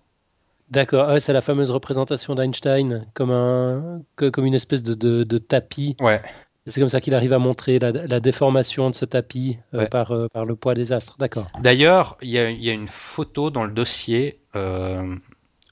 D'accord, 0.73 1.21
c'est 1.21 1.35
la 1.35 1.43
fameuse 1.43 1.71
représentation 1.71 2.35
d'Einstein 2.35 3.07
comme, 3.13 3.31
un, 3.31 4.01
comme 4.17 4.47
une 4.47 4.55
espèce 4.55 4.83
de, 4.83 5.39
tapis. 5.39 5.97
Ouais. 6.01 6.23
C'est 6.67 6.81
comme 6.81 6.89
ça 6.89 7.03
qu'il 7.03 7.13
arrive 7.13 7.35
à 7.35 7.39
montrer 7.39 7.79
la, 7.79 8.21
déformation 8.21 8.89
de 8.89 8.95
ce 8.95 9.05
tapis 9.05 9.59
euh, 9.75 9.85
par, 9.85 10.13
euh, 10.13 10.29
par 10.33 10.47
le 10.47 10.57
poids 10.57 10.75
des 10.75 10.93
astres. 10.93 11.17
D'accord. 11.19 11.51
D'ailleurs, 11.61 12.17
il 12.23 12.31
y, 12.31 12.39
a, 12.39 12.73
une 12.73 12.89
photo 12.89 13.51
dans 13.51 13.65
le 13.65 13.73
dossier 13.73 14.41
euh, 14.57 15.15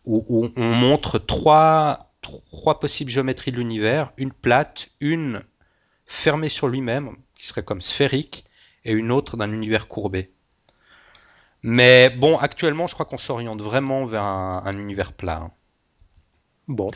où, 0.05 0.51
on 0.55 0.75
montre 0.75 1.19
trois, 1.19 2.13
trois 2.21 2.79
possibles 2.79 3.11
géométries 3.11 3.53
de 3.53 3.57
l'univers 3.57 4.13
une 4.19 4.33
plate, 4.33 4.91
une 5.01 5.41
fermée 6.05 6.51
sur 6.51 6.69
lui-même, 6.69 7.13
qui 7.37 7.47
serait 7.47 7.63
comme 7.63 7.81
sphérique, 7.81 8.45
et 8.85 8.93
une 8.93 9.13
autre 9.13 9.39
d'un 9.39 9.51
univers 9.51 9.89
courbé. 9.89 10.31
Mais 11.63 12.11
bon, 12.11 12.39
actuellement, 12.39 12.87
je 12.87 12.95
crois 12.95 13.07
qu'on 13.07 13.19
s'oriente 13.19 13.61
vraiment 13.61 14.05
vers 14.05 14.23
un, 14.23 14.77
univers 14.77 15.13
plat. 15.13 15.37
Hein. 15.37 15.51
Bon. 16.69 16.91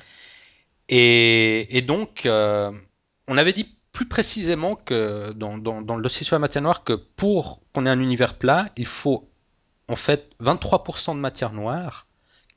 Et, 0.88 1.83
donc, 1.87 2.27
euh, 2.27 2.72
on 3.29 3.37
avait 3.37 3.53
dit 3.53 3.77
plus 3.92 4.07
précisément 4.07 4.77
que 4.77 5.33
dans, 5.33 5.57
le 5.57 6.03
dossier 6.03 6.24
sur 6.24 6.35
la 6.35 6.40
matière 6.40 6.62
noire 6.62 6.85
que 6.85 6.92
pour 6.92 7.62
qu'on 7.72 7.87
ait 7.87 7.90
un 7.90 8.00
univers 8.00 8.38
plat, 8.38 8.70
il 8.77 8.87
faut 8.87 9.29
en 9.88 9.96
fait 9.96 10.31
23% 10.42 11.14
de 11.14 11.20
matière 11.20 11.53
noire, 11.53 12.07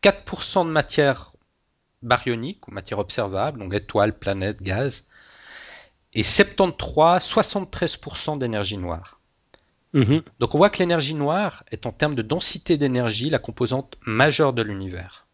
4% 0.02 0.66
de 0.66 0.72
matière 0.72 1.34
baryonique 2.02 2.68
ou 2.68 2.72
matière 2.72 3.00
observable, 3.00 3.60
donc 3.60 3.74
étoiles, 3.74 4.18
planètes, 4.18 4.62
gaz, 4.62 5.08
et 6.14 6.24
73, 6.24 7.24
73% 7.24 8.40
d'énergie 8.40 8.78
noire. 8.78 9.17
Mhm. 9.94 10.22
Donc 10.40 10.54
on 10.54 10.58
voit 10.58 10.70
que 10.70 10.80
l'énergie 10.80 11.14
noire 11.14 11.64
est 11.72 11.86
en 11.86 11.92
termes 11.92 12.16
de 12.16 12.22
densité 12.22 12.78
d'énergie 12.78 13.30
la 13.30 13.40
composante 13.40 13.98
majeure 14.06 14.54
de 14.54 14.62
l'univers. 14.62 15.28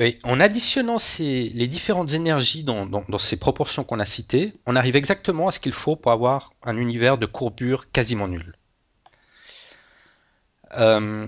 Et 0.00 0.18
en 0.24 0.40
additionnant 0.40 0.96
les 1.18 1.68
différentes 1.68 2.14
énergies 2.14 2.64
dans, 2.64 3.18
ces 3.18 3.38
proportions 3.38 3.84
qu'on 3.84 4.00
a 4.00 4.06
citées, 4.06 4.54
on 4.66 4.74
arrive 4.74 4.96
exactement 4.96 5.48
à 5.48 5.52
ce 5.52 5.60
qu'il 5.60 5.72
faut 5.72 5.96
pour 5.96 6.12
avoir 6.12 6.52
un 6.62 6.76
univers 6.76 7.18
de 7.18 7.26
courbure 7.26 7.90
quasiment 7.90 8.26
nulle. 8.26 8.56
Euh, 10.78 11.26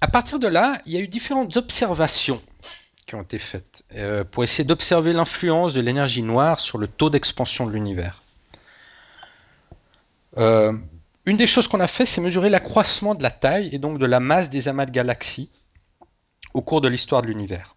à 0.00 0.08
partir 0.08 0.38
de 0.38 0.46
là, 0.46 0.80
il 0.86 0.92
y 0.92 0.96
a 0.96 1.00
eu 1.00 1.08
différentes 1.08 1.56
observations 1.58 2.40
qui 3.04 3.14
ont 3.14 3.22
été 3.22 3.38
faites 3.38 3.84
euh, 3.94 4.24
pour 4.24 4.42
essayer 4.42 4.64
d'observer 4.64 5.12
l'influence 5.12 5.74
de 5.74 5.80
l'énergie 5.80 6.22
noire 6.22 6.60
sur 6.60 6.78
le 6.78 6.88
taux 6.88 7.10
d'expansion 7.10 7.66
de 7.66 7.72
l'univers. 7.72 8.22
Euh, 10.36 10.72
une 11.24 11.36
des 11.36 11.46
choses 11.46 11.68
qu'on 11.68 11.80
a 11.80 11.86
fait, 11.86 12.06
c'est 12.06 12.20
mesurer 12.20 12.50
l'accroissement 12.50 13.14
de 13.14 13.22
la 13.22 13.30
taille 13.30 13.70
et 13.72 13.78
donc 13.78 13.98
de 13.98 14.06
la 14.06 14.20
masse 14.20 14.50
des 14.50 14.68
amas 14.68 14.86
de 14.86 14.90
galaxies 14.90 15.50
au 16.54 16.62
cours 16.62 16.80
de 16.80 16.88
l'histoire 16.88 17.22
de 17.22 17.28
l'univers. 17.28 17.76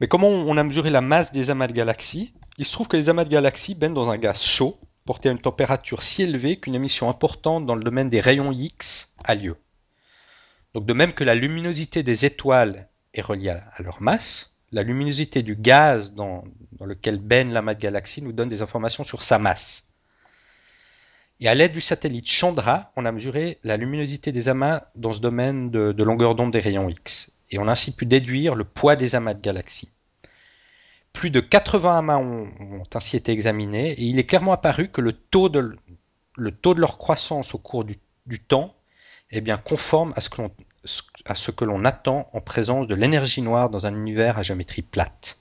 Mais 0.00 0.08
comment 0.08 0.28
on 0.28 0.56
a 0.56 0.64
mesuré 0.64 0.90
la 0.90 1.00
masse 1.00 1.32
des 1.32 1.50
amas 1.50 1.68
de 1.68 1.72
galaxies? 1.72 2.34
Il 2.58 2.64
se 2.64 2.72
trouve 2.72 2.88
que 2.88 2.96
les 2.96 3.08
amas 3.08 3.24
de 3.24 3.30
galaxies 3.30 3.74
baignent 3.74 3.94
dans 3.94 4.10
un 4.10 4.18
gaz 4.18 4.42
chaud, 4.42 4.78
porté 5.04 5.28
à 5.28 5.32
une 5.32 5.38
température 5.38 6.02
si 6.02 6.22
élevée 6.22 6.58
qu'une 6.58 6.74
émission 6.74 7.08
importante 7.08 7.66
dans 7.66 7.74
le 7.74 7.84
domaine 7.84 8.08
des 8.08 8.20
rayons 8.20 8.52
X 8.52 9.14
a 9.24 9.34
lieu. 9.34 9.56
Donc 10.74 10.86
de 10.86 10.92
même 10.92 11.12
que 11.12 11.24
la 11.24 11.34
luminosité 11.34 12.02
des 12.02 12.24
étoiles 12.24 12.88
est 13.14 13.20
reliée 13.20 13.50
à 13.50 13.82
leur 13.82 14.00
masse, 14.00 14.56
la 14.72 14.82
luminosité 14.82 15.42
du 15.42 15.54
gaz 15.54 16.14
dans, 16.14 16.44
lequel 16.80 17.18
baigne 17.18 17.52
l'amas 17.52 17.74
de 17.74 17.80
galaxies 17.80 18.22
nous 18.22 18.32
donne 18.32 18.48
des 18.48 18.62
informations 18.62 19.04
sur 19.04 19.22
sa 19.22 19.38
masse. 19.38 19.91
Et 21.42 21.48
à 21.48 21.56
l'aide 21.56 21.72
du 21.72 21.80
satellite 21.80 22.30
Chandra, 22.30 22.92
on 22.94 23.04
a 23.04 23.10
mesuré 23.10 23.58
la 23.64 23.76
luminosité 23.76 24.30
des 24.30 24.48
amas 24.48 24.84
dans 24.94 25.12
ce 25.12 25.18
domaine 25.18 25.72
de, 25.72 26.04
longueur 26.04 26.36
d'onde 26.36 26.52
des 26.52 26.60
rayons 26.60 26.88
X. 26.88 27.32
Et 27.50 27.58
on 27.58 27.66
a 27.66 27.72
ainsi 27.72 27.96
pu 27.96 28.06
déduire 28.06 28.54
le 28.54 28.62
poids 28.62 28.94
des 28.94 29.16
amas 29.16 29.34
de 29.34 29.40
galaxies. 29.40 29.90
Plus 31.12 31.30
de 31.30 31.40
80 31.40 31.98
amas 31.98 32.18
ont, 32.18 32.48
ainsi 32.94 33.16
été 33.16 33.32
examinés 33.32 33.90
et 33.90 34.02
il 34.02 34.20
est 34.20 34.24
clairement 34.24 34.52
apparu 34.52 34.86
que 34.86 35.00
le 35.00 35.10
taux 35.10 35.48
de, 35.48 35.74
le 36.36 36.52
taux 36.52 36.74
de 36.74 36.80
leur 36.80 36.96
croissance 36.96 37.56
au 37.56 37.58
cours 37.58 37.82
du, 37.82 37.98
du 38.26 38.38
temps 38.38 38.76
est 39.32 39.40
bien 39.40 39.56
conforme 39.56 40.12
à 40.14 40.20
ce 40.20 40.28
que 40.28 40.42
l'on 40.42 40.52
à 41.24 41.34
ce 41.34 41.50
que 41.50 41.64
l'on 41.64 41.84
attend 41.84 42.28
en 42.32 42.40
présence 42.40 42.86
de 42.86 42.94
l'énergie 42.94 43.42
noire 43.42 43.68
dans 43.68 43.86
un 43.86 43.94
univers 43.94 44.38
à 44.38 44.42
géométrie 44.42 44.82
plate. 44.82 45.38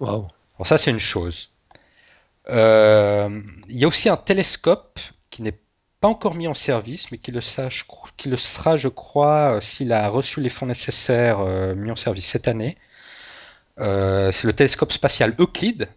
Wow. 0.00 0.28
Alors 0.56 0.66
ça 0.66 0.78
c'est 0.78 0.90
une 0.90 0.98
chose. 0.98 1.51
Euh, 2.48 3.40
il 3.68 3.76
y 3.76 3.84
a 3.84 3.88
aussi 3.88 4.08
un 4.08 4.16
télescope 4.16 4.98
qui 5.30 5.42
n'est 5.42 5.58
pas 6.00 6.08
encore 6.08 6.34
mis 6.34 6.48
en 6.48 6.54
service, 6.54 7.12
mais 7.12 7.18
qui 7.18 7.30
le, 7.30 7.40
sera, 7.40 7.68
je 8.76 8.88
crois, 8.88 9.56
euh, 9.56 9.60
s'il 9.60 9.92
a 9.92 10.08
reçu 10.08 10.40
les 10.40 10.48
fonds 10.48 10.66
nécessaires 10.66 11.40
euh, 11.40 11.74
mis 11.74 11.90
en 11.90 11.96
service 11.96 12.26
cette 12.26 12.48
année. 12.48 12.76
c'est 13.78 14.44
le 14.44 14.52
télescope 14.52 14.92
spatial 14.92 15.34
Euclide, 15.38 15.88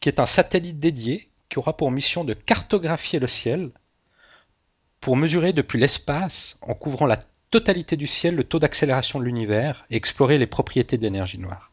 qui 0.00 0.08
est 0.08 0.20
un 0.20 0.26
satellite 0.26 0.78
dédié 0.78 1.28
qui 1.48 1.58
aura 1.58 1.76
pour 1.76 1.90
mission 1.90 2.24
de 2.24 2.34
cartographier 2.34 3.18
le 3.18 3.26
ciel 3.26 3.70
pour 5.00 5.16
mesurer 5.16 5.52
depuis 5.52 5.78
l'espace, 5.78 6.58
en 6.62 6.74
couvrant 6.74 7.06
la 7.06 7.18
totalité 7.50 7.96
du 7.96 8.06
ciel, 8.06 8.34
le 8.34 8.44
taux 8.44 8.58
d'accélération 8.58 9.18
de 9.18 9.24
l'univers 9.24 9.86
et 9.90 9.96
explorer 9.96 10.38
les 10.38 10.46
propriétés 10.46 10.98
de 10.98 11.02
l'énergie 11.02 11.38
noire. 11.38 11.70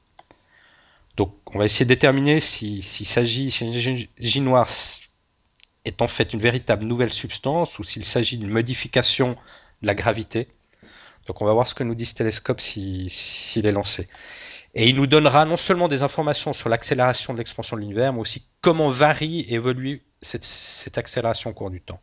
Donc 1.18 1.34
on 1.56 1.60
va 1.60 1.66
essayer 1.66 1.86
de 1.86 1.90
déterminer 1.90 2.40
s'il 2.40 2.84
s'agit, 2.84 3.52
si 3.52 3.64
l'énergie 3.64 4.42
noire 4.42 4.70
est 5.86 6.02
en 6.02 6.08
fait 6.08 6.34
une 6.34 6.42
véritable 6.42 6.86
nouvelle 6.86 7.14
substance 7.14 7.80
ou 7.80 7.84
s'il 7.84 8.04
s'agit 8.04 8.38
d'une 8.38 8.50
modification 8.50 9.38
de 9.82 9.88
la 9.88 9.96
gravité. 9.96 10.48
Donc 11.28 11.42
on 11.42 11.46
va 11.46 11.54
voir 11.54 11.68
ce 11.68 11.74
que 11.74 11.84
nous 11.84 11.96
dit 11.96 12.06
ce 12.06 12.16
télescope 12.16 12.60
s'il 12.60 13.66
est 13.66 13.72
lancé. 13.72 14.08
Et 14.74 14.90
il 14.90 14.96
nous 14.96 15.08
donnera 15.08 15.46
non 15.46 15.56
seulement 15.58 15.88
des 15.88 16.04
informations 16.04 16.52
sur 16.52 16.68
l'accélération 16.68 17.34
de 17.34 17.38
l'expansion 17.38 17.78
de 17.78 17.82
l'univers, 17.82 18.12
mais 18.12 18.20
aussi 18.20 18.46
comment 18.62 18.90
varie 18.90 19.40
et 19.42 19.54
évolue 19.54 20.04
cette 20.22 20.98
accélération 20.98 21.52
au 21.52 21.54
cours 21.54 21.72
du 21.72 21.80
temps. 21.82 22.02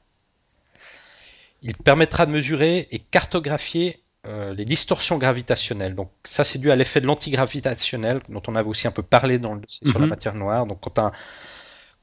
Il 1.61 1.77
permettra 1.77 2.25
de 2.25 2.31
mesurer 2.31 2.89
et 2.91 2.99
cartographier 2.99 4.02
euh, 4.27 4.55
les 4.55 4.65
distorsions 4.65 5.19
gravitationnelles. 5.19 5.95
Donc 5.95 6.11
ça, 6.25 6.45
c'est 6.45 6.59
dû 6.59 6.71
à 6.71 6.77
l'effet 6.77 7.01
de 7.01 7.07
l'antigravitationnel 7.07 8.21
dont 8.29 8.43
on 8.47 8.55
avait 8.55 8.69
aussi 8.69 8.87
un 8.87 8.93
peu 8.93 9.03
parlé 9.03 9.39
dans 9.39 9.55
le 9.55 9.63
sur 9.67 9.99
la 9.99 10.07
mhm. 10.07 10.11
matière 10.11 10.35
noire. 10.35 10.67
Donc 10.67 10.81
quand 10.81 10.99
un 10.99 11.13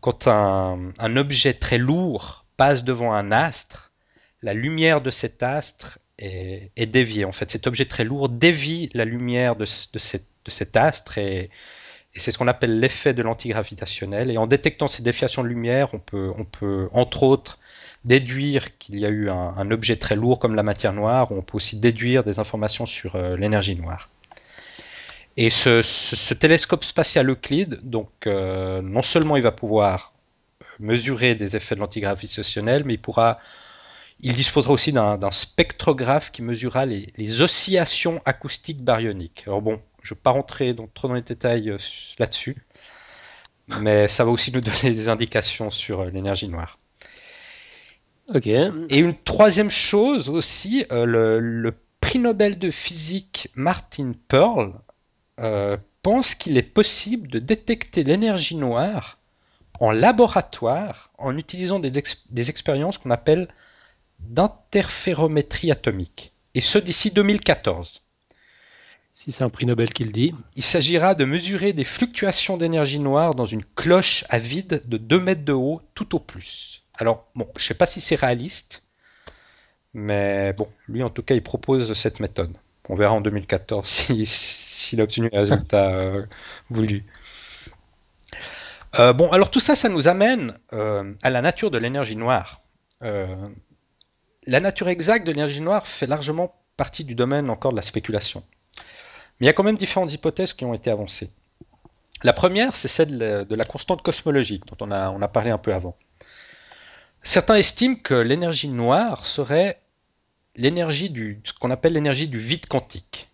quand 0.02 0.28
un, 0.28 0.92
un, 0.98 1.18
objet 1.18 1.54
très 1.54 1.78
lourd 1.78 2.46
passe 2.58 2.84
devant 2.84 3.14
un 3.14 3.32
astre, 3.32 3.92
la 4.42 4.54
lumière 4.54 5.02
de 5.02 5.12
cet 5.12 5.44
astre 5.44 6.00
est, 6.18 6.72
est, 6.78 6.86
déviée. 6.86 7.26
En 7.26 7.34
fait, 7.34 7.52
cet 7.52 7.68
objet 7.68 7.86
très 7.86 8.06
lourd 8.06 8.30
dévie 8.30 8.90
la 8.94 9.04
lumière 9.04 9.56
de, 9.58 9.66
de, 9.66 10.00
cette, 10.00 10.28
de 10.46 10.52
cet 10.52 10.78
astre 10.78 11.18
et, 11.18 11.50
et 12.16 12.20
c'est 12.20 12.32
ce 12.32 12.38
qu'on 12.38 12.48
appelle 12.48 12.80
l'effet 12.80 13.14
de 13.14 13.22
l'antigravitationnel. 13.22 14.32
Et 14.32 14.38
en 14.38 14.48
détectant 14.48 14.88
ces 14.88 15.04
déviations 15.04 15.44
de 15.44 15.48
lumière, 15.48 15.94
on 15.94 16.00
peut, 16.00 16.32
on 16.38 16.46
peut 16.46 16.90
entre 16.92 17.24
autres 17.24 17.59
déduire 18.06 18.78
qu'il 18.78 19.00
y 19.00 19.06
a 19.06 19.10
eu 19.10 19.30
un, 19.30 19.72
objet 19.72 19.98
très 19.98 20.16
lourd 20.16 20.40
comme 20.40 20.56
la 20.56 20.64
matière 20.64 20.94
noire, 20.94 21.32
on 21.32 21.42
peut 21.42 21.58
aussi 21.58 21.78
déduire 21.78 22.24
des 22.24 22.40
informations 22.40 22.86
sur 22.86 23.16
euh, 23.16 23.36
l'énergie 23.36 23.76
noire. 23.76 24.10
Et 25.38 25.50
ce, 25.50 26.34
télescope 26.34 26.84
spatial 26.84 27.30
Euclide, 27.30 27.80
donc 27.84 28.10
euh, 28.28 28.82
non 28.82 29.02
seulement 29.02 29.38
il 29.38 29.44
va 29.44 29.52
pouvoir 29.52 30.14
mesurer 30.80 31.36
des 31.36 31.56
effets 31.56 31.76
de 31.76 31.82
l'antigravitationnel, 31.82 32.84
mais 32.86 32.96
il 32.96 33.02
pourra, 33.02 33.40
il 34.22 34.34
disposera 34.34 34.74
aussi 34.74 34.92
d'un 34.94 35.32
spectrographe 35.32 36.32
qui 36.32 36.42
mesurera 36.42 36.86
les, 36.86 37.42
oscillations 37.42 38.22
acoustiques 38.26 38.84
baryoniques. 38.84 39.44
Alors 39.46 39.62
bon, 39.62 39.82
je 40.02 40.14
ne 40.14 40.18
vais 40.18 40.22
pas 40.22 40.32
rentrer 40.32 40.76
trop 40.94 41.08
dans 41.10 41.14
les 41.14 41.22
détails 41.22 41.70
euh, 41.70 41.78
là-dessus, 42.18 42.58
mais 43.80 44.08
ça 44.08 44.26
va 44.26 44.32
aussi 44.32 44.52
nous 44.52 44.62
donner 44.62 44.94
des 44.94 45.10
indications 45.10 45.70
sur 45.70 46.06
l'énergie 46.06 46.48
noire. 46.48 46.80
Et 48.90 49.00
une 49.00 49.16
troisième 49.16 49.70
chose 49.70 50.30
aussi, 50.30 50.86
euh, 50.92 51.06
le, 51.40 51.74
prix 52.02 52.20
Nobel 52.20 52.58
de 52.58 52.72
physique 52.72 53.50
Martin 53.56 54.14
Pearl 54.30 54.74
euh, 55.40 55.78
pense 56.02 56.34
qu'il 56.34 56.58
est 56.58 56.64
possible 56.64 57.28
de 57.28 57.40
détecter 57.40 58.04
l'énergie 58.04 58.56
noire 58.56 59.20
en 59.80 59.92
laboratoire 59.92 61.12
en 61.18 61.38
utilisant 61.38 61.80
des, 61.80 61.92
des 61.92 62.50
expériences 62.50 62.98
qu'on 62.98 63.12
appelle 63.12 63.48
d'interférométrie 64.20 65.72
atomique. 65.72 66.34
Et 66.56 66.62
ce 66.62 66.78
d'ici 66.78 67.12
2014. 67.12 68.02
Si 69.14 69.32
c'est 69.32 69.44
un 69.44 69.50
prix 69.50 69.66
Nobel 69.66 69.92
qui 69.94 70.06
le 70.06 70.12
dit. 70.12 70.34
Il 70.56 70.64
s'agira 70.64 71.14
de 71.14 71.26
mesurer 71.26 71.74
des 71.74 71.84
fluctuations 71.84 72.58
d'énergie 72.58 73.00
noire 73.00 73.36
dans 73.36 73.46
une 73.46 73.66
cloche 73.76 74.24
à 74.30 74.40
vide 74.40 74.82
de 74.86 74.98
2 74.98 75.20
mètres 75.20 75.44
de 75.44 75.54
haut 75.54 75.82
tout 75.94 76.16
au 76.16 76.20
plus. 76.20 76.84
Alors, 77.00 77.30
bon, 77.34 77.48
je 77.56 77.64
ne 77.64 77.68
sais 77.68 77.74
pas 77.76 77.86
si 77.86 78.02
c'est 78.02 78.16
réaliste, 78.16 78.84
mais 79.94 80.52
bon, 80.54 80.68
lui 80.90 81.02
en 81.02 81.10
tout 81.10 81.24
cas, 81.24 81.34
il 81.34 81.42
propose 81.42 81.94
cette 81.94 82.20
méthode. 82.20 82.56
On 82.90 82.96
verra 82.96 83.14
en 83.14 83.22
2014 83.22 83.88
s'il 84.26 85.00
a 85.00 85.06
obtenu 85.06 85.30
le 85.32 85.40
résultat 85.40 85.92
euh, 85.92 86.26
voulu. 86.70 87.06
Euh, 89.00 89.14
bon, 89.14 89.32
alors 89.32 89.50
tout 89.50 89.62
ça, 89.62 89.76
ça 89.76 89.88
nous 89.88 90.10
amène 90.10 90.58
euh, 90.74 91.14
à 91.24 91.30
la 91.30 91.42
nature 91.42 91.72
de 91.72 91.78
l'énergie 91.78 92.18
noire. 92.18 92.62
la 93.02 94.60
nature 94.60 94.90
exacte 94.90 95.26
de 95.26 95.32
l'énergie 95.32 95.62
noire 95.62 95.88
fait 95.88 96.08
largement 96.08 96.54
partie 96.76 97.06
du 97.06 97.16
domaine 97.16 97.50
encore 97.50 97.72
de 97.72 97.78
la 97.78 97.82
spéculation. 97.82 98.44
Mais 99.40 99.46
il 99.46 99.48
y 99.48 99.50
a 99.50 99.54
quand 99.54 99.64
même 99.64 99.78
différentes 99.78 100.12
hypothèses 100.12 100.52
qui 100.52 100.66
ont 100.66 100.74
été 100.74 100.92
avancées. 100.92 101.30
La 102.24 102.34
première, 102.34 102.76
c'est 102.76 102.90
celle 102.90 103.18
de 103.18 103.56
la 103.56 103.64
constante 103.64 104.02
cosmologique, 104.02 104.66
dont 104.66 104.86
on 104.86 104.92
a, 104.92 105.12
on 105.12 105.22
a 105.22 105.30
parlé 105.30 105.50
un 105.52 105.58
peu 105.58 105.74
avant. 105.74 105.96
Certains 107.22 107.56
estiment 107.56 107.96
que 107.96 108.14
l'énergie 108.14 108.70
noire 108.70 109.26
serait 109.26 109.82
l'énergie 110.56 111.10
du, 111.10 111.42
ce 111.44 111.54
qu'on 111.54 111.72
appelle 111.72 111.94
l'énergie 111.94 112.28
du 112.28 112.40
vide 112.40 112.66
quantique, 112.68 113.30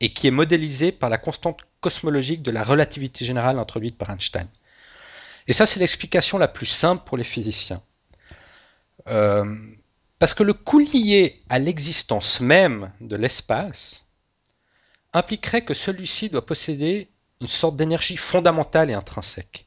et 0.00 0.12
qui 0.12 0.26
est 0.26 0.32
modélisée 0.32 0.92
par 0.92 1.10
la 1.10 1.18
constante 1.18 1.60
cosmologique 1.80 2.42
de 2.42 2.50
la 2.50 2.64
relativité 2.64 3.24
générale 3.24 3.58
introduite 3.58 3.96
par 3.96 4.10
Einstein. 4.10 4.48
Et 5.46 5.52
ça, 5.52 5.66
c'est 5.66 5.80
l'explication 5.80 6.38
la 6.38 6.48
plus 6.48 6.66
simple 6.66 7.04
pour 7.04 7.16
les 7.16 7.24
physiciens. 7.24 7.82
Euh, 9.08 9.56
parce 10.18 10.34
que 10.34 10.44
le 10.44 10.54
coût 10.54 10.78
lié 10.78 11.42
à 11.48 11.58
l'existence 11.58 12.40
même 12.40 12.92
de 13.00 13.16
l'espace 13.16 14.04
impliquerait 15.12 15.64
que 15.64 15.74
celui-ci 15.74 16.30
doit 16.30 16.46
posséder 16.46 17.10
une 17.40 17.48
sorte 17.48 17.76
d'énergie 17.76 18.16
fondamentale 18.16 18.90
et 18.90 18.94
intrinsèque. 18.94 19.66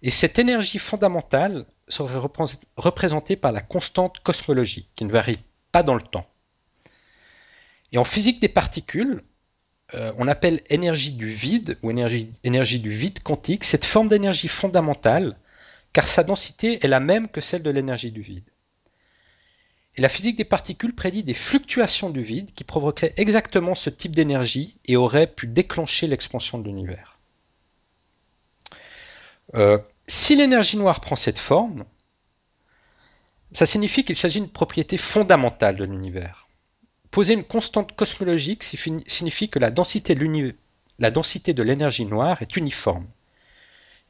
Et 0.00 0.10
cette 0.10 0.38
énergie 0.38 0.78
fondamentale 0.78 1.66
serait 1.88 2.20
représentée 2.76 3.36
par 3.36 3.52
la 3.52 3.60
constante 3.60 4.20
cosmologique, 4.20 4.88
qui 4.96 5.04
ne 5.04 5.12
varie 5.12 5.38
pas 5.72 5.82
dans 5.82 5.94
le 5.94 6.02
temps. 6.02 6.26
Et 7.92 7.98
en 7.98 8.04
physique 8.04 8.40
des 8.40 8.48
particules, 8.48 9.22
euh, 9.94 10.12
on 10.18 10.28
appelle 10.28 10.60
énergie 10.68 11.12
du 11.12 11.28
vide 11.28 11.78
ou 11.82 11.90
énergie, 11.90 12.32
énergie 12.44 12.78
du 12.78 12.90
vide 12.90 13.22
quantique 13.22 13.64
cette 13.64 13.84
forme 13.84 14.08
d'énergie 14.08 14.48
fondamentale, 14.48 15.38
car 15.92 16.06
sa 16.06 16.24
densité 16.24 16.84
est 16.84 16.88
la 16.88 17.00
même 17.00 17.28
que 17.28 17.40
celle 17.40 17.62
de 17.62 17.70
l'énergie 17.70 18.12
du 18.12 18.20
vide. 18.20 18.44
Et 19.96 20.00
la 20.00 20.08
physique 20.08 20.36
des 20.36 20.44
particules 20.44 20.94
prédit 20.94 21.24
des 21.24 21.34
fluctuations 21.34 22.10
du 22.10 22.22
vide 22.22 22.52
qui 22.54 22.62
provoqueraient 22.62 23.14
exactement 23.16 23.74
ce 23.74 23.90
type 23.90 24.14
d'énergie 24.14 24.78
et 24.84 24.96
auraient 24.96 25.26
pu 25.26 25.46
déclencher 25.48 26.06
l'expansion 26.06 26.58
de 26.58 26.64
l'univers. 26.66 27.18
Euh, 29.54 29.78
si 30.08 30.34
l'énergie 30.34 30.76
noire 30.76 31.00
prend 31.00 31.16
cette 31.16 31.38
forme, 31.38 31.84
Ça 33.52 33.66
signifie 33.66 34.04
qu'il 34.04 34.16
s'agit 34.16 34.40
d'une 34.40 34.50
propriété 34.50 34.98
fondamentale 34.98 35.76
de 35.76 35.84
l'univers. 35.84 36.48
Poser 37.10 37.32
une 37.34 37.44
constante 37.44 37.96
cosmologique 37.96 38.62
signifie 38.62 39.48
que 39.48 39.58
la 39.58 39.70
densité 39.70 40.14
de 40.14 41.62
l'énergie 41.62 42.04
noire 42.04 42.42
est 42.42 42.56
uniforme 42.56 43.06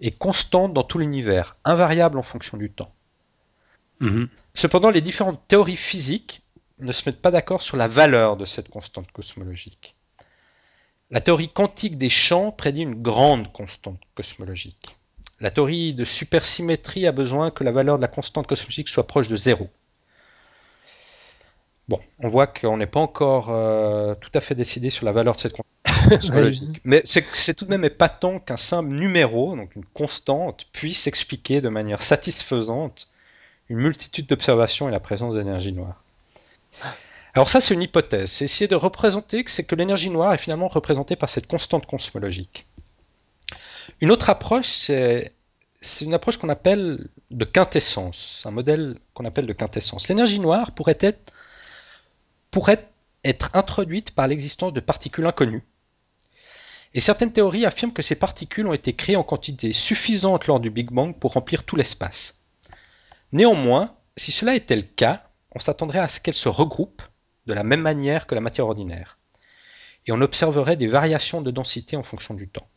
et 0.01 0.11
constante 0.11 0.75
dans 0.75 0.83
tout 0.83 0.99
l'univers, 0.99 1.57
invariable 1.65 2.19
en 2.19 2.23
fonction 2.23 2.57
du 2.57 2.71
temps. 2.71 2.93
Mhm. 4.01 4.29
Cependant, 4.55 4.91
les 4.91 5.01
différentes 5.01 5.47
théories 5.49 5.77
physiques 5.77 6.43
ne 6.81 6.93
se 6.93 7.09
mettent 7.09 7.23
pas 7.23 7.31
d'accord 7.33 7.63
sur 7.63 7.77
la 7.77 7.89
valeur 7.89 8.37
de 8.37 8.45
cette 8.45 8.69
constante 8.69 9.11
cosmologique. 9.13 9.97
La 11.11 11.21
théorie 11.21 11.53
quantique 11.53 11.99
des 11.99 12.11
champs 12.11 12.53
prédit 12.53 12.83
une 12.83 13.03
grande 13.03 13.53
constante 13.53 14.01
cosmologique. 14.15 14.98
La 15.41 15.51
théorie 15.51 15.95
de 15.95 16.05
supersymétrie 16.05 17.07
a 17.07 17.13
besoin 17.13 17.51
que 17.51 17.63
la 17.63 17.71
valeur 17.71 17.97
de 17.97 18.03
la 18.03 18.09
constante 18.09 18.47
cosmologique 18.47 18.89
soit 18.89 19.07
proche 19.07 19.29
de 19.29 19.37
zéro. 19.37 19.69
Bon, 21.89 22.01
on 22.19 22.29
voit 22.29 22.47
qu'on 22.47 22.77
n'est 22.77 22.87
pas 22.87 23.01
encore 23.01 23.51
euh, 23.51 24.15
tout 24.17 24.31
à 24.35 24.41
fait 24.41 24.55
décidé 24.55 24.91
sur 24.91 25.07
la 25.07 25.13
valeur 25.13 25.37
de 25.37 25.41
cette 25.41 25.55
constante 25.55 26.11
cosmologique. 26.21 26.81
Mais 26.85 27.03
c'est 27.05 27.55
tout 27.55 27.65
de 27.65 27.71
même 27.71 27.85
épatant 27.85 28.41
qu'un 28.41 28.57
simple 28.57 28.91
numéro, 28.91 29.57
donc 29.57 29.75
une 29.77 29.85
constante, 29.87 30.67
puisse 30.73 31.07
expliquer 31.07 31.61
de 31.61 31.69
manière 31.69 32.03
satisfaisante 32.03 33.09
une 33.69 33.79
multitude 33.79 34.27
d'observations 34.27 34.89
et 34.89 34.93
la 34.93 35.01
présence 35.01 35.35
d'énergie 35.35 35.73
noire. 35.73 36.03
Alors 37.35 37.49
ça, 37.49 37.61
c'est 37.61 37.75
une 37.75 37.83
hypothèse. 37.83 38.33
C'est 38.33 38.45
essayer 38.45 38.69
de 38.69 38.75
représenter 38.75 39.45
que 39.45 39.51
c'est 39.51 39.65
que 39.65 39.75
l'énergie 39.75 40.11
noire 40.11 40.35
est 40.35 40.39
finalement 40.39 40.69
représentée 40.69 41.17
par 41.17 41.31
cette 41.31 41.47
constante 41.47 41.87
cosmologique. 41.87 42.67
Une 44.01 44.11
autre 44.11 44.31
approche, 44.31 44.67
c'est 44.67 46.05
une 46.05 46.15
approche 46.15 46.37
qu'on 46.39 46.49
appelle 46.49 47.09
de 47.31 47.45
quintessence, 47.45 48.43
un 48.47 48.51
modèle 48.51 48.97
qu'on 49.15 49.25
appelle 49.25 49.47
de 49.47 49.53
quintessence. 49.53 50.09
L'énergie 50.09 50.41
noire 50.41 50.73
pourrait 50.73 50.99
être, 51.01 51.33
introduite 53.53 54.13
par 54.13 54.27
l'existence 54.27 54.73
de 54.73 54.81
particules 54.81 55.27
inconnues. 55.27 55.65
Et 56.95 57.01
certaines 57.01 57.33
théories 57.33 57.67
affirment 57.67 57.93
que 57.93 58.03
ces 58.03 58.17
particules 58.17 58.67
ont 58.67 58.73
été 58.73 58.95
créées 58.95 59.17
en 59.17 59.23
quantité 59.23 59.73
suffisante 59.73 60.47
lors 60.47 60.59
du 60.59 60.71
Big 60.71 60.91
Bang 60.91 61.15
pour 61.15 61.35
remplir 61.35 61.65
tout 61.65 61.77
l'espace. 61.77 62.37
Néanmoins, 63.33 63.95
si 64.17 64.33
cela 64.33 64.55
était 64.55 64.77
le 64.77 64.83
cas, 64.83 65.29
on 65.55 65.59
s'attendrait 65.59 65.99
à 65.99 66.09
ce 66.09 66.21
qu'elles 66.21 66.35
se 66.35 66.49
regroupent 66.49 67.03
de 67.47 67.53
la 67.53 67.63
même 67.63 67.83
manière 67.83 68.27
que 68.27 68.35
la 68.35 68.41
matière 68.41 68.67
ordinaire. 68.67 69.19
Et 70.07 70.13
on 70.13 70.21
observerait 70.21 70.77
des 70.77 70.87
variations 70.87 71.43
de 71.43 71.51
densité 71.51 71.97
en 71.97 72.03
fonction 72.03 72.35
du 72.35 72.49
temps. 72.49 72.69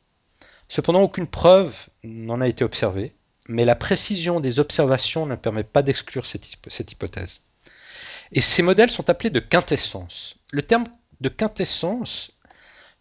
Cependant, 0.71 1.01
aucune 1.01 1.27
preuve 1.27 1.89
n'en 2.05 2.39
a 2.39 2.47
été 2.47 2.63
observée, 2.63 3.13
mais 3.49 3.65
la 3.65 3.75
précision 3.75 4.39
des 4.39 4.57
observations 4.57 5.25
ne 5.25 5.35
permet 5.35 5.65
pas 5.65 5.81
d'exclure 5.81 6.25
cette, 6.25 6.91
hypothèse. 6.93 7.41
Et 8.31 8.39
ces 8.39 8.63
modèles 8.63 8.89
sont 8.89 9.09
appelés 9.09 9.31
de 9.31 9.41
quintessence. 9.41 10.37
Le 10.49 10.61
terme 10.61 10.85
de 11.19 11.27
quintessence 11.27 12.31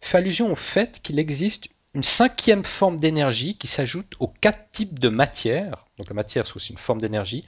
fait 0.01 0.17
allusion 0.17 0.51
au 0.51 0.57
fait 0.57 0.99
qu'il 1.01 1.17
existe 1.17 1.69
une 1.93 2.03
cinquième 2.03 2.65
forme 2.65 2.99
d'énergie 2.99 3.57
qui 3.57 3.67
s'ajoute 3.67 4.15
aux 4.19 4.27
quatre 4.27 4.69
types 4.73 4.99
de 4.99 5.07
matière. 5.07 5.85
Donc 5.97 6.09
la 6.09 6.15
matière, 6.15 6.47
c'est 6.47 6.57
aussi 6.57 6.73
une 6.73 6.77
forme 6.77 6.99
d'énergie. 6.99 7.45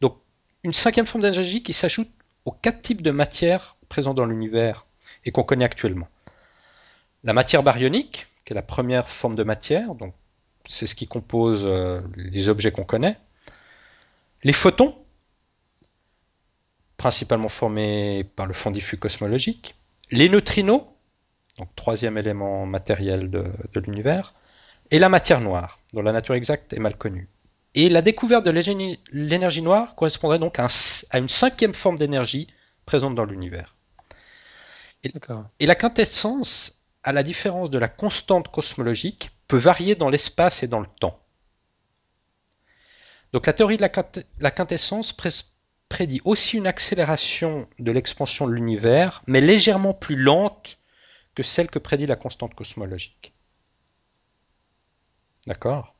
Donc 0.00 0.18
une 0.64 0.72
cinquième 0.72 1.06
forme 1.06 1.22
d'énergie 1.22 1.62
qui 1.62 1.74
s'ajoute 1.74 2.10
aux 2.44 2.50
quatre 2.50 2.82
types 2.82 3.02
de 3.02 3.12
matière 3.12 3.76
présents 3.88 4.14
dans 4.14 4.26
l'univers 4.26 4.84
et 5.24 5.30
qu'on 5.30 5.44
connaît 5.44 5.64
actuellement. 5.64 6.08
La 7.22 7.34
matière 7.34 7.62
baryonique, 7.62 8.26
qui 8.44 8.52
est 8.52 8.54
la 8.54 8.62
première 8.62 9.08
forme 9.08 9.34
de 9.34 9.44
matière, 9.44 9.94
donc 9.94 10.14
c'est 10.66 10.86
ce 10.86 10.94
qui 10.94 11.06
compose 11.06 11.62
euh, 11.64 12.00
les 12.16 12.48
objets 12.48 12.70
qu'on 12.70 12.84
connaît. 12.84 13.18
Les 14.42 14.52
photons, 14.52 14.94
principalement 16.96 17.48
formés 17.48 18.24
par 18.36 18.46
le 18.46 18.54
fond 18.54 18.70
diffus 18.70 18.98
cosmologique. 18.98 19.74
Les 20.10 20.28
neutrinos, 20.28 20.82
donc 21.58 21.68
troisième 21.76 22.18
élément 22.18 22.66
matériel 22.66 23.30
de, 23.30 23.80
l'univers, 23.80 24.34
et 24.90 24.98
la 24.98 25.08
matière 25.08 25.40
noire, 25.40 25.78
dont 25.92 26.02
la 26.02 26.12
nature 26.12 26.34
exacte 26.34 26.72
est 26.72 26.78
mal 26.78 26.96
connue. 26.96 27.28
Et 27.74 27.88
la 27.88 28.02
découverte 28.02 28.44
de 28.44 28.50
l'énergie 29.12 29.62
noire 29.62 29.94
correspondrait 29.94 30.38
donc 30.38 30.58
à, 30.58 30.66
une 31.14 31.28
cinquième 31.28 31.74
forme 31.74 31.96
d'énergie 31.96 32.48
présente 32.84 33.14
dans 33.14 33.24
l'univers. 33.24 33.76
Et, 35.04 35.66
la 35.66 35.74
quintessence, 35.74 36.79
à 37.02 37.12
la 37.12 37.22
différence 37.22 37.70
de 37.70 37.78
la 37.78 37.88
constante 37.88 38.48
cosmologique, 38.48 39.30
peut 39.48 39.56
varier 39.56 39.94
dans 39.94 40.10
l'espace 40.10 40.62
et 40.62 40.68
dans 40.68 40.80
le 40.80 40.86
temps. 40.86 41.18
Donc 43.32 43.46
la 43.46 43.52
théorie 43.52 43.76
de 43.76 43.86
la 44.40 44.50
quintessence 44.50 45.14
prédit 45.88 46.20
aussi 46.24 46.56
une 46.56 46.66
accélération 46.66 47.68
de 47.78 47.92
l'expansion 47.92 48.46
de 48.46 48.52
l'univers, 48.52 49.22
mais 49.26 49.40
légèrement 49.40 49.94
plus 49.94 50.16
lente 50.16 50.78
que 51.34 51.42
celle 51.42 51.70
que 51.70 51.78
prédit 51.78 52.06
la 52.06 52.16
constante 52.16 52.54
cosmologique. 52.54 53.32
D'accord? 55.46 55.94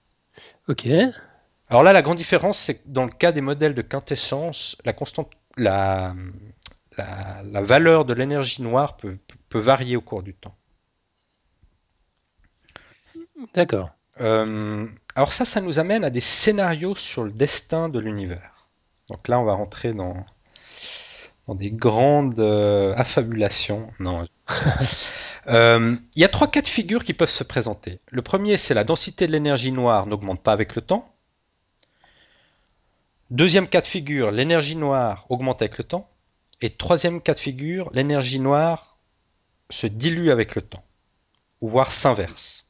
Ok. 0.69 0.87
Alors 1.69 1.83
là, 1.83 1.93
la 1.93 2.03
grande 2.03 2.19
différence, 2.19 2.59
c'est 2.59 2.79
que 2.79 2.83
dans 2.87 3.05
le 3.05 3.13
cas 3.13 3.33
des 3.33 3.41
modèles 3.41 3.75
de 3.75 3.83
quintessence, 3.83 4.77
la, 4.85 4.93
constante, 4.93 5.31
la, 5.57 6.15
la, 6.97 7.63
valeur 7.63 8.05
de 8.05 8.13
l'énergie 8.13 8.63
noire 8.63 8.97
peut, 8.97 9.19
peut, 9.49 9.61
varier 9.61 9.97
au 9.97 10.01
cours 10.01 10.23
du 10.23 10.35
temps. 10.35 10.57
D'accord. 13.55 13.91
Euh, 14.21 14.87
alors 15.15 15.33
ça, 15.33 15.45
ça 15.45 15.61
nous 15.61 15.79
amène 15.79 16.05
à 16.05 16.11
des 16.11 16.21
scénarios 16.21 16.95
sur 16.95 17.25
le 17.25 17.33
destin 17.33 17.89
de 17.89 17.99
l'univers. 17.99 18.69
Donc 19.09 19.29
là, 19.29 19.41
on 19.41 19.45
va 19.45 19.55
rentrer 19.55 19.93
dans, 19.93 20.25
dans 21.47 21.55
des 21.55 21.71
grandes 21.71 22.39
euh, 22.41 22.93
affabulations. 22.97 23.91
Non. 23.99 24.27
Euh, 25.49 25.97
il 26.15 26.21
y 26.21 26.25
a 26.25 26.29
trois 26.29 26.49
cas 26.49 26.61
de 26.61 26.69
figure 26.69 27.03
qui 27.03 27.15
peuvent 27.15 27.31
se 27.31 27.43
présenter. 27.43 27.99
Le 28.11 28.21
premier, 28.21 28.59
c'est 28.59 28.75
la 28.75 28.85
densité 28.85 29.27
de 29.27 29.33
l'énergie 29.33 29.73
noire 29.73 30.07
n'augmente 30.07 30.43
pas 30.43 30.53
avec 30.53 30.77
le 30.77 30.83
temps. 30.83 31.11
Deuxième 33.31 33.67
cas 33.67 33.81
de 33.81 33.87
figure, 33.87 34.33
l'énergie 34.33 34.77
noire 34.77 35.25
augmente 35.31 35.63
avec 35.63 35.79
le 35.79 35.85
temps. 35.85 36.11
Et 36.61 36.69
troisième 36.69 37.23
cas 37.23 37.33
de 37.33 37.39
figure, 37.41 37.91
l'énergie 37.95 38.39
noire 38.39 38.99
se 39.71 39.87
dilue 39.87 40.29
avec 40.29 40.55
le 40.55 40.63
temps, 40.63 40.85
ou 41.63 41.69
voire 41.69 41.91
s'inverse. 41.91 42.70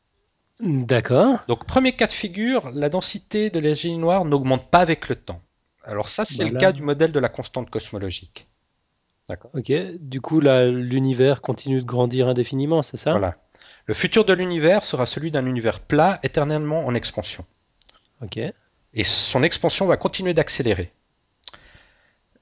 D'accord. 0.61 1.39
Donc 1.49 1.65
premier 1.65 1.93
cas 1.93 2.07
de 2.07 2.13
figure, 2.13 2.71
la 2.73 2.89
densité 2.89 3.51
de 3.51 3.59
l'énergie 3.59 3.97
noire 3.97 4.25
n'augmente 4.25 4.71
pas 4.71 4.81
avec 4.81 5.09
le 5.09 5.17
temps. 5.17 5.41
Alors 5.85 6.09
ça, 6.09 6.25
c'est 6.25 6.49
le 6.49 6.59
cas 6.59 6.73
du 6.73 6.83
modèle 6.83 7.13
de 7.13 7.19
la 7.19 7.29
constante 7.29 7.71
cosmologique. 7.71 8.47
D'accord. 9.29 9.51
Ok. 9.55 9.73
Du 10.01 10.21
coup, 10.21 10.41
l'univers 10.41 11.41
continue 11.41 11.81
de 11.81 11.87
grandir 11.87 12.29
indéfiniment, 12.29 12.83
c'est 12.83 12.97
ça? 12.97 13.13
Voilà. 13.13 13.37
Le 13.87 13.95
futur 13.95 14.25
de 14.25 14.33
l'univers 14.33 14.85
sera 14.85 15.07
celui 15.07 15.31
d'un 15.31 15.47
univers 15.47 15.81
plat, 15.81 16.21
éternellement 16.23 16.87
en 16.87 16.95
expansion. 16.95 17.45
Ok 18.23 18.39
et 18.95 19.05
son 19.05 19.43
expansion 19.43 19.87
va 19.87 19.97
continuer 19.97 20.35
d'accélérer. 20.35 20.93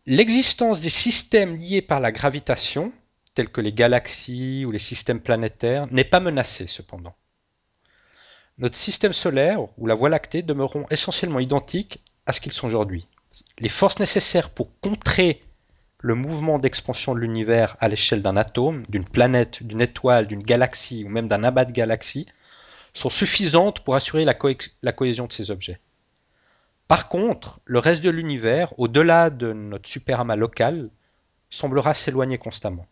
L'existence 0.07 0.81
des 0.81 0.91
systèmes 0.91 1.57
liés 1.57 1.83
par 1.83 2.01
la 2.01 2.13
gravitation, 2.13 2.93
tels 3.35 3.51
que 3.51 3.61
les 3.61 3.73
galaxies 3.73 4.65
ou 4.65 4.71
les 4.71 4.79
systèmes 4.79 5.21
planétaires, 5.21 5.87
n'est 5.91 6.05
pas 6.05 6.21
menacée 6.21 6.67
cependant. 6.67 7.15
Notre 8.59 8.77
système 8.77 9.12
solaire 9.12 9.61
ou 9.79 9.87
la 9.87 9.94
Voie 9.94 10.09
lactée 10.09 10.42
demeureront 10.42 10.87
essentiellement 10.90 11.38
identiques 11.38 12.03
à 12.27 12.33
ce 12.33 12.40
qu'ils 12.40 12.53
sont 12.53 12.66
aujourd'hui. 12.66 13.07
Les 13.59 13.68
forces 13.68 14.01
nécessaires 14.01 14.51
pour 14.51 14.71
contrer 14.81 15.42
le 16.01 16.16
mouvement 16.16 16.59
d'expansion 16.59 17.14
de 17.14 17.21
l'univers 17.21 17.77
à 17.79 17.88
l'échelle 17.88 18.23
d'un 18.23 18.37
atome, 18.37 18.85
d'une 18.88 19.05
planète, 19.05 19.62
d'une 19.62 19.81
étoile, 19.81 20.27
d'une 20.27 20.42
galaxie 20.42 21.05
ou 21.05 21.09
même 21.09 21.29
d'un 21.29 21.44
amas 21.44 21.64
de 21.64 21.73
galaxies 21.73 22.27
sont 22.94 23.11
suffisantes 23.11 23.81
pour 23.81 23.94
assurer 23.94 24.25
la, 24.25 24.35
la 24.83 24.92
cohésion 24.92 25.27
de 25.27 25.33
ces 25.33 25.53
objets. 25.53 25.79
Par 26.88 27.09
contre, 27.09 27.61
le 27.64 27.79
reste 27.79 28.03
de 28.03 28.11
l'univers, 28.11 28.73
au-delà 28.79 29.31
de 29.31 29.53
notre 29.53 29.88
superamas 29.88 30.37
local, 30.37 30.88
semblera 31.51 31.94
s'éloigner 31.94 32.38
constamment. 32.38 32.87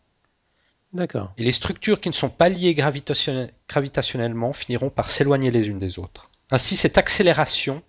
D'accord. 0.93 1.33
Et 1.37 1.45
les 1.45 1.53
structures 1.53 2.01
qui 2.01 2.09
ne 2.09 2.15
sont 2.15 2.31
pas 2.31 2.49
liées 2.49 2.75
gravitationnellement 2.75 4.53
finiront 4.53 4.91
par 4.91 5.11
s'éloigner 5.11 5.51
les 5.51 5.69
unes 5.69 5.79
des 5.79 5.99
autres. 5.99 6.31
Ainsi, 6.51 6.77
cette 6.77 6.97
accélération 6.97 7.83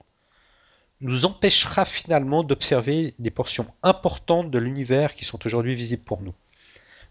nous 1.00 1.26
empêchera 1.26 1.86
finalement 1.86 2.44
d'observer 2.44 3.14
des 3.20 3.30
portions 3.30 3.68
importantes 3.84 4.50
de 4.50 4.60
l'univers 4.60 5.16
qui 5.16 5.26
sont 5.26 5.46
aujourd'hui 5.46 5.76
visibles 5.76 6.04
pour 6.04 6.22
nous. 6.22 6.34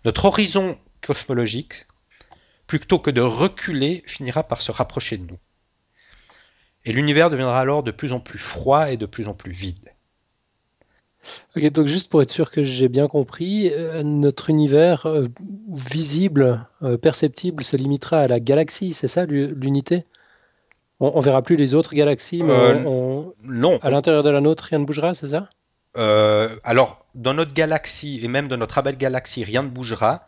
Notre 0.04 0.24
horizon 0.24 0.76
cosmologique, 1.00 1.86
plutôt 2.66 2.98
que 2.98 3.10
de 3.10 3.20
reculer, 3.20 4.02
finira 4.06 4.42
par 4.42 4.60
se 4.60 4.72
rapprocher 4.72 5.18
de 5.18 5.26
nous 5.26 5.38
et 6.86 6.92
l'univers 6.92 7.30
deviendra 7.30 7.60
alors 7.60 7.82
de 7.82 7.90
plus 7.90 8.12
en 8.12 8.20
plus 8.20 8.38
froid 8.38 8.90
et 8.90 8.96
de 8.96 9.06
plus 9.06 9.26
en 9.26 9.34
plus 9.34 9.50
vide. 9.50 9.90
Ok, 11.56 11.70
donc 11.70 11.86
juste 11.86 12.10
pour 12.10 12.22
être 12.22 12.30
sûr 12.30 12.50
que 12.50 12.62
j'ai 12.62 12.88
bien 12.88 13.08
compris, 13.08 13.70
euh, 13.70 14.02
notre 14.02 14.50
univers 14.50 15.06
euh, 15.06 15.28
visible, 15.68 16.66
euh, 16.82 16.98
perceptible, 16.98 17.64
se 17.64 17.76
limitera 17.76 18.20
à 18.20 18.28
la 18.28 18.40
galaxie, 18.40 18.92
c'est 18.92 19.08
ça 19.08 19.24
l'unité? 19.24 20.04
On, 21.00 21.18
ne 21.18 21.24
verra 21.24 21.42
plus 21.42 21.56
les 21.56 21.74
autres 21.74 21.94
galaxies, 21.94 22.42
mais 22.42 22.82
non. 22.82 23.78
à 23.82 23.90
l'intérieur 23.90 24.22
de 24.22 24.30
la 24.30 24.40
nôtre, 24.40 24.64
rien 24.64 24.78
ne 24.78 24.84
bougera, 24.84 25.14
c'est 25.14 25.28
ça? 25.28 25.48
Alors, 26.64 27.06
dans 27.14 27.34
notre 27.34 27.54
galaxie 27.54 28.20
et 28.22 28.28
même 28.28 28.48
dans 28.48 28.56
notre 28.56 28.78
amas 28.78 28.92
de 28.92 28.96
galaxie, 28.96 29.44
rien 29.44 29.62
ne 29.62 29.68
bougera. 29.68 30.26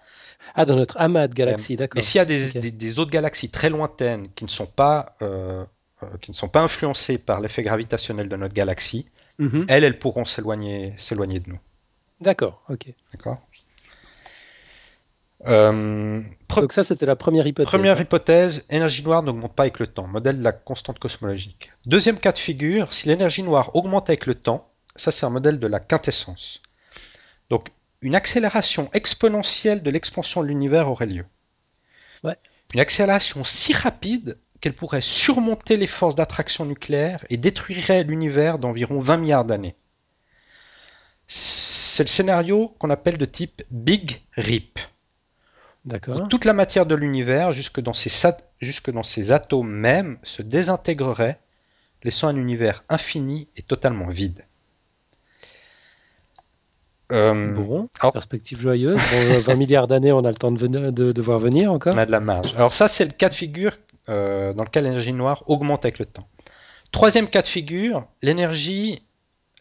Ah, 0.54 0.64
dans 0.64 0.76
notre 0.76 0.98
amas 0.98 1.28
de 1.28 1.34
galaxies, 1.34 1.76
d'accord. 1.76 1.96
Mais 1.98 2.02
s'il 2.02 2.18
y 2.18 2.22
a 2.22 2.24
des, 2.24 2.98
autres 2.98 3.10
galaxies 3.10 3.50
très 3.50 3.70
lointaines 3.70 4.28
qui 4.34 4.44
ne 4.44 4.50
sont 4.50 4.66
pas, 4.66 5.16
qui 6.20 6.30
ne 6.30 6.36
sont 6.36 6.48
pas 6.48 6.60
influencées 6.60 7.18
par 7.18 7.40
l'effet 7.40 7.62
gravitationnel 7.62 8.28
de 8.28 8.36
notre 8.36 8.54
galaxie, 8.54 9.06
mhm. 9.38 9.66
elles, 9.68 9.84
elles 9.84 9.98
pourront 9.98 10.24
s'éloigner, 10.24 10.94
s'éloigner 10.96 11.40
de 11.40 11.50
nous. 11.50 11.58
D'accord, 12.20 12.62
ok. 12.68 12.92
D'accord. 13.12 13.38
Donc 15.46 16.72
ça, 16.72 16.82
c'était 16.82 17.06
la 17.06 17.14
première 17.14 17.46
hypothèse. 17.46 17.70
Première 17.70 18.00
hypothèse, 18.00 18.66
énergie 18.70 19.04
noire 19.04 19.22
n'augmente 19.22 19.54
pas 19.54 19.64
avec 19.64 19.78
le 19.78 19.86
temps, 19.86 20.06
modèle 20.06 20.38
de 20.38 20.42
la 20.42 20.52
constante 20.52 20.98
cosmologique. 20.98 21.72
Deuxième 21.86 22.18
cas 22.18 22.32
de 22.32 22.38
figure, 22.38 22.92
si 22.92 23.08
l'énergie 23.08 23.42
noire 23.42 23.74
augmente 23.76 24.08
avec 24.10 24.26
le 24.26 24.34
temps, 24.34 24.68
ça 24.96 25.12
c'est 25.12 25.26
un 25.26 25.30
modèle 25.30 25.60
de 25.60 25.66
la 25.66 25.78
quintessence. 25.78 26.60
Donc 27.50 27.68
une 28.00 28.14
accélération 28.14 28.90
exponentielle 28.92 29.82
de 29.82 29.90
l'expansion 29.90 30.42
de 30.42 30.48
l'univers 30.48 30.88
aurait 30.88 31.06
lieu. 31.06 31.24
Une 32.74 32.80
accélération 32.80 33.44
si 33.44 33.72
rapide 33.72 34.38
qu'elle 34.60 34.74
pourrait 34.74 35.02
surmonter 35.02 35.76
les 35.76 35.86
forces 35.86 36.14
d'attraction 36.14 36.64
nucléaire 36.64 37.24
et 37.30 37.36
détruirait 37.36 38.02
l'univers 38.02 38.58
d'environ 38.58 39.00
20 39.00 39.16
milliards 39.18 39.44
d'années. 39.44 39.76
C'est 41.26 42.02
le 42.02 42.08
scénario 42.08 42.74
qu'on 42.78 42.90
appelle 42.90 43.18
de 43.18 43.24
type 43.26 43.62
Big 43.70 44.22
Rip. 44.36 44.78
Toute 46.28 46.44
la 46.44 46.52
matière 46.52 46.86
de 46.86 46.94
l'univers, 46.94 47.52
jusque, 47.52 47.80
dans 47.80 47.92
jusque 48.60 48.90
dans 48.90 49.02
ses 49.02 49.32
atomes 49.32 49.70
même, 49.70 50.18
se 50.22 50.42
désintégrerait, 50.42 51.38
laissant 52.02 52.28
un 52.28 52.36
univers 52.36 52.84
infini 52.88 53.48
et 53.56 53.62
totalement 53.62 54.08
vide. 54.08 54.44
Euh, 57.10 57.52
bon, 57.52 57.88
perspective 58.12 58.60
joyeuse. 58.60 59.00
20 59.00 59.54
milliards 59.54 59.88
d'années, 59.88 60.12
on 60.12 60.24
a 60.24 60.30
le 60.30 60.36
temps 60.36 60.52
de, 60.52 60.90
de, 60.90 61.22
voir 61.22 61.38
venir 61.38 61.72
encore. 61.72 61.94
On 61.94 61.98
a 61.98 62.04
de 62.04 62.10
la 62.10 62.20
marge. 62.20 62.52
Alors 62.54 62.74
ça, 62.74 62.86
c'est 62.86 63.06
le 63.06 63.12
cas 63.12 63.30
de 63.30 63.34
figure 63.34 63.78
euh, 64.08 64.52
dans 64.52 64.64
lequel 64.64 64.84
l'énergie 64.84 65.12
noire 65.12 65.44
augmente 65.46 65.84
avec 65.84 65.98
le 65.98 66.06
temps. 66.06 66.28
Troisième 66.90 67.28
cas 67.28 67.42
de 67.42 67.46
figure, 67.46 68.06
l'énergie, 68.22 69.02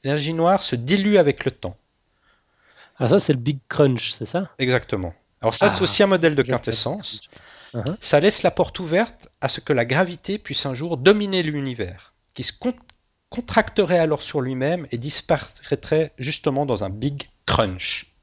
l'énergie 0.04 0.34
noire 0.34 0.64
se 0.64 0.76
dilue 0.76 1.18
avec 1.18 1.46
le 1.46 1.52
temps. 1.52 1.78
Ah 3.00 3.10
ça, 3.10 3.20
c'est 3.20 3.34
le 3.34 3.40
Big 3.40 3.60
Crunch, 3.68 4.12
c'est 4.12 4.26
ça? 4.26 4.50
Exactement. 4.58 5.14
Alors 5.42 5.54
ça, 5.54 5.70
c'est 5.70 5.82
ah, 5.82 5.84
aussi 5.84 6.04
un 6.04 6.08
modèle 6.08 6.36
de 6.36 6.42
quintessence. 6.42 7.22
Uh-huh. 7.74 7.96
Ça 8.00 8.20
laisse 8.20 8.44
la 8.44 8.52
porte 8.52 8.80
ouverte 8.80 9.28
à 9.42 9.50
ce 9.50 9.60
que 9.60 9.74
la 9.74 9.86
gravité 9.86 10.40
puisse 10.40 10.66
un 10.66 10.74
jour 10.74 10.98
dominer 10.98 11.44
l'univers, 11.44 12.14
qui 12.34 12.44
se 12.44 12.54
contracterait 13.30 14.00
alors 14.00 14.24
sur 14.24 14.42
lui-même 14.42 14.88
et 14.92 14.98
disparaîtrait 14.98 16.14
justement 16.18 16.66
dans 16.66 16.84
un 16.84 16.90
big 16.90 17.30
crunch. 17.46 18.14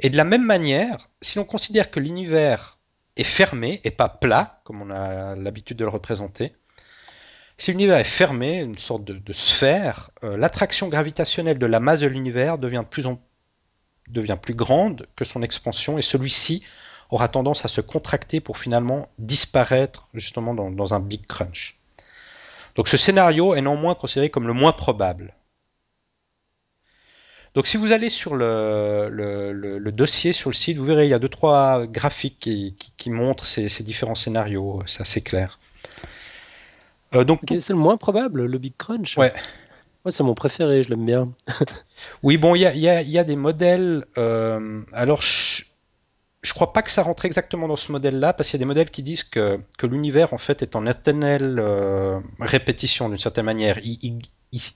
Et 0.00 0.10
de 0.10 0.16
la 0.16 0.24
même 0.24 0.44
manière, 0.44 1.08
si 1.22 1.38
l'on 1.38 1.44
considère 1.44 1.90
que 1.90 2.00
l'univers 2.00 2.75
est 3.16 3.24
fermé 3.24 3.80
et 3.84 3.90
pas 3.90 4.08
plat, 4.08 4.60
comme 4.64 4.82
on 4.82 4.90
a 4.90 5.36
l'habitude 5.36 5.76
de 5.76 5.84
le 5.84 5.90
représenter, 5.90 6.54
si 7.58 7.70
l'univers 7.70 7.96
est 7.96 8.04
fermé, 8.04 8.60
une 8.60 8.76
sorte 8.76 9.04
de, 9.04 9.32
sphère, 9.32 10.10
euh, 10.24 10.36
l'attraction 10.36 10.88
gravitationnelle 10.88 11.58
de 11.58 11.66
la 11.66 11.80
masse 11.80 12.00
de 12.00 12.06
l'univers 12.06 12.58
devient 12.58 12.82
de 12.84 12.88
plus 12.88 13.06
en 13.06 13.20
devient 14.08 14.38
plus 14.40 14.54
grande 14.54 15.06
que 15.16 15.24
son 15.24 15.42
expansion 15.42 15.98
et 15.98 16.02
celui-ci 16.02 16.62
aura 17.10 17.28
tendance 17.28 17.64
à 17.64 17.68
se 17.68 17.80
contracter 17.80 18.40
pour 18.40 18.58
finalement 18.58 19.08
disparaître 19.18 20.08
justement 20.14 20.54
dans, 20.54 20.94
un 20.94 21.00
big 21.00 21.26
crunch. 21.26 21.80
Donc 22.76 22.86
ce 22.86 22.96
scénario 22.96 23.54
est 23.54 23.62
néanmoins 23.62 23.96
considéré 23.96 24.30
comme 24.30 24.46
le 24.46 24.52
moins 24.52 24.72
probable. 24.72 25.34
Donc 27.56 27.66
si 27.66 27.76
vous 27.76 27.90
allez 27.90 28.10
sur 28.10 28.36
le, 28.36 29.90
dossier, 29.90 30.32
sur 30.32 30.50
le 30.50 30.54
site, 30.54 30.76
vous 30.76 30.84
verrez, 30.84 31.06
il 31.06 31.10
y 31.10 31.14
a 31.14 31.18
deux, 31.18 31.28
trois 31.28 31.86
graphiques 31.86 32.38
qui, 32.38 33.10
montrent 33.10 33.46
ces, 33.46 33.82
différents 33.82 34.14
scénarios, 34.14 34.82
c'est 34.86 35.00
assez 35.00 35.22
clair. 35.22 35.58
Euh, 37.14 37.24
donc 37.24 37.40
c'est 37.48 37.70
le 37.70 37.76
moins 37.76 37.96
probable, 37.96 38.44
le 38.44 38.58
Big 38.58 38.76
Crunch. 38.76 39.16
Ouais 39.16 39.32
c'est 40.10 40.22
mon 40.22 40.34
préféré, 40.34 40.82
je 40.82 40.90
l'aime 40.90 41.06
bien. 41.06 41.32
oui, 42.22 42.36
bon, 42.36 42.54
il 42.54 42.60
y 42.60 43.18
a, 43.18 43.24
des 43.24 43.36
modèles. 43.36 44.04
Euh, 44.18 44.82
alors, 44.92 45.22
je, 45.22 45.64
ne 46.44 46.50
crois 46.50 46.72
pas 46.72 46.82
que 46.82 46.90
ça 46.90 47.02
rentre 47.02 47.24
exactement 47.24 47.68
dans 47.68 47.76
ce 47.76 47.92
modèle-là, 47.92 48.32
parce 48.32 48.50
qu'il 48.50 48.58
y 48.58 48.60
a 48.60 48.64
des 48.64 48.66
modèles 48.66 48.90
qui 48.90 49.02
disent 49.02 49.24
que, 49.24 49.58
l'univers, 49.82 50.32
en 50.32 50.38
fait, 50.38 50.62
est 50.62 50.76
en 50.76 50.86
éternelle 50.86 51.58
euh, 51.58 52.20
répétition, 52.40 53.08
d'une 53.08 53.18
certaine 53.18 53.44
manière. 53.44 53.78
Il, 53.82 54.22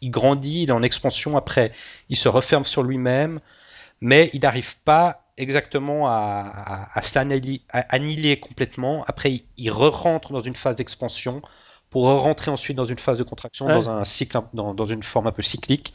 grandit, 0.05 0.63
il 0.63 0.69
est 0.71 0.73
en 0.73 0.83
expansion, 0.83 1.37
après, 1.37 1.73
il 2.09 2.17
se 2.17 2.29
referme 2.29 2.65
sur 2.65 2.83
lui-même, 2.83 3.41
mais 4.01 4.31
il 4.33 4.41
n'arrive 4.41 4.77
pas 4.79 5.27
exactement 5.37 6.07
à, 6.09 6.91
à, 6.95 7.03
s'annihiler 7.03 8.41
complètement. 8.41 9.05
Après, 9.07 9.33
il, 9.33 9.45
il 9.57 9.71
re-rentre 9.71 10.33
dans 10.33 10.43
une 10.43 10.55
phase 10.55 10.77
d'expansion 10.77 11.43
pour 11.91 12.05
rentrer 12.05 12.51
ensuite 12.51 12.77
dans 12.77 12.87
une 12.87 12.99
phase 12.99 13.19
de 13.19 13.25
contraction, 13.25 13.67
dans 13.67 13.91
un 13.91 14.05
cycle, 14.05 14.41
dans, 14.55 14.87
une 14.87 15.03
forme 15.03 15.27
un 15.27 15.33
peu 15.33 15.43
cyclique. 15.43 15.93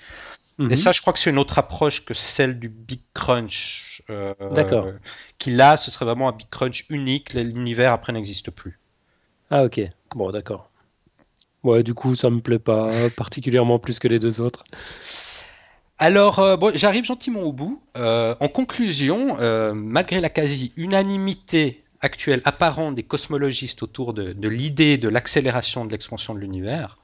Et 0.59 0.63
mhm. 0.63 0.75
ça, 0.75 0.91
je 0.91 1.01
crois 1.01 1.11
que 1.13 1.19
c'est 1.19 1.29
une 1.29 1.38
autre 1.38 1.57
approche 1.57 2.05
que 2.05 2.13
celle 2.13 2.59
du 2.59 2.69
Big 2.69 3.01
Crunch. 3.13 4.03
Euh, 4.09 4.33
D'accord. 4.51 4.88
qui 5.38 5.51
là, 5.51 5.77
ce 5.77 5.91
serait 5.91 6.05
vraiment 6.05 6.29
un 6.29 6.31
Big 6.33 6.49
Crunch 6.49 6.85
unique. 6.89 7.33
L'univers 7.33 7.91
après 7.91 8.13
n'existe 8.13 8.51
plus. 8.51 8.79
Ah 9.49 9.63
ok. 9.63 9.81
Bon, 10.15 10.31
d'accord. 10.31 10.69
Ouais, 11.65 11.82
du 11.82 11.95
coup, 11.95 12.13
ça 12.13 12.30
me 12.30 12.41
plaît 12.41 12.60
pas 12.60 12.91
particulièrement 13.17 13.80
plus 13.80 13.97
que 13.99 14.08
les 14.08 14.19
deux 14.19 14.39
autres. 14.39 14.63
Alors, 15.97 16.39
euh, 16.39 16.58
bon, 16.58 16.71
j'arrive 16.75 17.06
gentiment 17.06 17.41
au 17.41 17.51
bout. 17.51 17.82
Euh, 17.97 18.36
en 18.39 18.47
conclusion, 18.47 19.38
malgré 19.73 20.21
la 20.21 20.30
quasi-unanimité 20.30 21.84
actuelle 22.01 22.41
apparente 22.45 22.93
des 22.93 23.04
cosmologistes 23.04 23.82
autour 23.82 24.13
de, 24.13 24.47
l'idée 24.47 24.99
de 24.99 25.10
l'accélération 25.10 25.86
de 25.86 25.91
l'expansion 25.91 26.36
de 26.36 26.39
l'univers, 26.39 26.99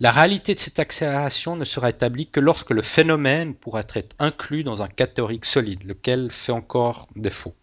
la 0.00 0.12
réalité 0.12 0.52
de 0.54 0.58
cette 0.58 0.78
accélération 0.78 1.56
ne 1.56 1.64
sera 1.64 1.88
établie 1.88 2.28
que 2.28 2.40
lorsque 2.40 2.72
le 2.72 2.82
phénomène 2.82 3.54
pourra 3.54 3.80
être 3.94 4.14
inclus 4.18 4.64
dans 4.64 4.82
un 4.82 4.88
cas 4.88 5.06
théorique 5.06 5.46
solide, 5.46 5.84
lequel 5.84 6.30
fait 6.30 6.52
encore 6.52 7.08
défaut. 7.16 7.54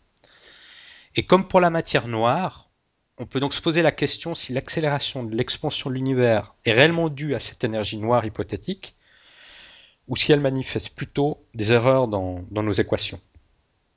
Et 1.15 1.27
comme 1.27 1.47
pour 1.47 1.61
la 1.61 1.69
matière 1.69 2.07
noire, 2.07 2.62
on 3.17 3.25
peut 3.25 3.39
donc 3.39 3.53
se 3.53 3.61
poser 3.61 3.81
la 3.81 3.91
question 3.91 4.35
si 4.35 4.53
l'accélération 4.53 5.23
de 5.23 5.35
l'expansion 5.35 5.89
de 5.89 5.95
l'univers 5.95 6.55
est 6.65 6.73
réellement 6.73 7.09
due 7.09 7.35
à 7.35 7.39
cette 7.39 7.63
énergie 7.63 7.97
noire 7.97 8.25
hypothétique, 8.25 8.95
ou 10.07 10.15
si 10.15 10.31
elle 10.31 10.41
manifeste 10.41 10.89
plutôt 10.89 11.43
des 11.53 11.71
erreurs 11.71 12.07
dans 12.07 12.43
nos 12.51 12.73
équations 12.73 13.21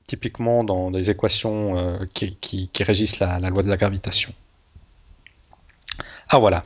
typiquement 0.07 0.65
dans 0.65 0.91
des 0.91 1.11
équations 1.11 1.77
euh, 1.77 2.07
qui, 2.13 2.71
régissent 2.79 3.19
la, 3.19 3.39
loi 3.51 3.63
de 3.63 3.69
la 3.69 3.77
gravitation. 3.77 4.33
Ah 6.29 6.39
voilà. 6.39 6.65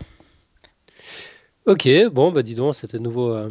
Ok, 1.67 1.87
bon, 2.11 2.33
bah 2.33 2.43
dis 2.43 2.55
donc, 2.55 2.75
c'était 2.75 2.99
nouveau, 2.99 3.33
euh, 3.33 3.51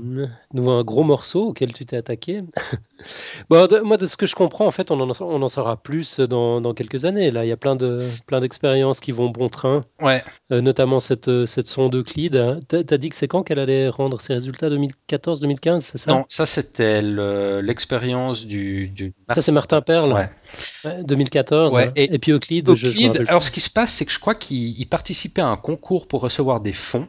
nouveau 0.54 0.72
un 0.72 0.84
gros 0.84 1.04
morceau 1.04 1.50
auquel 1.50 1.74
tu 1.74 1.86
t'es 1.86 1.96
attaqué. 1.96 2.42
bon, 3.52 3.68
moi, 3.84 3.98
de 3.98 4.08
ce 4.08 4.18
que 4.18 4.26
je 4.26 4.34
comprends, 4.34 4.66
en 4.66 4.72
fait, 4.72 4.90
on 4.90 5.00
en, 5.00 5.14
on 5.22 5.42
en 5.44 5.48
saura 5.48 5.78
plus 5.78 6.20
dans, 6.20 6.60
dans, 6.60 6.74
quelques 6.74 7.06
années. 7.06 7.30
Là, 7.30 7.46
il 7.46 7.50
y 7.50 7.52
a 7.52 7.58
plein 7.58 7.76
de 7.76 8.00
plein 8.28 8.42
d'expériences 8.42 9.00
qui 9.00 9.12
vont 9.12 9.30
bon 9.30 9.48
train. 9.48 9.82
Ouais. 10.02 10.24
Euh, 10.52 10.60
notamment 10.60 11.00
cette, 11.00 11.28
euh, 11.28 11.46
cette 11.46 11.68
sonde 11.68 11.94
Euclide. 11.94 12.60
T'as 12.68 12.80
as 12.90 12.98
dit 12.98 13.10
que 13.10 13.16
c'est 13.16 13.28
quand 13.28 13.44
qu'elle 13.44 13.60
allait 13.60 13.90
rendre 13.90 14.20
ses 14.22 14.34
résultats? 14.34 14.70
2014-2015, 14.70 15.82
c'est 15.82 16.00
ça? 16.00 16.12
Non, 16.12 16.26
ça 16.30 16.48
c'était 16.48 17.04
l'expérience 17.62 18.48
du, 18.48 18.88
du, 18.88 19.14
Ça 19.30 19.44
c'est 19.44 19.52
Martin 19.52 19.82
Perle. 19.82 20.14
Ouais. 20.14 21.04
2014. 21.04 21.76
Ouais. 21.76 21.92
Et, 21.96 22.18
puis 22.18 22.32
Euclide. 22.32 22.68
Euclide 22.70 23.24
alors, 23.28 23.44
ce 23.44 23.52
qui 23.52 23.60
se 23.60 23.70
passe, 23.70 23.94
c'est 23.94 24.06
que 24.06 24.12
je 24.12 24.20
crois 24.20 24.36
qu'il 24.36 24.90
participait 24.90 25.42
à 25.42 25.48
un 25.48 25.58
concours 25.58 26.08
pour 26.08 26.22
recevoir 26.22 26.60
des 26.60 26.74
fonds. 26.74 27.08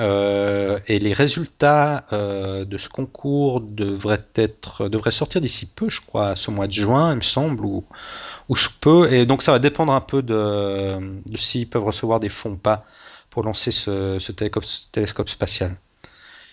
Euh, 0.00 0.80
et 0.88 0.98
les 0.98 1.12
résultats 1.12 2.04
euh, 2.12 2.64
de 2.64 2.78
ce 2.78 2.88
concours 2.88 3.60
devraient, 3.60 4.26
être, 4.34 4.88
devraient 4.88 5.12
sortir 5.12 5.40
d'ici 5.40 5.72
peu, 5.72 5.88
je 5.88 6.00
crois, 6.00 6.34
ce 6.34 6.50
mois 6.50 6.66
de 6.66 6.72
juin, 6.72 7.12
il 7.12 7.16
me 7.16 7.20
semble, 7.22 7.64
ou, 7.64 7.84
ou 8.48 8.56
sous 8.56 8.72
peu. 8.80 9.12
Et 9.12 9.24
donc 9.26 9.42
ça 9.42 9.52
va 9.52 9.60
dépendre 9.60 9.92
un 9.92 10.00
peu 10.00 10.22
de, 10.22 11.22
de 11.26 11.36
s'ils 11.36 11.68
peuvent 11.68 11.84
recevoir 11.84 12.18
des 12.18 12.28
fonds 12.28 12.52
ou 12.52 12.56
pas 12.56 12.84
pour 13.30 13.44
lancer 13.44 13.70
ce, 13.70 14.18
ce 14.18 14.32
télescope, 14.32 15.28
spatial. 15.28 15.76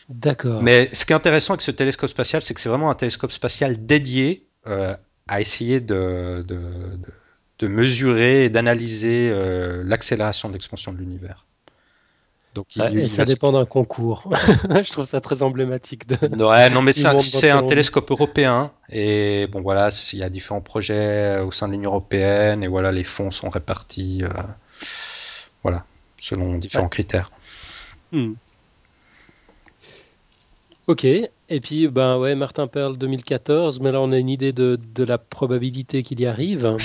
D'accord. 0.09 0.61
Mais 0.61 0.89
ce 0.93 1.05
qui 1.05 1.13
est 1.13 1.15
intéressant 1.15 1.53
avec 1.53 1.61
ce 1.61 1.71
télescope 1.71 2.09
spatial, 2.09 2.41
c'est 2.43 2.53
que 2.53 2.61
c'est 2.61 2.69
vraiment 2.69 2.91
un 2.91 2.95
télescope 2.95 3.31
spatial 3.31 3.85
dédié 3.85 4.47
euh, 4.67 4.95
à 5.27 5.41
essayer 5.41 5.79
de, 5.79 6.45
de, 6.47 6.99
de 7.59 7.67
mesurer 7.67 8.45
et 8.45 8.49
d'analyser 8.49 9.33
l'accélération 9.83 10.49
de 10.49 10.53
l'expansion 10.53 10.93
de 10.93 10.97
l'univers. 10.97 11.45
Donc, 12.53 12.65
et 12.75 13.07
ça 13.07 13.23
dépend 13.23 13.53
d'un 13.53 13.65
concours. 13.65 14.29
je 14.83 14.91
trouve 14.91 15.05
ça 15.05 15.21
très 15.21 15.41
emblématique. 15.41 16.05
De... 16.07 16.17
Ouais, 16.43 16.69
non, 16.69 16.81
mais 16.81 16.91
c'est 16.91 17.49
un 17.49 17.63
télescope 17.63 18.11
européen. 18.11 18.71
Et 18.89 19.47
bon, 19.51 19.61
voilà, 19.61 19.89
il 20.11 20.19
y 20.19 20.23
a 20.23 20.29
différents 20.29 20.61
projets 20.61 21.39
au 21.39 21.51
sein 21.51 21.67
de 21.67 21.73
l'Union 21.73 21.91
européenne. 21.91 22.63
Et 22.63 22.67
voilà, 22.67 22.91
les 22.91 23.05
fonds 23.05 23.31
sont 23.31 23.49
répartis. 23.49 24.23
Euh, 24.23 24.29
voilà, 25.63 25.85
selon 26.17 26.57
différents 26.57 26.89
critères. 26.89 27.31
Hmm. 28.11 28.33
Ok. 30.87 31.05
Et 31.05 31.59
puis, 31.61 31.87
ben 31.87 32.17
ouais, 32.17 32.35
Martin 32.35 32.67
Perle 32.67 32.97
2014, 32.97 33.79
mais 33.79 33.91
là 33.91 34.01
on 34.01 34.11
a 34.11 34.17
une 34.17 34.29
idée 34.29 34.51
de, 34.51 34.79
de 34.95 35.03
la 35.03 35.17
probabilité 35.17 36.03
qu'il 36.03 36.19
y 36.19 36.25
arrive. 36.25 36.75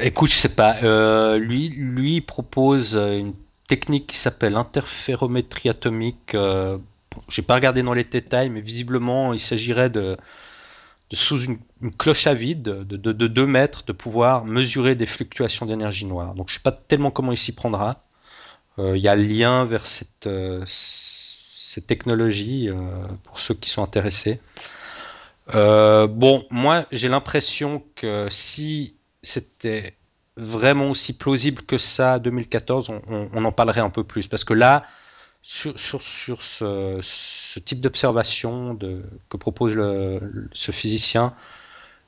Écoute, 0.00 0.30
je 0.30 0.36
sais 0.36 0.48
pas. 0.48 0.76
Euh, 0.82 1.38
lui, 1.38 1.68
lui 1.68 2.20
propose 2.20 2.94
une 2.96 3.34
technique 3.68 4.08
qui 4.08 4.16
s'appelle 4.16 4.56
interférométrie 4.56 5.68
atomique. 5.68 6.34
Euh, 6.34 6.78
bon, 7.10 7.22
J'ai 7.28 7.42
pas 7.42 7.54
regardé 7.54 7.82
dans 7.82 7.94
les 7.94 8.04
détails, 8.04 8.50
mais 8.50 8.60
visiblement, 8.60 9.32
il 9.32 9.40
s'agirait 9.40 9.90
de, 9.90 10.16
sous 11.12 11.42
une, 11.42 11.58
cloche 11.98 12.26
à 12.26 12.34
vide 12.34 12.62
de, 12.62 12.96
de, 12.96 13.12
de 13.12 13.26
2 13.26 13.46
mètres, 13.46 13.84
de 13.84 13.92
pouvoir 13.92 14.44
mesurer 14.44 14.94
des 14.94 15.06
fluctuations 15.06 15.66
d'énergie 15.66 16.06
noire. 16.06 16.34
Donc, 16.34 16.48
je 16.48 16.54
sais 16.54 16.60
pas 16.60 16.72
tellement 16.72 17.10
comment 17.10 17.32
il 17.32 17.38
s'y 17.38 17.52
prendra. 17.52 18.02
Euh, 18.78 18.96
il 18.96 19.02
y 19.02 19.08
a 19.08 19.16
lien 19.16 19.64
vers 19.64 19.86
cette 19.86 20.28
ces 21.76 21.82
technologies 21.82 22.70
euh, 22.70 22.74
pour 23.24 23.38
ceux 23.38 23.54
qui 23.54 23.68
sont 23.68 23.82
intéressés. 23.82 24.40
Euh, 25.54 26.06
bon, 26.06 26.46
moi 26.50 26.86
j'ai 26.90 27.08
l'impression 27.08 27.82
que 27.96 28.28
si 28.30 28.94
c'était 29.22 29.94
vraiment 30.36 30.90
aussi 30.90 31.16
plausible 31.16 31.62
que 31.62 31.78
ça 31.78 32.18
2014, 32.18 32.90
on, 32.90 33.02
on, 33.08 33.28
on, 33.32 33.44
en 33.44 33.52
parlerait 33.52 33.80
un 33.80 33.90
peu 33.90 34.04
plus. 34.04 34.28
Parce 34.28 34.44
que 34.44 34.54
là, 34.54 34.84
sur, 35.42 35.78
sur, 35.78 36.02
sur 36.02 36.42
ce, 36.42 37.00
ce, 37.02 37.58
type 37.58 37.80
d'observation 37.80 38.78
que 39.28 39.36
propose 39.36 39.72
le, 39.74 40.48
ce 40.52 40.72
physicien, 40.72 41.34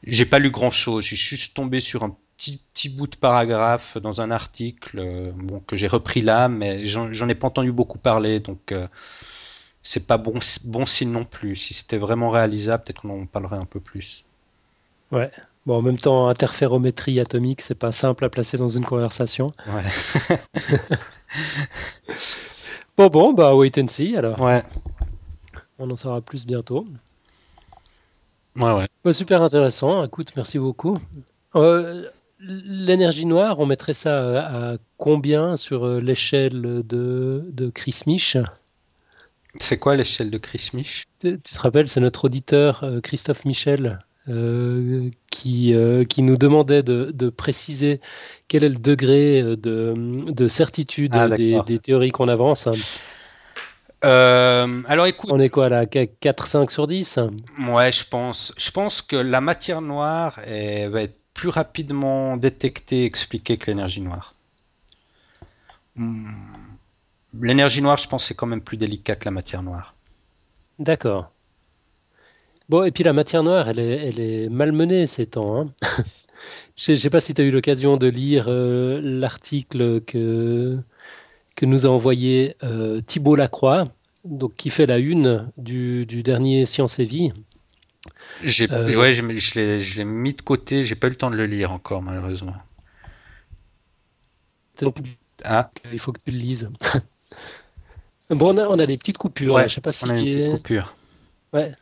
j'ai 0.04 0.26
pas 0.26 0.38
lu 0.38 0.50
grand 0.50 0.70
chose. 0.70 1.04
J'ai 1.04 1.16
juste 1.16 1.54
tombé 1.54 1.80
sur 1.80 2.02
un 2.02 2.16
petit, 2.36 2.60
petit 2.74 2.88
bout 2.88 3.06
de 3.06 3.16
paragraphe 3.16 3.96
dans 3.98 4.20
un 4.20 4.30
article 4.30 4.98
euh, 4.98 5.32
bon, 5.34 5.60
que 5.60 5.76
j'ai 5.76 5.88
repris 5.88 6.20
là, 6.20 6.48
mais 6.48 6.86
j'en 6.86 7.28
ai 7.28 7.34
pas 7.34 7.48
entendu 7.48 7.72
beaucoup 7.72 7.98
parler. 7.98 8.40
Donc. 8.40 8.72
Euh, 8.72 8.86
c'est 9.80 10.06
pas 10.06 10.18
bon, 10.18 10.38
bon 10.66 10.86
signe 10.86 11.10
non 11.10 11.24
plus. 11.24 11.56
Si 11.56 11.72
c'était 11.72 11.98
vraiment 11.98 12.28
réalisable, 12.30 12.84
peut-être 12.84 13.02
qu'on 13.02 13.22
en 13.22 13.26
parlerait 13.26 13.56
un 13.56 13.64
peu 13.64 13.80
plus. 13.80 14.24
Ouais. 15.10 15.30
Bon, 15.68 15.76
en 15.76 15.82
même 15.82 15.98
temps, 15.98 16.28
interférométrie 16.28 17.20
atomique, 17.20 17.60
c'est 17.60 17.74
pas 17.74 17.92
simple 17.92 18.24
à 18.24 18.30
placer 18.30 18.56
dans 18.56 18.70
une 18.70 18.86
conversation. 18.86 19.52
Ouais. 19.66 20.38
bon, 22.96 23.08
bon, 23.08 23.34
bah 23.34 23.54
wait 23.54 23.78
and 23.78 23.88
see 23.88 24.16
alors. 24.16 24.40
Ouais. 24.40 24.62
On 25.78 25.90
en 25.90 25.96
saura 25.96 26.22
plus 26.22 26.46
bientôt. 26.46 26.86
Ouais, 28.56 28.72
ouais. 28.72 28.88
Bah, 29.04 29.12
super 29.12 29.42
intéressant. 29.42 30.02
Écoute, 30.02 30.32
merci 30.36 30.58
beaucoup. 30.58 30.96
Euh, 31.54 32.08
L'énergie 32.40 33.26
noire, 33.26 33.58
on 33.58 33.66
mettrait 33.66 33.92
ça 33.92 34.46
à, 34.46 34.76
combien 34.96 35.58
sur 35.58 35.86
l'échelle 36.00 36.62
de, 36.62 37.44
de 37.46 37.68
Chris 37.68 38.04
Mich? 38.06 38.38
C'est 39.56 39.78
quoi 39.78 39.96
l'échelle 39.96 40.30
de 40.30 40.38
Chris 40.38 40.70
Mich? 40.72 41.04
Tu, 41.20 41.38
tu, 41.38 41.54
te 41.54 41.60
rappelles, 41.60 41.88
c'est 41.88 42.00
notre 42.00 42.24
auditeur 42.24 42.84
euh, 42.84 43.02
Christophe 43.02 43.44
Michel? 43.44 43.98
Euh, 44.28 45.10
qui, 45.30 45.74
euh, 45.74 46.04
qui 46.04 46.22
nous 46.22 46.36
demandait 46.36 46.82
de, 46.82 47.10
de, 47.12 47.30
préciser 47.30 48.00
quel 48.48 48.64
est 48.64 48.68
le 48.68 48.76
degré 48.76 49.42
de, 49.42 49.94
de 50.30 50.48
certitude 50.48 51.12
ah, 51.14 51.28
des, 51.28 51.60
des, 51.66 51.78
théories 51.78 52.10
qu'on 52.10 52.28
avance. 52.28 52.68
Euh, 54.04 54.82
alors 54.86 55.06
écoute. 55.06 55.30
On 55.32 55.40
est 55.40 55.48
quoi 55.48 55.68
là 55.68 55.84
4-5 55.86 56.70
sur 56.70 56.86
10 56.86 57.18
Ouais, 57.70 57.90
je 57.90 58.04
pense. 58.08 58.54
Je 58.56 58.70
pense 58.70 59.02
que 59.02 59.16
la 59.16 59.40
matière 59.40 59.80
noire 59.80 60.38
est, 60.44 60.88
va 60.88 61.02
être 61.02 61.18
plus 61.34 61.48
rapidement 61.48 62.36
détectée 62.36 63.02
et 63.02 63.04
expliquée 63.04 63.56
que 63.56 63.70
l'énergie 63.70 64.00
noire. 64.00 64.34
Hmm. 65.96 66.32
L'énergie 67.40 67.82
noire, 67.82 67.96
je 67.96 68.08
pense, 68.08 68.24
c'est 68.24 68.34
quand 68.34 68.46
même 68.46 68.60
plus 68.60 68.76
délicat 68.76 69.16
que 69.16 69.24
la 69.24 69.30
matière 69.30 69.62
noire. 69.62 69.94
D'accord. 70.78 71.30
Bon, 72.68 72.84
et 72.84 72.90
puis 72.90 73.02
la 73.02 73.12
matière 73.12 73.42
noire, 73.42 73.68
elle 73.68 73.78
est, 73.78 74.08
elle 74.08 74.20
est 74.20 74.48
malmenée 74.48 75.06
ces 75.06 75.26
temps. 75.26 75.60
Hein 75.60 75.72
je 76.76 76.92
ne 76.92 76.96
sais 76.96 77.10
pas 77.10 77.20
si 77.20 77.32
tu 77.32 77.40
as 77.40 77.44
eu 77.44 77.50
l'occasion 77.50 77.96
de 77.96 78.06
lire 78.06 78.46
euh, 78.48 79.00
l'article 79.02 80.02
que, 80.02 80.78
que 81.56 81.66
nous 81.66 81.86
a 81.86 81.88
envoyé 81.88 82.56
euh, 82.62 83.00
Thibault 83.00 83.36
Lacroix, 83.36 83.88
donc, 84.24 84.54
qui 84.54 84.68
fait 84.68 84.86
la 84.86 84.98
une 84.98 85.50
du, 85.56 86.04
du 86.04 86.22
dernier 86.22 86.66
Science 86.66 86.98
et 86.98 87.04
Vie. 87.04 87.32
J'ai, 88.42 88.70
euh, 88.70 88.94
ouais, 88.96 89.14
je 89.14 89.96
l'ai 89.96 90.04
mis 90.04 90.34
de 90.34 90.42
côté, 90.42 90.84
j'ai 90.84 90.94
pas 90.94 91.06
eu 91.06 91.10
le 91.10 91.16
temps 91.16 91.30
de 91.30 91.36
le 91.36 91.46
lire 91.46 91.72
encore, 91.72 92.02
malheureusement. 92.02 92.54
Ah. 95.44 95.70
Il 95.92 95.98
faut 95.98 96.12
que 96.12 96.20
tu 96.24 96.30
le 96.30 96.38
lises. 96.38 96.68
Bon, 98.30 98.54
on 98.54 98.58
a, 98.58 98.68
on 98.68 98.78
a 98.78 98.84
des 98.84 98.98
petites 98.98 99.16
coupures. 99.16 99.54
Ouais, 99.54 99.70
je 99.70 99.76
sais 99.76 99.80
pas 99.80 99.90
si. 99.90 100.04
On 100.04 100.10
a 100.10 100.18
une 100.18 100.26
petite 100.26 100.50
coupure. 100.50 100.94
Ouais. 101.54 101.72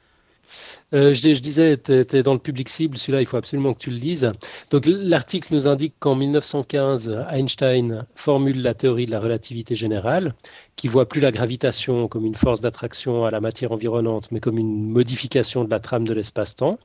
Euh, 0.94 1.14
je, 1.14 1.40
disais, 1.40 1.76
tu 1.78 1.92
es, 1.92 2.22
dans 2.22 2.32
le 2.32 2.38
public 2.38 2.68
cible, 2.68 2.96
celui-là, 2.96 3.20
il 3.20 3.26
faut 3.26 3.36
absolument 3.36 3.74
que 3.74 3.80
tu 3.80 3.90
le 3.90 3.96
lises. 3.96 4.30
Donc, 4.70 4.84
l'article 4.86 5.54
nous 5.54 5.66
indique 5.66 5.94
qu'en 5.98 6.14
1915, 6.14 7.24
Einstein 7.30 8.07
formule 8.14 8.62
la 8.62 8.74
théorie 8.74 9.07
de 9.07 9.11
la 9.11 9.20
relativité 9.20 9.74
générale, 9.74 10.34
qui 10.76 10.88
voit 10.88 11.09
plus 11.09 11.20
la 11.20 11.32
gravitation 11.32 12.07
comme 12.07 12.24
une 12.24 12.34
force 12.34 12.61
d'attraction 12.61 13.24
à 13.24 13.30
la 13.30 13.40
matière 13.40 13.72
environnante, 13.72 14.28
mais 14.30 14.40
comme 14.40 14.59
une 14.59 14.88
modification 14.88 15.64
de 15.64 15.70
la 15.70 15.80
trame 15.80 16.07
de 16.07 16.14
l'espace-temps. 16.14 16.78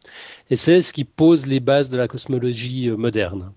Et 0.49 0.55
c'est 0.55 0.81
ce 0.81 0.93
qui 0.93 1.03
pose 1.03 1.45
les 1.45 1.59
bases 1.59 1.89
de 1.89 1.97
la 1.97 2.07
cosmologie 2.07 2.89
euh, 2.89 2.97
moderne. 2.97 3.51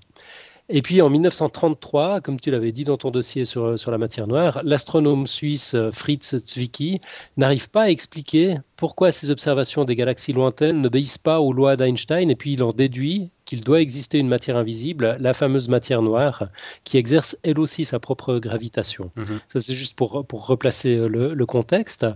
Et 0.71 0.81
puis 0.81 1.03
en 1.03 1.11
1933, 1.11 2.23
comme 2.23 2.41
tu 2.41 2.51
l'avais 2.51 2.73
dit 2.73 2.85
dans 2.85 2.97
ton 2.97 3.11
dossier 3.11 3.45
sur, 3.45 3.79
sur 3.79 3.91
la 3.91 3.99
matière 3.99 4.27
noire, 4.27 4.63
l'astronome 4.65 5.27
suisse 5.27 5.75
euh, 5.75 5.93
Fritz 5.93 6.37
Zwicky 6.47 7.03
n'arrive 7.37 7.69
pas 7.69 7.83
à 7.83 7.89
expliquer 7.91 8.57
pourquoi 8.77 9.13
ces 9.13 9.31
observations 9.31 9.85
des 9.85 9.95
galaxies 9.95 10.33
lointaines 10.33 10.81
n'obéissent 10.81 11.19
pas 11.19 11.41
aux 11.41 11.53
lois 11.53 11.77
d'Einstein 11.77 12.31
et 12.31 12.35
puis 12.35 12.55
il 12.55 12.63
en 12.63 12.73
déduit 12.73 13.29
qu'il 13.45 13.63
doit 13.63 13.83
exister 13.83 14.19
une 14.19 14.29
matière 14.29 14.57
invisible, 14.57 15.19
la 15.21 15.35
fameuse 15.35 15.69
matière 15.69 16.01
noire, 16.01 16.49
qui 16.85 16.97
exerce 16.97 17.37
elle 17.43 17.59
aussi 17.59 17.85
sa 17.85 17.99
propre 18.01 18.39
gravitation. 18.39 19.11
Mm 19.17 19.23
-hmm. 19.23 19.39
Ça 19.49 19.61
c'est 19.61 19.75
juste 19.75 19.97
pour, 19.97 20.25
pour 20.27 20.47
replacer 20.47 20.97
le, 20.97 21.35
le 21.35 21.47
contexte. 21.47 22.07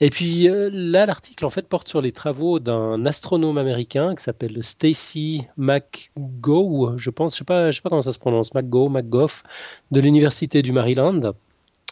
Et 0.00 0.10
puis 0.10 0.48
euh, 0.48 0.70
là, 0.72 1.06
l'article 1.06 1.44
en 1.44 1.50
fait 1.50 1.68
porte 1.68 1.88
sur 1.88 2.00
les 2.00 2.12
travaux 2.12 2.58
d'un 2.58 3.04
astronome 3.06 3.58
américain 3.58 4.14
qui 4.14 4.22
s'appelle 4.22 4.62
Stacy 4.62 5.46
McGough, 5.56 6.96
je 6.96 7.10
pense, 7.10 7.34
je 7.34 7.38
sais 7.38 7.44
pas, 7.44 7.72
sais 7.72 7.80
pas 7.80 7.90
comment 7.90 8.02
ça 8.02 8.12
se 8.12 8.18
prononce, 8.18 8.54
McGough, 8.54 8.90
McGough, 8.90 9.42
de 9.90 10.00
l'université 10.00 10.62
du 10.62 10.72
Maryland. 10.72 11.34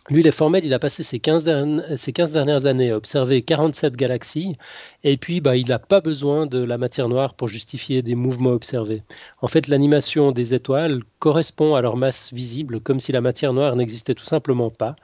Lui, 0.09 0.22
il 0.22 0.26
est 0.26 0.32
formel, 0.32 0.64
il 0.64 0.74
a 0.74 0.78
passé 0.80 1.03
ses 1.03 1.20
15, 1.20 1.44
dernières, 1.44 1.98
ses 1.98 2.12
15 2.12 2.32
dernières 2.32 2.66
années 2.66 2.90
à 2.90 2.96
observer 2.96 3.42
47 3.42 3.94
galaxies, 3.94 4.57
et 5.05 5.16
puis 5.16 5.40
bah, 5.40 5.57
il 5.57 5.68
n'a 5.68 5.78
pas 5.78 6.01
besoin 6.01 6.46
de 6.46 6.59
la 6.59 6.78
matière 6.78 7.09
noire 7.09 7.34
pour 7.34 7.46
justifier 7.48 8.03
des 8.03 8.16
mouvements 8.16 8.51
observés. 8.51 9.05
En 9.40 9.46
fait, 9.46 9.68
l'animation 9.68 10.32
des 10.32 10.55
étoiles 10.55 11.03
correspond 11.20 11.76
à 11.76 11.82
leur 11.82 11.96
masse 11.96 12.32
visible, 12.32 12.80
comme 12.80 12.98
si 12.98 13.12
la 13.12 13.20
matière 13.20 13.53
noire 13.53 13.76
n'existait 13.76 14.14
tout 14.14 14.24
simplement 14.24 14.70
pas. 14.70 14.96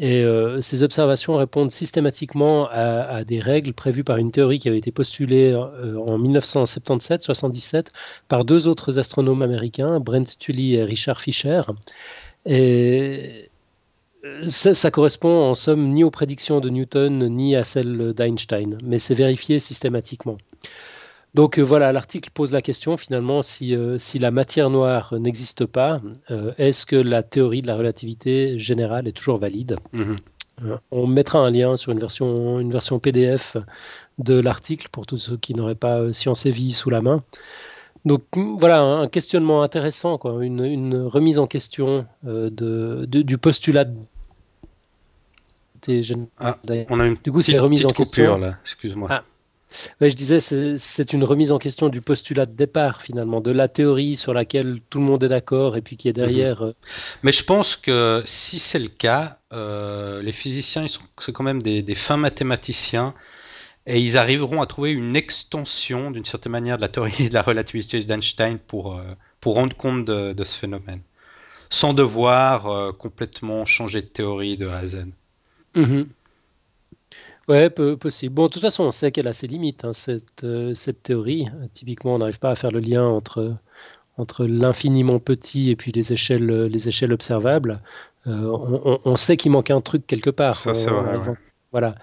Et 0.00 0.24
euh, 0.24 0.62
ces 0.62 0.82
observations 0.82 1.36
répondent 1.36 1.70
systématiquement 1.70 2.66
à, 2.70 3.22
des 3.22 3.38
règles 3.38 3.74
prévues 3.74 4.02
par 4.02 4.16
une 4.16 4.32
théorie 4.32 4.58
qui 4.58 4.66
avait 4.66 4.78
été 4.78 4.92
postulée 4.92 5.52
euh, 5.52 5.98
en 5.98 6.18
1977-77 6.18 7.88
par 8.26 8.46
deux 8.46 8.66
autres 8.66 8.98
astronomes 8.98 9.42
américains, 9.42 10.00
Brent 10.00 10.38
Tully 10.38 10.76
et 10.76 10.84
Richard 10.84 11.20
Fisher. 11.20 11.60
Et 12.46 13.50
ça, 14.48 14.72
ça, 14.72 14.90
correspond 14.90 15.42
en 15.42 15.54
somme 15.54 15.92
ni 15.92 16.02
aux 16.02 16.10
prédictions 16.10 16.60
de 16.60 16.70
Newton 16.70 17.28
ni 17.28 17.54
à 17.54 17.64
celles 17.64 18.14
d'Einstein, 18.14 18.78
mais 18.82 18.98
c'est 18.98 19.14
vérifié 19.14 19.60
systématiquement. 19.60 20.38
Donc 21.34 21.58
euh, 21.58 21.62
voilà, 21.62 21.92
l'article 21.92 22.30
pose 22.32 22.52
la 22.52 22.62
question 22.62 22.96
finalement 22.96 23.42
si, 23.42 23.74
euh, 23.74 23.98
si 23.98 24.18
la 24.18 24.30
matière 24.30 24.70
noire 24.70 25.14
n'existe 25.18 25.64
pas, 25.64 26.00
euh, 26.30 26.52
est-ce 26.58 26.86
que 26.86 26.96
la 26.96 27.22
théorie 27.22 27.62
de 27.62 27.66
la 27.66 27.76
relativité 27.76 28.58
générale 28.58 29.06
est 29.06 29.12
toujours 29.12 29.38
valide 29.38 29.76
mm 29.92 30.02
-hmm. 30.02 30.18
On 30.90 31.06
mettra 31.06 31.38
un 31.38 31.50
lien 31.50 31.76
sur 31.76 31.90
une 31.92 32.00
version, 32.00 32.60
une 32.60 32.70
version 32.70 32.98
PDF 32.98 33.56
de 34.18 34.38
l'article 34.38 34.88
pour 34.92 35.06
tous 35.06 35.16
ceux 35.16 35.38
qui 35.38 35.54
n'auraient 35.54 35.82
pas 35.88 36.12
Science 36.12 36.44
et 36.44 36.50
Vie 36.50 36.72
sous 36.72 36.90
la 36.90 37.00
main. 37.00 37.22
Donc 38.04 38.22
voilà, 38.58 38.82
un 38.82 39.08
questionnement 39.08 39.62
intéressant, 39.62 40.18
quoi, 40.18 40.44
une, 40.44 40.62
une 40.62 40.96
remise 41.16 41.38
en 41.38 41.46
question 41.46 42.04
de, 42.24 43.06
de, 43.12 43.22
du 43.22 43.38
postulat. 43.38 43.86
Ah, 46.38 46.58
on 46.90 47.00
a 47.00 47.06
une 47.06 47.16
du 47.24 47.32
coup, 47.32 47.40
c'est 47.40 47.58
remise 47.58 47.86
en 47.86 47.88
coupure 47.88 48.04
question. 48.04 48.38
là, 48.38 48.58
excuse-moi. 48.62 49.08
Ah. 49.10 49.22
Ouais, 50.00 50.10
je 50.10 50.16
disais, 50.16 50.40
c'est 50.40 51.12
une 51.12 51.24
remise 51.24 51.52
en 51.52 51.58
question 51.58 51.88
du 51.88 52.00
postulat 52.00 52.46
de 52.46 52.52
départ, 52.52 53.02
finalement, 53.02 53.40
de 53.40 53.50
la 53.50 53.68
théorie 53.68 54.16
sur 54.16 54.34
laquelle 54.34 54.80
tout 54.90 54.98
le 54.98 55.04
monde 55.04 55.22
est 55.24 55.28
d'accord 55.28 55.76
et 55.76 55.82
puis 55.82 55.96
qui 55.96 56.08
est 56.08 56.12
derrière. 56.12 56.62
Mmh. 56.62 56.74
Mais 57.22 57.32
je 57.32 57.44
pense 57.44 57.76
que 57.76 58.22
si 58.24 58.58
c'est 58.58 58.78
le 58.78 58.88
cas, 58.88 59.38
euh, 59.52 60.22
les 60.22 60.32
physiciens, 60.32 60.86
c'est 61.18 61.32
quand 61.32 61.44
même 61.44 61.62
des, 61.62 61.82
des, 61.82 61.94
fins 61.94 62.16
mathématiciens 62.16 63.14
et 63.86 64.00
ils 64.00 64.16
arriveront 64.16 64.60
à 64.60 64.66
trouver 64.66 64.92
une 64.92 65.16
extension, 65.16 66.10
d'une 66.10 66.24
certaine 66.24 66.52
manière, 66.52 66.76
de 66.76 66.82
la 66.82 66.88
théorie 66.88 67.28
de 67.28 67.34
la 67.34 67.42
relativité 67.42 68.02
d'Einstein 68.04 68.58
pour, 68.58 68.96
euh, 68.96 69.02
pour 69.40 69.54
rendre 69.54 69.76
compte 69.76 70.04
de, 70.04 70.32
de, 70.32 70.44
ce 70.44 70.56
phénomène, 70.56 71.00
sans 71.70 71.94
devoir 71.94 72.66
euh, 72.66 72.92
complètement 72.92 73.64
changer 73.64 74.02
de 74.02 74.06
théorie 74.06 74.56
de 74.56 74.68
A 74.68 74.78
à 74.78 74.86
Z. 74.86 75.06
Mmh. 75.74 76.02
Ouais, 77.50 77.68
possible. 77.68 78.34
Bon, 78.34 78.46
de 78.46 78.52
toute 78.52 78.62
façon, 78.62 78.84
on 78.84 78.90
sait 78.90 79.10
qu'elle 79.10 79.26
a 79.26 79.32
ses 79.32 79.46
limites, 79.46 79.84
hein, 79.84 79.92
cette, 79.92 80.46
cette 80.74 81.02
théorie. 81.02 81.48
Typiquement, 81.74 82.14
on 82.14 82.18
n'arrive 82.18 82.38
pas 82.38 82.50
à 82.50 82.54
faire 82.54 82.70
le 82.70 82.80
lien 82.80 83.04
entre 83.04 83.56
entre 84.20 84.44
l'infiniment 84.44 85.18
petit 85.18 85.70
et 85.70 85.76
puis 85.76 85.92
les 85.92 86.12
échelles, 86.12 86.66
les 86.66 86.88
échelles 86.88 87.12
observables, 87.12 87.80
euh, 88.26 88.98
on, 89.04 89.16
sait 89.16 89.36
qu'il 89.36 89.50
manque 89.50 89.70
un 89.70 89.80
truc 89.80 90.06
quelque 90.06 90.30
part. 90.30 90.54
Ça, 90.54 90.74
c'est 90.74 90.90
vrai. 90.90 91.18
Voilà. 91.72 91.94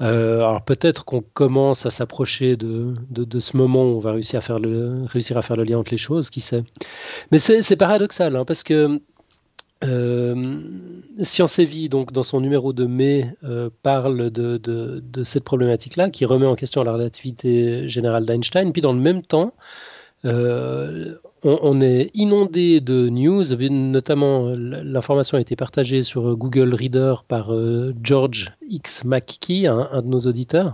Euh, 0.00 0.38
alors 0.38 0.64
peut-être 0.64 1.04
qu'on 1.04 1.20
commence 1.20 1.86
à 1.86 1.90
s'approcher 1.90 2.56
de, 2.56 2.94
de, 3.10 3.40
ce 3.40 3.56
moment 3.56 3.84
où 3.84 3.96
on 3.96 4.00
va 4.00 4.10
réussir 4.10 4.38
à, 4.38 4.40
faire 4.40 4.58
le, 4.58 5.04
réussir 5.06 5.38
à 5.38 5.42
faire 5.42 5.56
le 5.56 5.62
lien 5.62 5.78
entre 5.78 5.92
les 5.92 5.98
choses, 5.98 6.30
qui 6.30 6.40
sait. 6.40 6.64
Mais 7.30 7.38
c'est 7.38 7.76
paradoxal, 7.76 8.34
hein, 8.34 8.44
parce 8.44 8.64
que 8.64 9.00
euh, 9.84 10.60
Science 11.22 11.58
et 11.58 11.64
Vie, 11.64 11.88
donc, 11.88 12.12
dans 12.12 12.22
son 12.22 12.40
numéro 12.40 12.72
de 12.72 12.86
mai, 12.86 13.30
parle 13.82 14.30
de, 14.30 15.24
cette 15.24 15.44
problématique-là, 15.44 16.10
qui 16.10 16.24
remet 16.24 16.46
en 16.46 16.56
question 16.56 16.82
la 16.82 16.92
relativité 16.92 17.88
générale 17.88 18.26
d'Einstein. 18.26 18.72
Puis 18.72 18.82
dans 18.82 18.92
le 18.92 19.00
même 19.00 19.22
temps, 19.22 19.52
euh, 20.24 21.16
on, 21.42 21.80
est 21.82 22.10
inondé 22.14 22.80
de 22.80 23.08
news, 23.10 23.44
notamment 23.70 24.54
l'information 24.56 25.36
a 25.36 25.40
été 25.40 25.56
partagée 25.56 26.02
sur 26.02 26.36
Google 26.36 26.74
Reader 26.74 27.24
par 27.28 27.52
euh, 27.52 27.94
George 28.02 28.52
X. 28.68 29.04
McKee, 29.04 29.66
un, 29.66 30.00
de 30.00 30.06
nos 30.06 30.20
auditeurs. 30.20 30.72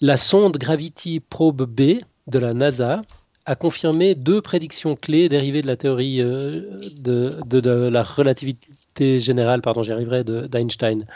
La 0.00 0.16
sonde 0.16 0.56
Gravity 0.58 1.18
Probe 1.18 1.64
B 1.64 2.00
de 2.28 2.38
la 2.38 2.54
NASA 2.54 3.02
a 3.48 3.56
confirmé 3.56 4.14
deux 4.14 4.42
prédictions 4.42 4.94
clés 4.94 5.30
dérivées 5.30 5.62
de 5.62 5.66
la 5.66 5.78
théorie 5.78 6.20
euh, 6.20 6.80
de, 6.98 7.88
la 7.88 8.02
relativité 8.02 9.20
générale, 9.20 9.62
pardon, 9.62 9.82
j'y 9.82 9.90
arriverai, 9.90 10.22
d'Einstein. 10.22 11.06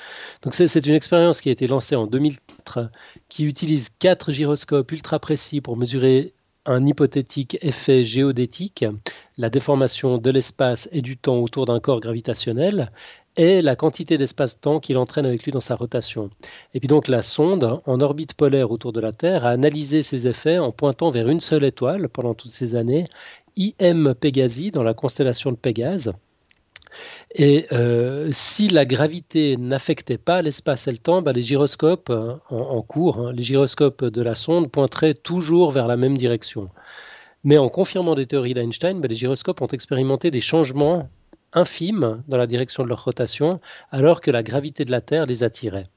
Donc 0.41 0.55
c'est 0.55 0.87
une 0.87 0.95
expérience 0.95 1.43
qui 1.43 1.51
a 1.51 1.53
été 1.53 1.67
lancée 1.67 1.95
en 1.95 2.07
2004, 2.07 2.89
qui 3.29 3.45
utilise 3.45 3.91
quatre 3.91 4.33
gyroscopes 4.33 4.93
ultra 4.93 5.19
précis 5.19 5.61
pour 5.61 5.77
mesurer 5.77 6.33
un 6.67 6.87
hypothétique 6.87 7.59
effet 7.61 8.05
géodétique, 8.05 8.85
la 9.37 9.51
déformation 9.51 10.19
de 10.19 10.31
l'espace 10.31 10.89
et 10.93 11.03
du 11.03 11.17
temps 11.17 11.39
autour 11.39 11.67
d'un 11.67 11.81
corps 11.81 12.01
gravitationnel, 12.01 12.93
et 13.37 13.63
la 13.63 13.77
quantité 13.77 14.19
d'espace-temps 14.19 14.81
qu'il 14.81 14.99
entraîne 14.99 15.27
avec 15.27 15.45
lui 15.45 15.53
dans 15.53 15.61
sa 15.61 15.75
rotation. 15.75 16.31
Et 16.75 16.81
puis 16.81 16.89
donc 16.89 17.09
la 17.09 17.23
sonde, 17.23 17.81
en 17.87 18.01
orbite 18.01 18.35
polaire 18.35 18.71
autour 18.71 18.93
de 18.93 19.01
la 19.01 19.13
Terre, 19.13 19.47
a 19.47 19.51
analysé 19.51 20.03
ces 20.03 20.27
effets 20.27 20.59
en 20.59 20.71
pointant 20.71 21.11
vers 21.11 21.29
une 21.29 21.41
seule 21.41 21.65
étoile 21.65 22.09
pendant 22.09 22.35
toutes 22.35 22.51
ces 22.51 22.75
années, 22.75 23.09
IM 23.57 24.15
Pégasi 24.15 24.71
dans 24.71 24.83
la 24.83 24.95
constellation 24.95 25.51
de 25.51 25.57
Pégase. 25.57 26.13
Et 27.35 27.67
euh, 27.73 28.29
si 28.31 28.69
la 28.69 28.85
gravité 28.85 29.57
n'affectait 29.57 30.19
pas 30.19 30.43
l'espace 30.43 30.87
et 30.87 30.93
le 30.93 30.99
temps, 30.99 31.23
bah, 31.23 31.33
les 31.33 31.43
gyroscopes 31.43 32.11
euh, 32.11 32.35
en, 32.51 32.83
cours, 32.83 33.19
hein, 33.19 33.33
les 33.33 33.43
gyroscopes 33.43 34.05
de 34.05 34.23
la 34.23 34.35
sonde 34.35 34.71
pointeraient 34.71 35.15
toujours 35.15 35.71
vers 35.71 35.87
la 35.87 35.97
même 35.97 36.19
direction. 36.19 36.69
Mais 37.43 37.57
en 37.57 37.71
confirmant 37.71 38.15
des 38.15 38.27
théories 38.27 38.53
d'Einstein, 38.53 39.01
bah, 39.01 39.09
les 39.09 39.15
gyroscopes 39.15 39.63
ont 39.63 39.69
expérimenté 39.69 40.31
des 40.31 40.43
changements 40.43 41.09
infimes 41.55 42.23
dans 42.29 42.37
la 42.37 42.47
direction 42.47 42.85
de 42.85 42.89
leur 42.89 43.05
rotation, 43.05 43.61
alors 43.91 44.21
que 44.21 44.31
la 44.31 44.43
gravité 44.43 44.85
de 44.85 44.91
la 44.91 45.01
Terre 45.01 45.25
les 45.25 45.43
attirait. 45.43 45.89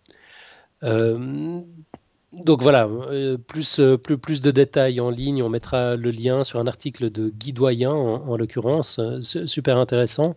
Euh, 0.83 1.59
donc 2.31 2.61
voilà, 2.61 2.89
plus, 3.47 3.79
plus, 4.03 4.17
plus, 4.17 4.41
de 4.41 4.51
détails 4.51 4.99
en 4.99 5.09
ligne, 5.09 5.41
on 5.43 5.49
mettra 5.49 5.95
le 5.95 6.11
lien 6.11 6.43
sur 6.43 6.59
un 6.59 6.67
article 6.67 7.09
de 7.09 7.29
Guy 7.29 7.53
Doyen 7.53 7.91
en, 7.91 8.27
en 8.27 8.37
l'occurrence, 8.37 8.99
super 9.21 9.77
intéressant. 9.77 10.35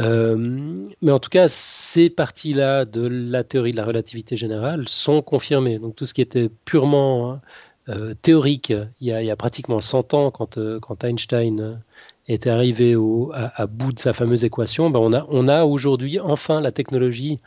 Euh, 0.00 0.88
mais 1.02 1.12
en 1.12 1.18
tout 1.18 1.30
cas, 1.30 1.48
ces 1.48 2.10
parties-là 2.10 2.84
de 2.84 3.06
la 3.06 3.44
théorie 3.44 3.72
de 3.72 3.76
la 3.76 3.84
relativité 3.84 4.36
générale 4.36 4.88
sont 4.88 5.22
confirmées. 5.22 5.78
Donc 5.78 5.96
tout 5.96 6.06
ce 6.06 6.14
qui 6.14 6.22
était 6.22 6.50
purement 6.64 7.40
euh, 7.88 8.14
théorique 8.22 8.72
il 9.00 9.08
y, 9.08 9.30
a, 9.30 9.36
pratiquement 9.36 9.80
100 9.80 10.14
ans, 10.14 10.30
quand, 10.30 10.58
euh, 10.58 10.80
quand 10.80 11.04
Einstein 11.04 11.82
était 12.28 12.50
arrivé 12.50 12.94
au, 12.94 13.32
à, 13.34 13.66
bout 13.66 13.92
de 13.92 13.98
sa 13.98 14.12
fameuse 14.12 14.44
équation, 14.44 14.88
ben 14.90 15.00
on 15.00 15.12
a, 15.12 15.26
on 15.28 15.48
a 15.48 15.64
aujourd'hui 15.64 16.20
enfin 16.20 16.60
la 16.60 16.70
technologie 16.70 17.40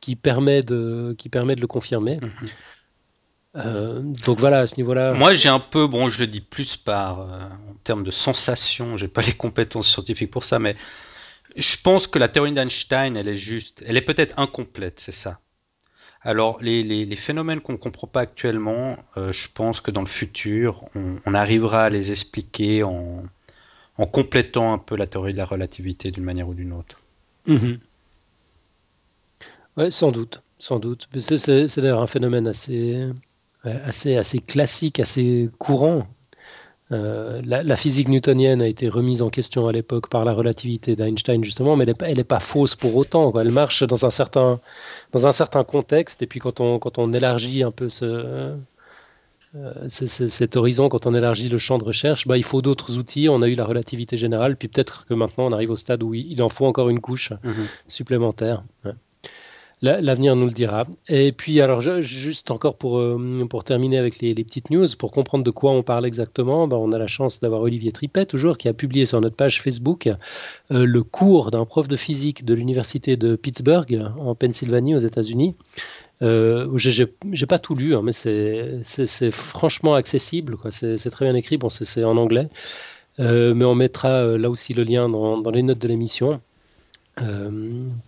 qui 0.00 0.16
permet 0.16 0.62
de, 0.62 1.14
qui 1.18 1.28
permet 1.28 1.56
de 1.56 1.60
le 1.60 1.66
confirmer. 1.66 2.18
Mhm. 3.54 4.14
donc 4.24 4.40
voilà, 4.40 4.60
à 4.60 4.66
ce 4.66 4.76
niveau-là. 4.76 5.12
Moi, 5.12 5.34
j'ai 5.34 5.50
un 5.50 5.58
peu, 5.58 5.86
bon, 5.86 6.08
je 6.08 6.20
le 6.20 6.26
dis 6.26 6.40
plus 6.40 6.78
par 6.78 7.20
en 7.20 7.74
termes 7.84 8.02
de 8.02 8.10
sensation, 8.10 8.96
j'ai 8.96 9.08
pas 9.08 9.20
les 9.20 9.34
compétences 9.34 9.90
scientifiques 9.90 10.30
pour 10.30 10.44
ça, 10.44 10.58
mais 10.58 10.74
je 11.56 11.76
pense 11.82 12.06
que 12.06 12.18
la 12.18 12.28
théorie 12.28 12.52
d'Einstein, 12.52 13.16
elle 13.16 13.28
est 13.28 13.36
juste, 13.36 13.84
elle 13.86 13.96
est 13.96 14.02
peut-être 14.02 14.38
incomplète, 14.38 15.00
c'est 15.00 15.12
ça. 15.12 15.40
Alors, 16.22 16.58
les, 16.60 17.16
phénomènes 17.16 17.60
qu'on 17.60 17.72
ne 17.72 17.78
comprend 17.78 18.06
pas 18.06 18.20
actuellement, 18.20 18.98
euh, 19.16 19.32
je 19.32 19.48
pense 19.52 19.80
que 19.80 19.90
dans 19.90 20.02
le 20.02 20.06
futur, 20.06 20.84
on, 20.94 21.34
arrivera 21.34 21.84
à 21.84 21.90
les 21.90 22.10
expliquer 22.10 22.82
en, 22.82 23.24
complétant 24.12 24.72
un 24.72 24.78
peu 24.78 24.96
la 24.96 25.06
théorie 25.06 25.32
de 25.32 25.38
la 25.38 25.46
relativité 25.46 26.10
d'une 26.10 26.24
manière 26.24 26.48
ou 26.48 26.54
d'une 26.54 26.72
autre. 26.72 27.00
Mhm. 27.46 27.78
Oui, 29.76 29.92
sans 29.92 30.12
doute, 30.12 30.42
sans 30.58 30.78
doute. 30.78 31.08
C'est 31.18 31.80
d'ailleurs 31.80 32.02
un 32.02 32.06
phénomène 32.06 32.46
assez, 32.46 33.08
assez, 33.64 34.16
assez 34.16 34.40
classique, 34.40 35.00
assez 35.00 35.48
courant 35.58 36.06
euh, 36.92 37.40
la, 37.44 37.76
physique 37.76 38.08
newtonienne 38.08 38.60
a 38.60 38.66
été 38.66 38.88
remise 38.88 39.22
en 39.22 39.30
question 39.30 39.68
à 39.68 39.72
l'époque 39.72 40.08
par 40.08 40.24
la 40.24 40.32
relativité 40.32 40.96
d'Einstein 40.96 41.44
justement, 41.44 41.76
mais 41.76 41.86
elle 42.00 42.16
n'est 42.16 42.24
pas, 42.24 42.40
fausse 42.40 42.74
pour 42.74 42.96
autant. 42.96 43.32
Elle 43.38 43.52
marche 43.52 43.84
dans 43.84 44.04
un 44.04 44.10
certain 44.10 44.60
dans 45.12 45.26
un 45.26 45.32
certain 45.32 45.62
contexte. 45.62 46.22
Et 46.22 46.26
puis 46.26 46.40
quand 46.40 46.58
on 46.58 46.80
quand 46.80 46.98
on 46.98 47.12
élargit 47.12 47.62
un 47.62 47.70
peu 47.70 47.88
ce, 47.88 48.56
euh, 49.54 49.88
cet 49.88 50.56
horizon, 50.56 50.88
quand 50.88 51.06
on 51.06 51.14
élargit 51.14 51.48
le 51.48 51.58
champ 51.58 51.78
de 51.78 51.84
recherche, 51.84 52.26
bah, 52.26 52.36
il 52.36 52.44
faut 52.44 52.60
d'autres 52.60 52.98
outils. 52.98 53.28
On 53.28 53.42
a 53.42 53.46
eu 53.46 53.54
la 53.54 53.64
relativité 53.64 54.16
générale, 54.16 54.56
puis 54.56 54.66
peut-être 54.66 55.06
que 55.06 55.14
maintenant 55.14 55.46
on 55.46 55.52
arrive 55.52 55.70
au 55.70 55.76
stade 55.76 56.02
où 56.02 56.12
il 56.14 56.42
en 56.42 56.48
faut 56.48 56.66
encore 56.66 56.88
une 56.88 57.00
couche 57.00 57.30
mm-hmm. 57.30 57.66
supplémentaire. 57.86 58.64
L'avenir 59.82 60.36
nous 60.36 60.44
le 60.44 60.52
dira. 60.52 60.86
Et 61.08 61.32
puis, 61.32 61.58
alors, 61.62 61.80
juste 61.80 62.50
encore 62.50 62.76
pour, 62.76 62.98
euh, 62.98 63.46
pour 63.48 63.64
terminer 63.64 63.96
avec 63.96 64.18
les, 64.20 64.34
petites 64.34 64.68
news, 64.68 64.86
pour 64.98 65.10
comprendre 65.10 65.42
de 65.42 65.50
quoi 65.50 65.70
on 65.72 65.82
parle 65.82 66.04
exactement, 66.04 66.68
ben, 66.68 66.76
on 66.76 66.92
a 66.92 66.98
la 66.98 67.06
chance 67.06 67.40
d'avoir 67.40 67.62
Olivier 67.62 67.90
Tripet, 67.90 68.26
toujours, 68.26 68.58
qui 68.58 68.68
a 68.68 68.74
publié 68.74 69.06
sur 69.06 69.18
notre 69.22 69.36
page 69.36 69.62
Facebook 69.62 70.06
euh, 70.70 70.84
le 70.84 71.02
cours 71.02 71.50
d'un 71.50 71.64
prof 71.64 71.88
de 71.88 71.96
physique 71.96 72.44
de 72.44 72.52
l'université 72.52 73.16
de 73.16 73.36
Pittsburgh, 73.36 74.02
en 74.18 74.34
Pennsylvanie, 74.34 74.94
aux 74.94 75.00
États-Unis. 75.00 75.54
Euh, 76.20 76.68
J'ai 76.76 77.46
pas 77.46 77.58
tout 77.58 77.74
lu, 77.74 77.96
hein, 77.96 78.02
mais 78.04 78.12
c'est 78.12 79.30
franchement 79.30 79.94
accessible. 79.94 80.58
C'est 80.70 81.10
très 81.10 81.24
bien 81.24 81.34
écrit. 81.34 81.56
Bon, 81.56 81.70
c'est 81.70 82.04
en 82.04 82.18
anglais. 82.18 82.48
Mais 83.18 83.64
on 83.64 83.74
mettra 83.74 84.36
là 84.36 84.50
aussi 84.50 84.74
le 84.74 84.84
lien 84.84 85.08
dans 85.08 85.50
les 85.50 85.62
notes 85.62 85.78
de 85.78 85.88
l'émission 85.88 86.40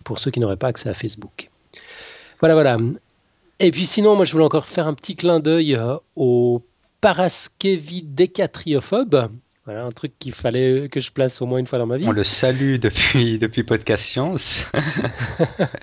pour 0.03 0.19
ceux 0.19 0.29
qui 0.29 0.39
n'auraient 0.39 0.57
pas 0.57 0.67
accès 0.67 0.89
à 0.89 0.93
Facebook. 0.93 1.49
Voilà, 2.43 2.55
voilà. 2.55 2.77
Et 3.61 3.71
puis 3.71 3.85
sinon, 3.85 4.17
moi 4.17 4.25
je 4.25 4.33
voulais 4.33 4.43
encore 4.43 4.65
faire 4.65 4.85
un 4.85 4.93
petit 4.93 5.15
clin 5.15 5.39
d'œil 5.39 5.77
euh, 5.77 5.95
au 6.17 6.61
paraskevidécatriophobes. 6.99 9.29
Voilà, 9.63 9.85
un 9.85 9.91
truc 9.91 10.11
qu'il 10.19 10.33
fallait 10.33 10.89
que 10.89 10.99
je 10.99 11.13
place 11.13 11.41
au 11.41 11.45
moins 11.45 11.59
une 11.59 11.67
fois 11.67 11.79
dans 11.79 11.85
ma 11.85 11.95
vie. 11.95 12.05
On 12.05 12.11
le 12.11 12.25
salue 12.25 12.79
depuis, 12.79 13.39
depuis 13.39 13.63
Podcast 13.63 14.03
Science. 14.03 14.69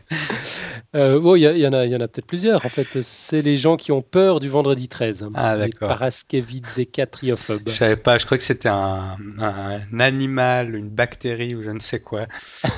euh, 0.95 1.19
bon, 1.19 1.35
il 1.35 1.45
y, 1.45 1.67
en 1.67 1.73
a, 1.73 1.87
y 1.87 1.97
en 1.97 2.01
a 2.03 2.09
peut-être 2.09 2.27
plusieurs. 2.27 2.67
En 2.67 2.69
fait, 2.69 3.01
c'est 3.01 3.41
les 3.41 3.57
gens 3.57 3.79
qui 3.79 3.91
ont 3.91 4.03
peur 4.03 4.39
du 4.39 4.51
vendredi 4.51 4.87
13. 4.87 5.29
Ah, 5.33 5.57
d'accord. 5.57 5.89
Paraskevidécatriophobes. 5.89 7.71
Je 7.71 7.75
savais 7.75 7.97
pas, 7.97 8.19
je 8.19 8.27
crois 8.27 8.37
que 8.37 8.45
c'était 8.45 8.69
un, 8.69 9.17
un, 9.39 9.81
animal, 9.99 10.75
une 10.75 10.91
bactérie 10.91 11.55
ou 11.55 11.63
je 11.63 11.71
ne 11.71 11.81
sais 11.81 12.01
quoi. 12.01 12.27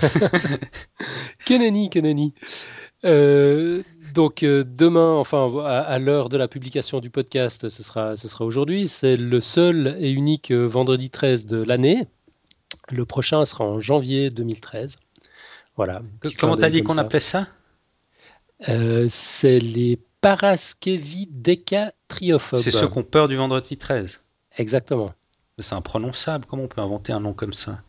que 1.46 1.54
nenni, 1.54 1.90
que 1.90 1.98
nenni. 1.98 2.32
Euh, 3.04 3.82
donc 4.14 4.42
euh, 4.42 4.64
demain, 4.64 5.12
enfin 5.14 5.52
à, 5.64 5.98
l'heure 5.98 6.28
de 6.28 6.36
la 6.36 6.48
publication 6.48 7.00
du 7.00 7.08
podcast, 7.10 7.68
ce 7.68 7.82
sera, 7.82 8.16
ce 8.16 8.28
sera 8.28 8.44
aujourd'hui. 8.44 8.88
C'est 8.88 9.16
le 9.16 9.40
seul 9.40 9.96
et 9.98 10.12
unique 10.12 10.50
euh, 10.50 10.66
vendredi 10.66 11.10
13 11.10 11.46
de 11.46 11.62
l'année. 11.62 12.06
Le 12.90 13.04
prochain 13.04 13.44
sera 13.44 13.64
en 13.64 13.80
janvier 13.80 14.30
2013. 14.30 14.98
Voilà. 15.76 16.02
Comment 16.38 16.56
t'as 16.56 16.70
dit 16.70 16.82
qu'on 16.82 16.98
appelait 16.98 17.20
ça? 17.20 17.46
C'est 19.08 19.58
les 19.58 19.98
paraskevidécatriophobe. 20.20 22.60
C'est 22.60 22.70
ceux 22.70 22.88
qui 22.88 22.98
ont 22.98 23.02
peur 23.02 23.28
du 23.28 23.36
vendredi 23.36 23.76
13. 23.76 24.22
Exactement. 24.58 25.12
C'est 25.58 25.74
imprononçable. 25.74 26.44
Comment 26.46 26.64
on 26.64 26.68
peut 26.68 26.80
inventer 26.80 27.12
un 27.12 27.20
nom 27.20 27.32
comme 27.32 27.54
ça? 27.54 27.80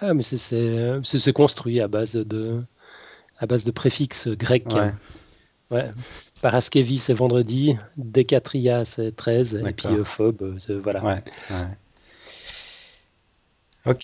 Ah, 0.00 0.14
mais 0.14 0.22
c'est 0.22 1.32
construit 1.32 1.80
à 1.80 1.88
base 1.88 2.12
de 2.12 2.62
à 3.38 3.46
base 3.46 3.64
de 3.64 3.70
préfixes 3.70 4.28
grecs. 4.28 4.74
Ouais. 5.70 5.90
Paraskevi, 6.42 6.98
c'est 6.98 7.14
vendredi. 7.14 7.76
Decatria, 7.96 8.84
c'est 8.84 9.14
13. 9.14 9.62
Et 9.66 9.72
puis 9.72 9.88
phobe, 10.04 10.56
voilà. 10.82 11.04
Ouais, 11.04 11.22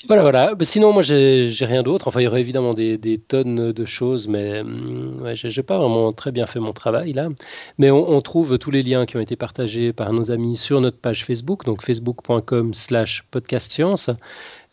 Voilà, 0.07 0.23
voilà. 0.23 0.55
Sinon, 0.63 0.93
moi, 0.93 1.03
j'ai 1.03 1.51
rien 1.61 1.83
d'autre. 1.83 2.09
Enfin, 2.09 2.21
il 2.21 2.25
y 2.25 2.27
aurait 2.27 2.41
évidemment 2.41 2.73
des, 2.75 2.99
des 2.99 3.19
tonnes 3.19 3.73
de 3.73 3.85
choses, 3.85 4.29
mais 4.29 4.61
hum, 4.61 5.21
ouais, 5.23 5.35
j'ai 5.37 5.63
pas 5.63 5.79
vraiment 5.79 6.13
très 6.13 6.31
bien 6.31 6.47
fait 6.47 6.61
mon 6.61 6.73
travail 6.73 7.13
là. 7.13 7.29
Mais 7.79 7.91
on, 7.91 8.11
on, 8.11 8.21
trouve 8.21 8.59
tous 8.59 8.71
les 8.71 8.83
liens 8.83 9.07
qui 9.07 9.17
ont 9.17 9.21
été 9.21 9.37
partagés 9.37 9.93
par 9.93 10.13
nos 10.13 10.31
amis 10.31 10.57
sur 10.57 10.81
notre 10.81 10.99
page 10.99 11.25
Facebook, 11.25 11.65
donc 11.65 11.85
facebook.com/slash 11.85 13.25
podcastscience. 13.31 14.11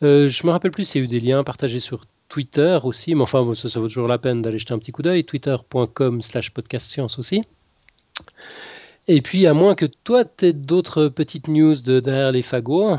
Euh, 0.04 0.30
je 0.30 0.46
me 0.46 0.52
rappelle 0.52 0.72
plus 0.72 0.86
s'il 0.86 1.02
y 1.02 1.04
a 1.04 1.06
eu 1.06 1.08
des 1.08 1.20
liens 1.20 1.44
partagés 1.44 1.80
sur 1.80 2.06
Twitter 2.30 2.80
aussi, 2.84 3.16
mais 3.16 3.24
enfin, 3.24 3.54
ça, 3.56 3.68
ça 3.68 3.80
vaut 3.80 3.88
toujours 3.88 4.08
la 4.08 4.20
peine 4.20 4.42
d'aller 4.42 4.60
jeter 4.60 4.74
un 4.74 4.80
petit 4.80 4.92
coup 4.92 5.02
d'œil. 5.02 5.26
Twitter.com/slash 5.26 6.52
podcastscience 6.52 7.20
aussi. 7.20 7.44
Et 9.08 9.22
puis, 9.22 9.48
à 9.48 9.54
moins 9.54 9.74
que 9.74 9.86
toi, 9.86 10.24
tu 10.24 10.46
aies 10.46 10.54
d'autres 10.54 11.08
petites 11.08 11.48
news 11.48 11.76
de 11.82 12.00
derrière 12.00 12.32
les 12.32 12.44
fagots, 12.44 12.98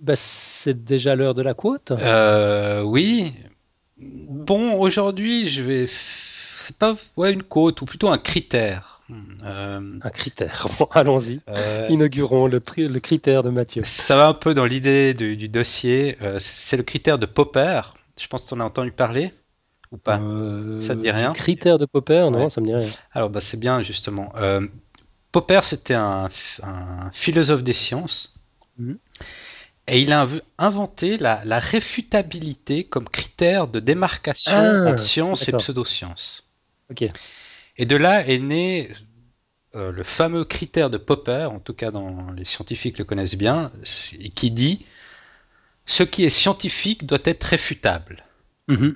bah, 0.00 0.16
c'est 0.16 0.84
déjà 0.84 1.14
l'heure 1.14 1.34
de 1.34 1.42
la 1.42 1.54
quote. 1.54 1.92
Euh, 1.92 2.82
oui. 2.82 3.32
Bon, 3.96 4.74
aujourd'hui, 4.80 5.48
je 5.48 5.62
vais. 5.62 5.86
C'est 5.88 6.76
pas 6.76 6.96
ouais, 7.16 7.32
une 7.32 7.44
quote, 7.44 7.80
ou 7.80 7.84
plutôt 7.84 8.08
un 8.08 8.18
critère. 8.18 9.00
Euh... 9.44 9.80
Un 10.02 10.10
critère. 10.10 10.68
Bon, 10.78 10.88
allons-y. 10.90 11.40
Euh... 11.48 11.86
Inaugurons 11.88 12.46
le, 12.46 12.60
le, 12.76 12.98
critère 12.98 13.42
de 13.42 13.50
Mathieu. 13.50 13.82
Ça 13.84 14.16
va 14.16 14.28
un 14.28 14.34
peu 14.34 14.52
dans 14.52 14.66
l'idée 14.66 15.14
du, 15.14 15.36
du, 15.36 15.48
dossier. 15.48 16.18
C'est 16.40 16.76
le 16.76 16.82
critère 16.82 17.18
de 17.18 17.24
Popper. 17.24 17.80
Je 18.18 18.26
pense 18.26 18.44
que 18.44 18.48
tu 18.48 18.54
en 18.54 18.60
as 18.60 18.64
entendu 18.64 18.92
parler 18.92 19.32
ou 19.90 19.96
pas 19.96 20.20
euh, 20.20 20.80
Ça 20.80 20.94
te 20.94 21.00
dit 21.00 21.10
rien 21.10 21.32
Critère 21.32 21.78
de 21.78 21.86
Popper 21.86 22.28
Non, 22.30 22.44
ouais. 22.44 22.50
ça 22.50 22.60
me 22.60 22.66
dit 22.66 22.74
rien. 22.74 22.88
Alors, 23.12 23.30
bah, 23.30 23.40
c'est 23.40 23.58
bien 23.58 23.80
justement. 23.82 24.32
Euh, 24.36 24.66
Popper, 25.32 25.60
c'était 25.62 25.94
un, 25.94 26.28
un, 26.62 27.10
philosophe 27.12 27.62
des 27.62 27.72
sciences. 27.72 28.34
Mmh. 28.78 28.94
Et 29.88 30.02
il 30.02 30.12
a 30.12 30.26
inventé 30.58 31.16
la, 31.16 31.42
la, 31.44 31.58
réfutabilité 31.58 32.84
comme 32.84 33.08
critère 33.08 33.68
de 33.68 33.80
démarcation 33.80 34.52
ah, 34.54 34.90
entre 34.90 35.00
science 35.00 35.48
et 35.48 35.52
pseudoscience. 35.52 36.46
Okay. 36.90 37.08
Et 37.78 37.86
de 37.86 37.96
là 37.96 38.26
est 38.26 38.38
né 38.38 38.90
euh, 39.74 39.92
le 39.92 40.02
fameux 40.02 40.44
critère 40.44 40.90
de 40.90 40.98
Popper, 40.98 41.48
en 41.50 41.60
tout 41.60 41.74
cas 41.74 41.90
dans 41.90 42.32
les 42.32 42.44
scientifiques 42.44 42.98
le 42.98 43.04
connaissent 43.04 43.36
bien, 43.36 43.70
qui 44.34 44.50
dit 44.50 44.84
ce 45.88 46.04
qui 46.04 46.24
est 46.24 46.30
scientifique 46.30 47.06
doit 47.06 47.18
être 47.24 47.44
réfutable. 47.44 48.24
Mm 48.68 48.74
-hmm. 48.74 48.94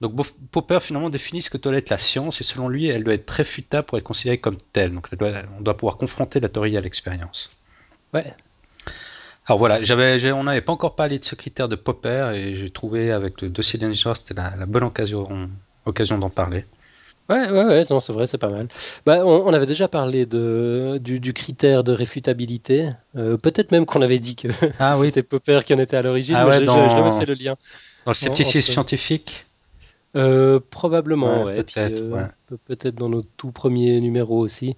Donc 0.00 0.12
Popper 0.52 0.80
finalement 0.80 1.08
définit 1.08 1.40
ce 1.42 1.50
que 1.50 1.56
doit 1.56 1.74
être 1.74 1.90
la 1.90 1.98
science 1.98 2.40
et 2.40 2.44
selon 2.44 2.68
lui 2.68 2.86
elle 2.86 3.04
doit 3.04 3.14
être 3.14 3.30
réfutable 3.30 3.86
pour 3.86 3.96
être 3.98 4.04
considérée 4.04 4.38
comme 4.38 4.58
telle. 4.74 4.92
Donc 4.92 5.04
doit, 5.16 5.32
on 5.58 5.62
doit 5.62 5.76
pouvoir 5.76 5.96
confronter 5.96 6.40
la 6.40 6.50
théorie 6.50 6.76
à 6.76 6.82
l'expérience. 6.86 7.40
Ouais. 8.12 8.34
Alors 9.46 9.58
voilà, 9.58 9.82
j'avais, 9.82 10.32
on 10.32 10.44
n'avait 10.44 10.66
pas 10.68 10.72
encore 10.72 10.94
parlé 10.94 11.18
de 11.18 11.24
ce 11.24 11.34
critère 11.34 11.68
de 11.68 11.76
Popper 11.76 12.22
et 12.34 12.54
j'ai 12.54 12.70
trouvé 12.70 13.00
avec 13.10 13.40
le 13.42 13.48
dossier 13.48 13.78
d'Angel 13.78 14.14
c'était 14.16 14.34
la, 14.42 14.56
la, 14.56 14.66
bonne 14.66 14.84
occasion, 14.84 15.20
occasion 15.84 16.18
d'en 16.18 16.30
parler. 16.30 16.62
Ouais, 17.30 17.50
ouais, 17.50 17.64
ouais, 17.64 17.86
non, 17.88 18.00
c'est 18.00 18.12
vrai, 18.12 18.26
c'est 18.26 18.38
pas 18.38 18.50
mal. 18.50 18.68
Bah, 19.06 19.24
on, 19.24 19.46
on, 19.46 19.54
avait 19.54 19.66
déjà 19.66 19.88
parlé 19.88 20.26
de, 20.26 20.98
du, 21.02 21.20
du 21.20 21.32
critère 21.32 21.82
de 21.82 21.92
réfutabilité. 21.92 22.90
Euh, 23.16 23.38
peut-être 23.38 23.72
même 23.72 23.86
qu'on 23.86 24.02
avait 24.02 24.18
dit 24.18 24.36
que 24.36 24.48
ah, 24.78 24.98
oui. 24.98 25.06
c'était 25.06 25.22
Popper 25.22 25.60
qui 25.64 25.72
en 25.72 25.78
était 25.78 25.96
à 25.96 26.02
l'origine, 26.02 26.34
ah, 26.36 26.46
ouais, 26.46 26.60
dans... 26.62 27.18
fait 27.18 27.26
le 27.26 27.34
lien. 27.34 27.56
Dans 28.04 28.10
le 28.10 28.14
scepticisme 28.14 28.72
scientifique 28.72 29.46
euh, 30.16 30.60
Probablement, 30.70 31.44
ouais. 31.44 31.62
Peut-être, 31.62 32.00
euh. 32.00 32.26
Peut-être 32.66 32.94
dans 32.94 33.08
nos 33.08 33.22
tout 33.22 33.52
premiers 33.52 34.00
numéros 34.00 34.38
aussi. 34.38 34.76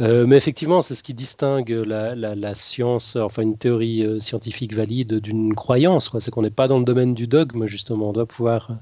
Euh, 0.00 0.26
mais 0.26 0.36
effectivement, 0.36 0.82
c'est 0.82 0.94
ce 0.94 1.02
qui 1.02 1.14
distingue 1.14 1.70
la, 1.70 2.14
la, 2.14 2.34
la, 2.34 2.54
science, 2.54 3.16
enfin 3.16 3.42
une 3.42 3.56
théorie 3.56 4.20
scientifique 4.20 4.74
valide 4.74 5.14
d'une 5.14 5.54
croyance. 5.54 6.10
C'est 6.20 6.30
qu'on 6.30 6.42
n'est 6.42 6.50
pas 6.50 6.68
dans 6.68 6.78
le 6.78 6.84
domaine 6.84 7.14
du 7.14 7.26
dogme, 7.26 7.66
justement. 7.66 8.10
On 8.10 8.12
doit 8.12 8.26
pouvoir. 8.26 8.72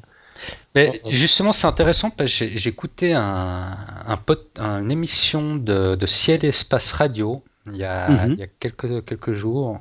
Mais 0.75 1.01
justement, 1.09 1.53
c'est 1.53 1.67
intéressant 1.67 2.11
parce 2.11 2.39
que 2.39 2.69
écouté 2.69 3.15
un, 3.15 3.77
un 4.07 4.17
pot, 4.17 4.59
une 4.59 4.91
émission 4.91 5.57
de, 5.57 5.95
de, 5.95 6.07
Ciel 6.07 6.45
et 6.45 6.49
Espace 6.49 6.93
Radio 6.93 7.43
il 7.67 7.77
y 7.77 7.85
a, 7.85 8.09
mm 8.09 8.17
-hmm. 8.17 8.33
il 8.35 8.39
y 8.39 8.43
a 8.43 8.47
quelques, 8.61 9.05
quelques 9.05 9.33
jours. 9.33 9.81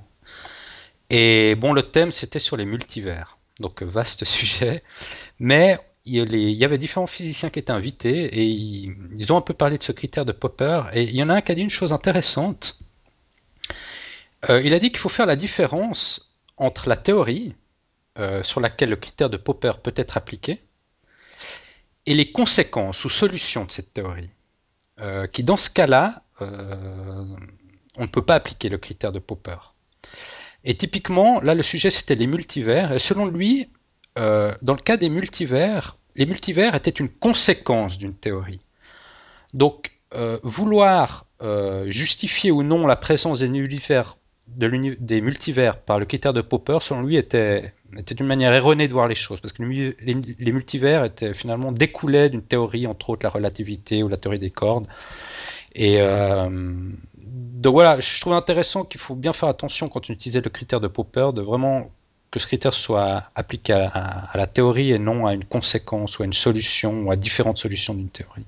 Et 1.10 1.56
bon, 1.56 1.74
le 1.74 1.84
thème 1.84 2.12
c'était 2.12 2.39
sur 2.47 2.58
les 2.58 2.66
multivers. 2.66 3.38
Donc, 3.60 3.84
vaste 3.84 4.26
sujet. 4.38 4.84
Mais 5.39 5.78
il 6.06 6.36
y 6.62 6.66
avait 6.66 6.78
différents 6.78 7.08
physiciens 7.08 7.49
qui 7.49 7.60
étaient 7.60 7.72
invités 7.82 8.20
et 8.38 8.43
ils, 8.43 8.95
ils, 9.18 9.34
ont 9.34 9.38
un 9.38 9.41
peu 9.49 9.56
parlé 9.56 9.78
de 9.78 9.84
ce 9.84 9.91
critère 9.91 10.26
de 10.26 10.34
Popper. 10.34 10.84
Et 10.93 11.03
il 11.03 11.16
y 11.16 11.24
en 11.24 11.30
a 11.30 11.36
un 11.36 11.41
qui 11.41 11.51
a 11.51 11.56
dit 11.56 11.62
une 11.70 11.78
chose 11.82 11.93
intéressante. 11.93 12.64
Euh, 14.49 14.62
il 14.64 14.74
a 14.74 14.80
dit 14.80 14.89
qu'il 14.91 14.99
faut 14.99 15.10
faire 15.10 15.26
la 15.26 15.36
différence 15.36 16.32
entre 16.58 16.88
la 16.89 16.97
théorie 16.97 17.56
euh, 18.18 18.43
sur 18.43 18.61
laquelle 18.61 18.91
le 18.91 18.95
critère 18.95 19.30
de 19.30 19.36
Popper 19.36 19.74
peut 19.84 19.93
être 19.97 20.16
appliqué 20.16 20.61
et 22.05 22.13
les 22.13 22.32
conséquences 22.32 23.03
ou 23.03 23.09
solutions 23.09 23.66
de 23.66 23.72
cette 23.72 23.93
théorie. 23.93 24.30
Euh, 25.01 25.28
qui 25.28 25.43
dans 25.43 25.57
ce 25.57 25.70
cas-là, 25.70 26.24
euh, 26.39 27.26
on 27.97 28.03
ne 28.03 28.07
peut 28.07 28.22
pas 28.22 28.36
appliquer 28.36 28.70
le 28.70 28.78
critère 28.78 29.11
de 29.11 29.20
Popper. 29.20 29.57
Et 30.63 30.78
typiquement, 30.78 31.41
là 31.41 31.55
le 31.55 31.63
sujet 31.63 31.89
c'était 31.91 32.16
les 32.16 32.28
multivers. 32.28 32.93
Et 32.93 32.99
selon 32.99 33.26
lui, 33.26 33.70
dans 34.16 34.74
le 34.74 34.82
cas 34.82 34.95
des 34.95 35.09
multivers, 35.09 35.97
les 36.16 36.26
multivers 36.26 36.74
étaient 36.74 36.91
une 36.91 37.09
conséquence 37.09 37.97
d'une 37.97 38.16
théorie. 38.16 38.61
Donc, 39.53 39.91
vouloir 40.41 41.26
justifier 41.88 42.49
ou 42.51 42.63
non 42.63 42.88
la 42.88 42.95
présence 42.95 43.39
des 43.39 43.49
multivers, 43.49 44.18
de 44.48 44.96
des 45.00 45.22
multivers 45.22 45.78
par 45.80 46.00
le 46.00 46.06
critère 46.06 46.34
de 46.34 46.41
Popper, 46.41 46.78
selon 46.82 47.02
lui, 47.02 47.18
était, 47.18 47.74
était 47.98 48.16
une 48.16 48.28
manière 48.28 48.54
erronée 48.54 48.88
de 48.88 48.93
voir 48.93 49.08
les 49.08 49.16
choses, 49.16 49.39
parce 49.41 49.52
que 49.52 49.64
les, 49.64 49.96
les, 50.02 50.52
multivers 50.52 51.04
étaient 51.04 51.34
finalement 51.34 51.72
découlaient 51.72 52.30
d'une 52.30 52.43
théorie, 52.43 52.88
entre 52.88 53.10
autres 53.10 53.24
la 53.24 53.30
relativité 53.30 54.04
ou 54.04 54.08
la 54.08 54.18
théorie 54.18 54.39
des 54.39 54.52
cordes. 54.52 54.88
Et 55.74 55.98
euh, 56.00 56.74
donc 57.18 57.74
voilà, 57.74 58.00
je 58.00 58.22
trouve 58.22 58.34
intéressant 58.34 58.86
qu'il 58.86 59.02
faut 59.02 59.16
bien 59.16 59.34
faire 59.34 59.50
attention 59.50 59.89
quand 59.89 60.10
on 60.10 60.14
utilisait 60.14 60.41
le 60.41 60.50
critère 60.50 60.80
de 60.80 60.88
Popper, 60.88 61.32
de 61.34 61.41
vraiment 61.41 61.91
que 62.32 62.39
ce 62.39 62.48
critère 62.48 62.74
soit 62.74 63.24
appliqué 63.34 63.74
à, 63.74 63.88
à, 63.88 64.38
la 64.38 64.48
théorie 64.48 64.91
et 64.91 65.00
non 65.00 65.26
à 65.26 65.34
une 65.34 65.46
conséquence 65.46 66.20
ou 66.20 66.24
à 66.24 66.26
une 66.26 66.34
solution 66.34 67.04
ou 67.04 67.12
à 67.12 67.16
différentes 67.16 67.58
solutions 67.58 67.93
d'une 67.93 68.10
théorie. 68.10 68.46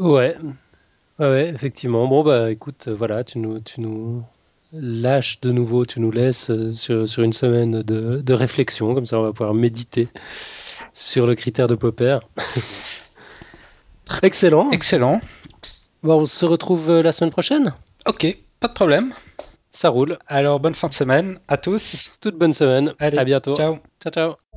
Ouais. 0.00 0.36
Ouais, 1.18 1.48
effectivement. 1.54 2.06
Bon, 2.06 2.22
bah 2.22 2.50
écoute, 2.50 2.88
voilà, 2.88 3.24
tu 3.24 3.38
nous, 3.38 3.60
tu 3.60 3.80
nous 3.80 4.22
lâches 4.72 5.40
de 5.40 5.50
nouveau, 5.50 5.84
tu 5.86 6.00
nous 6.00 6.10
laisses 6.10 6.50
sur, 6.72 7.08
sur 7.08 7.22
une 7.22 7.32
semaine 7.32 7.82
de, 7.82 8.20
de 8.20 8.34
réflexion, 8.34 8.94
comme 8.94 9.06
ça 9.06 9.18
on 9.18 9.22
va 9.22 9.32
pouvoir 9.32 9.54
méditer 9.54 10.08
sur 10.92 11.26
le 11.26 11.34
critère 11.34 11.68
de 11.68 11.74
Popper. 11.74 12.18
Excellent. 14.22 14.70
Excellent. 14.70 15.20
Bon, 16.02 16.22
on 16.22 16.26
se 16.26 16.44
retrouve 16.44 17.00
la 17.00 17.12
semaine 17.12 17.30
prochaine 17.30 17.74
Ok, 18.06 18.26
pas 18.60 18.68
de 18.68 18.72
problème. 18.72 19.12
Ça 19.70 19.90
roule. 19.90 20.18
Alors, 20.26 20.60
bonne 20.60 20.74
fin 20.74 20.88
de 20.88 20.92
semaine 20.92 21.38
à 21.46 21.56
tous. 21.56 22.12
Toute 22.20 22.36
bonne 22.36 22.54
semaine. 22.54 22.94
Allez, 22.98 23.18
à 23.18 23.24
bientôt. 23.24 23.54
Ciao. 23.54 23.78
Ciao, 24.02 24.12
ciao. 24.12 24.47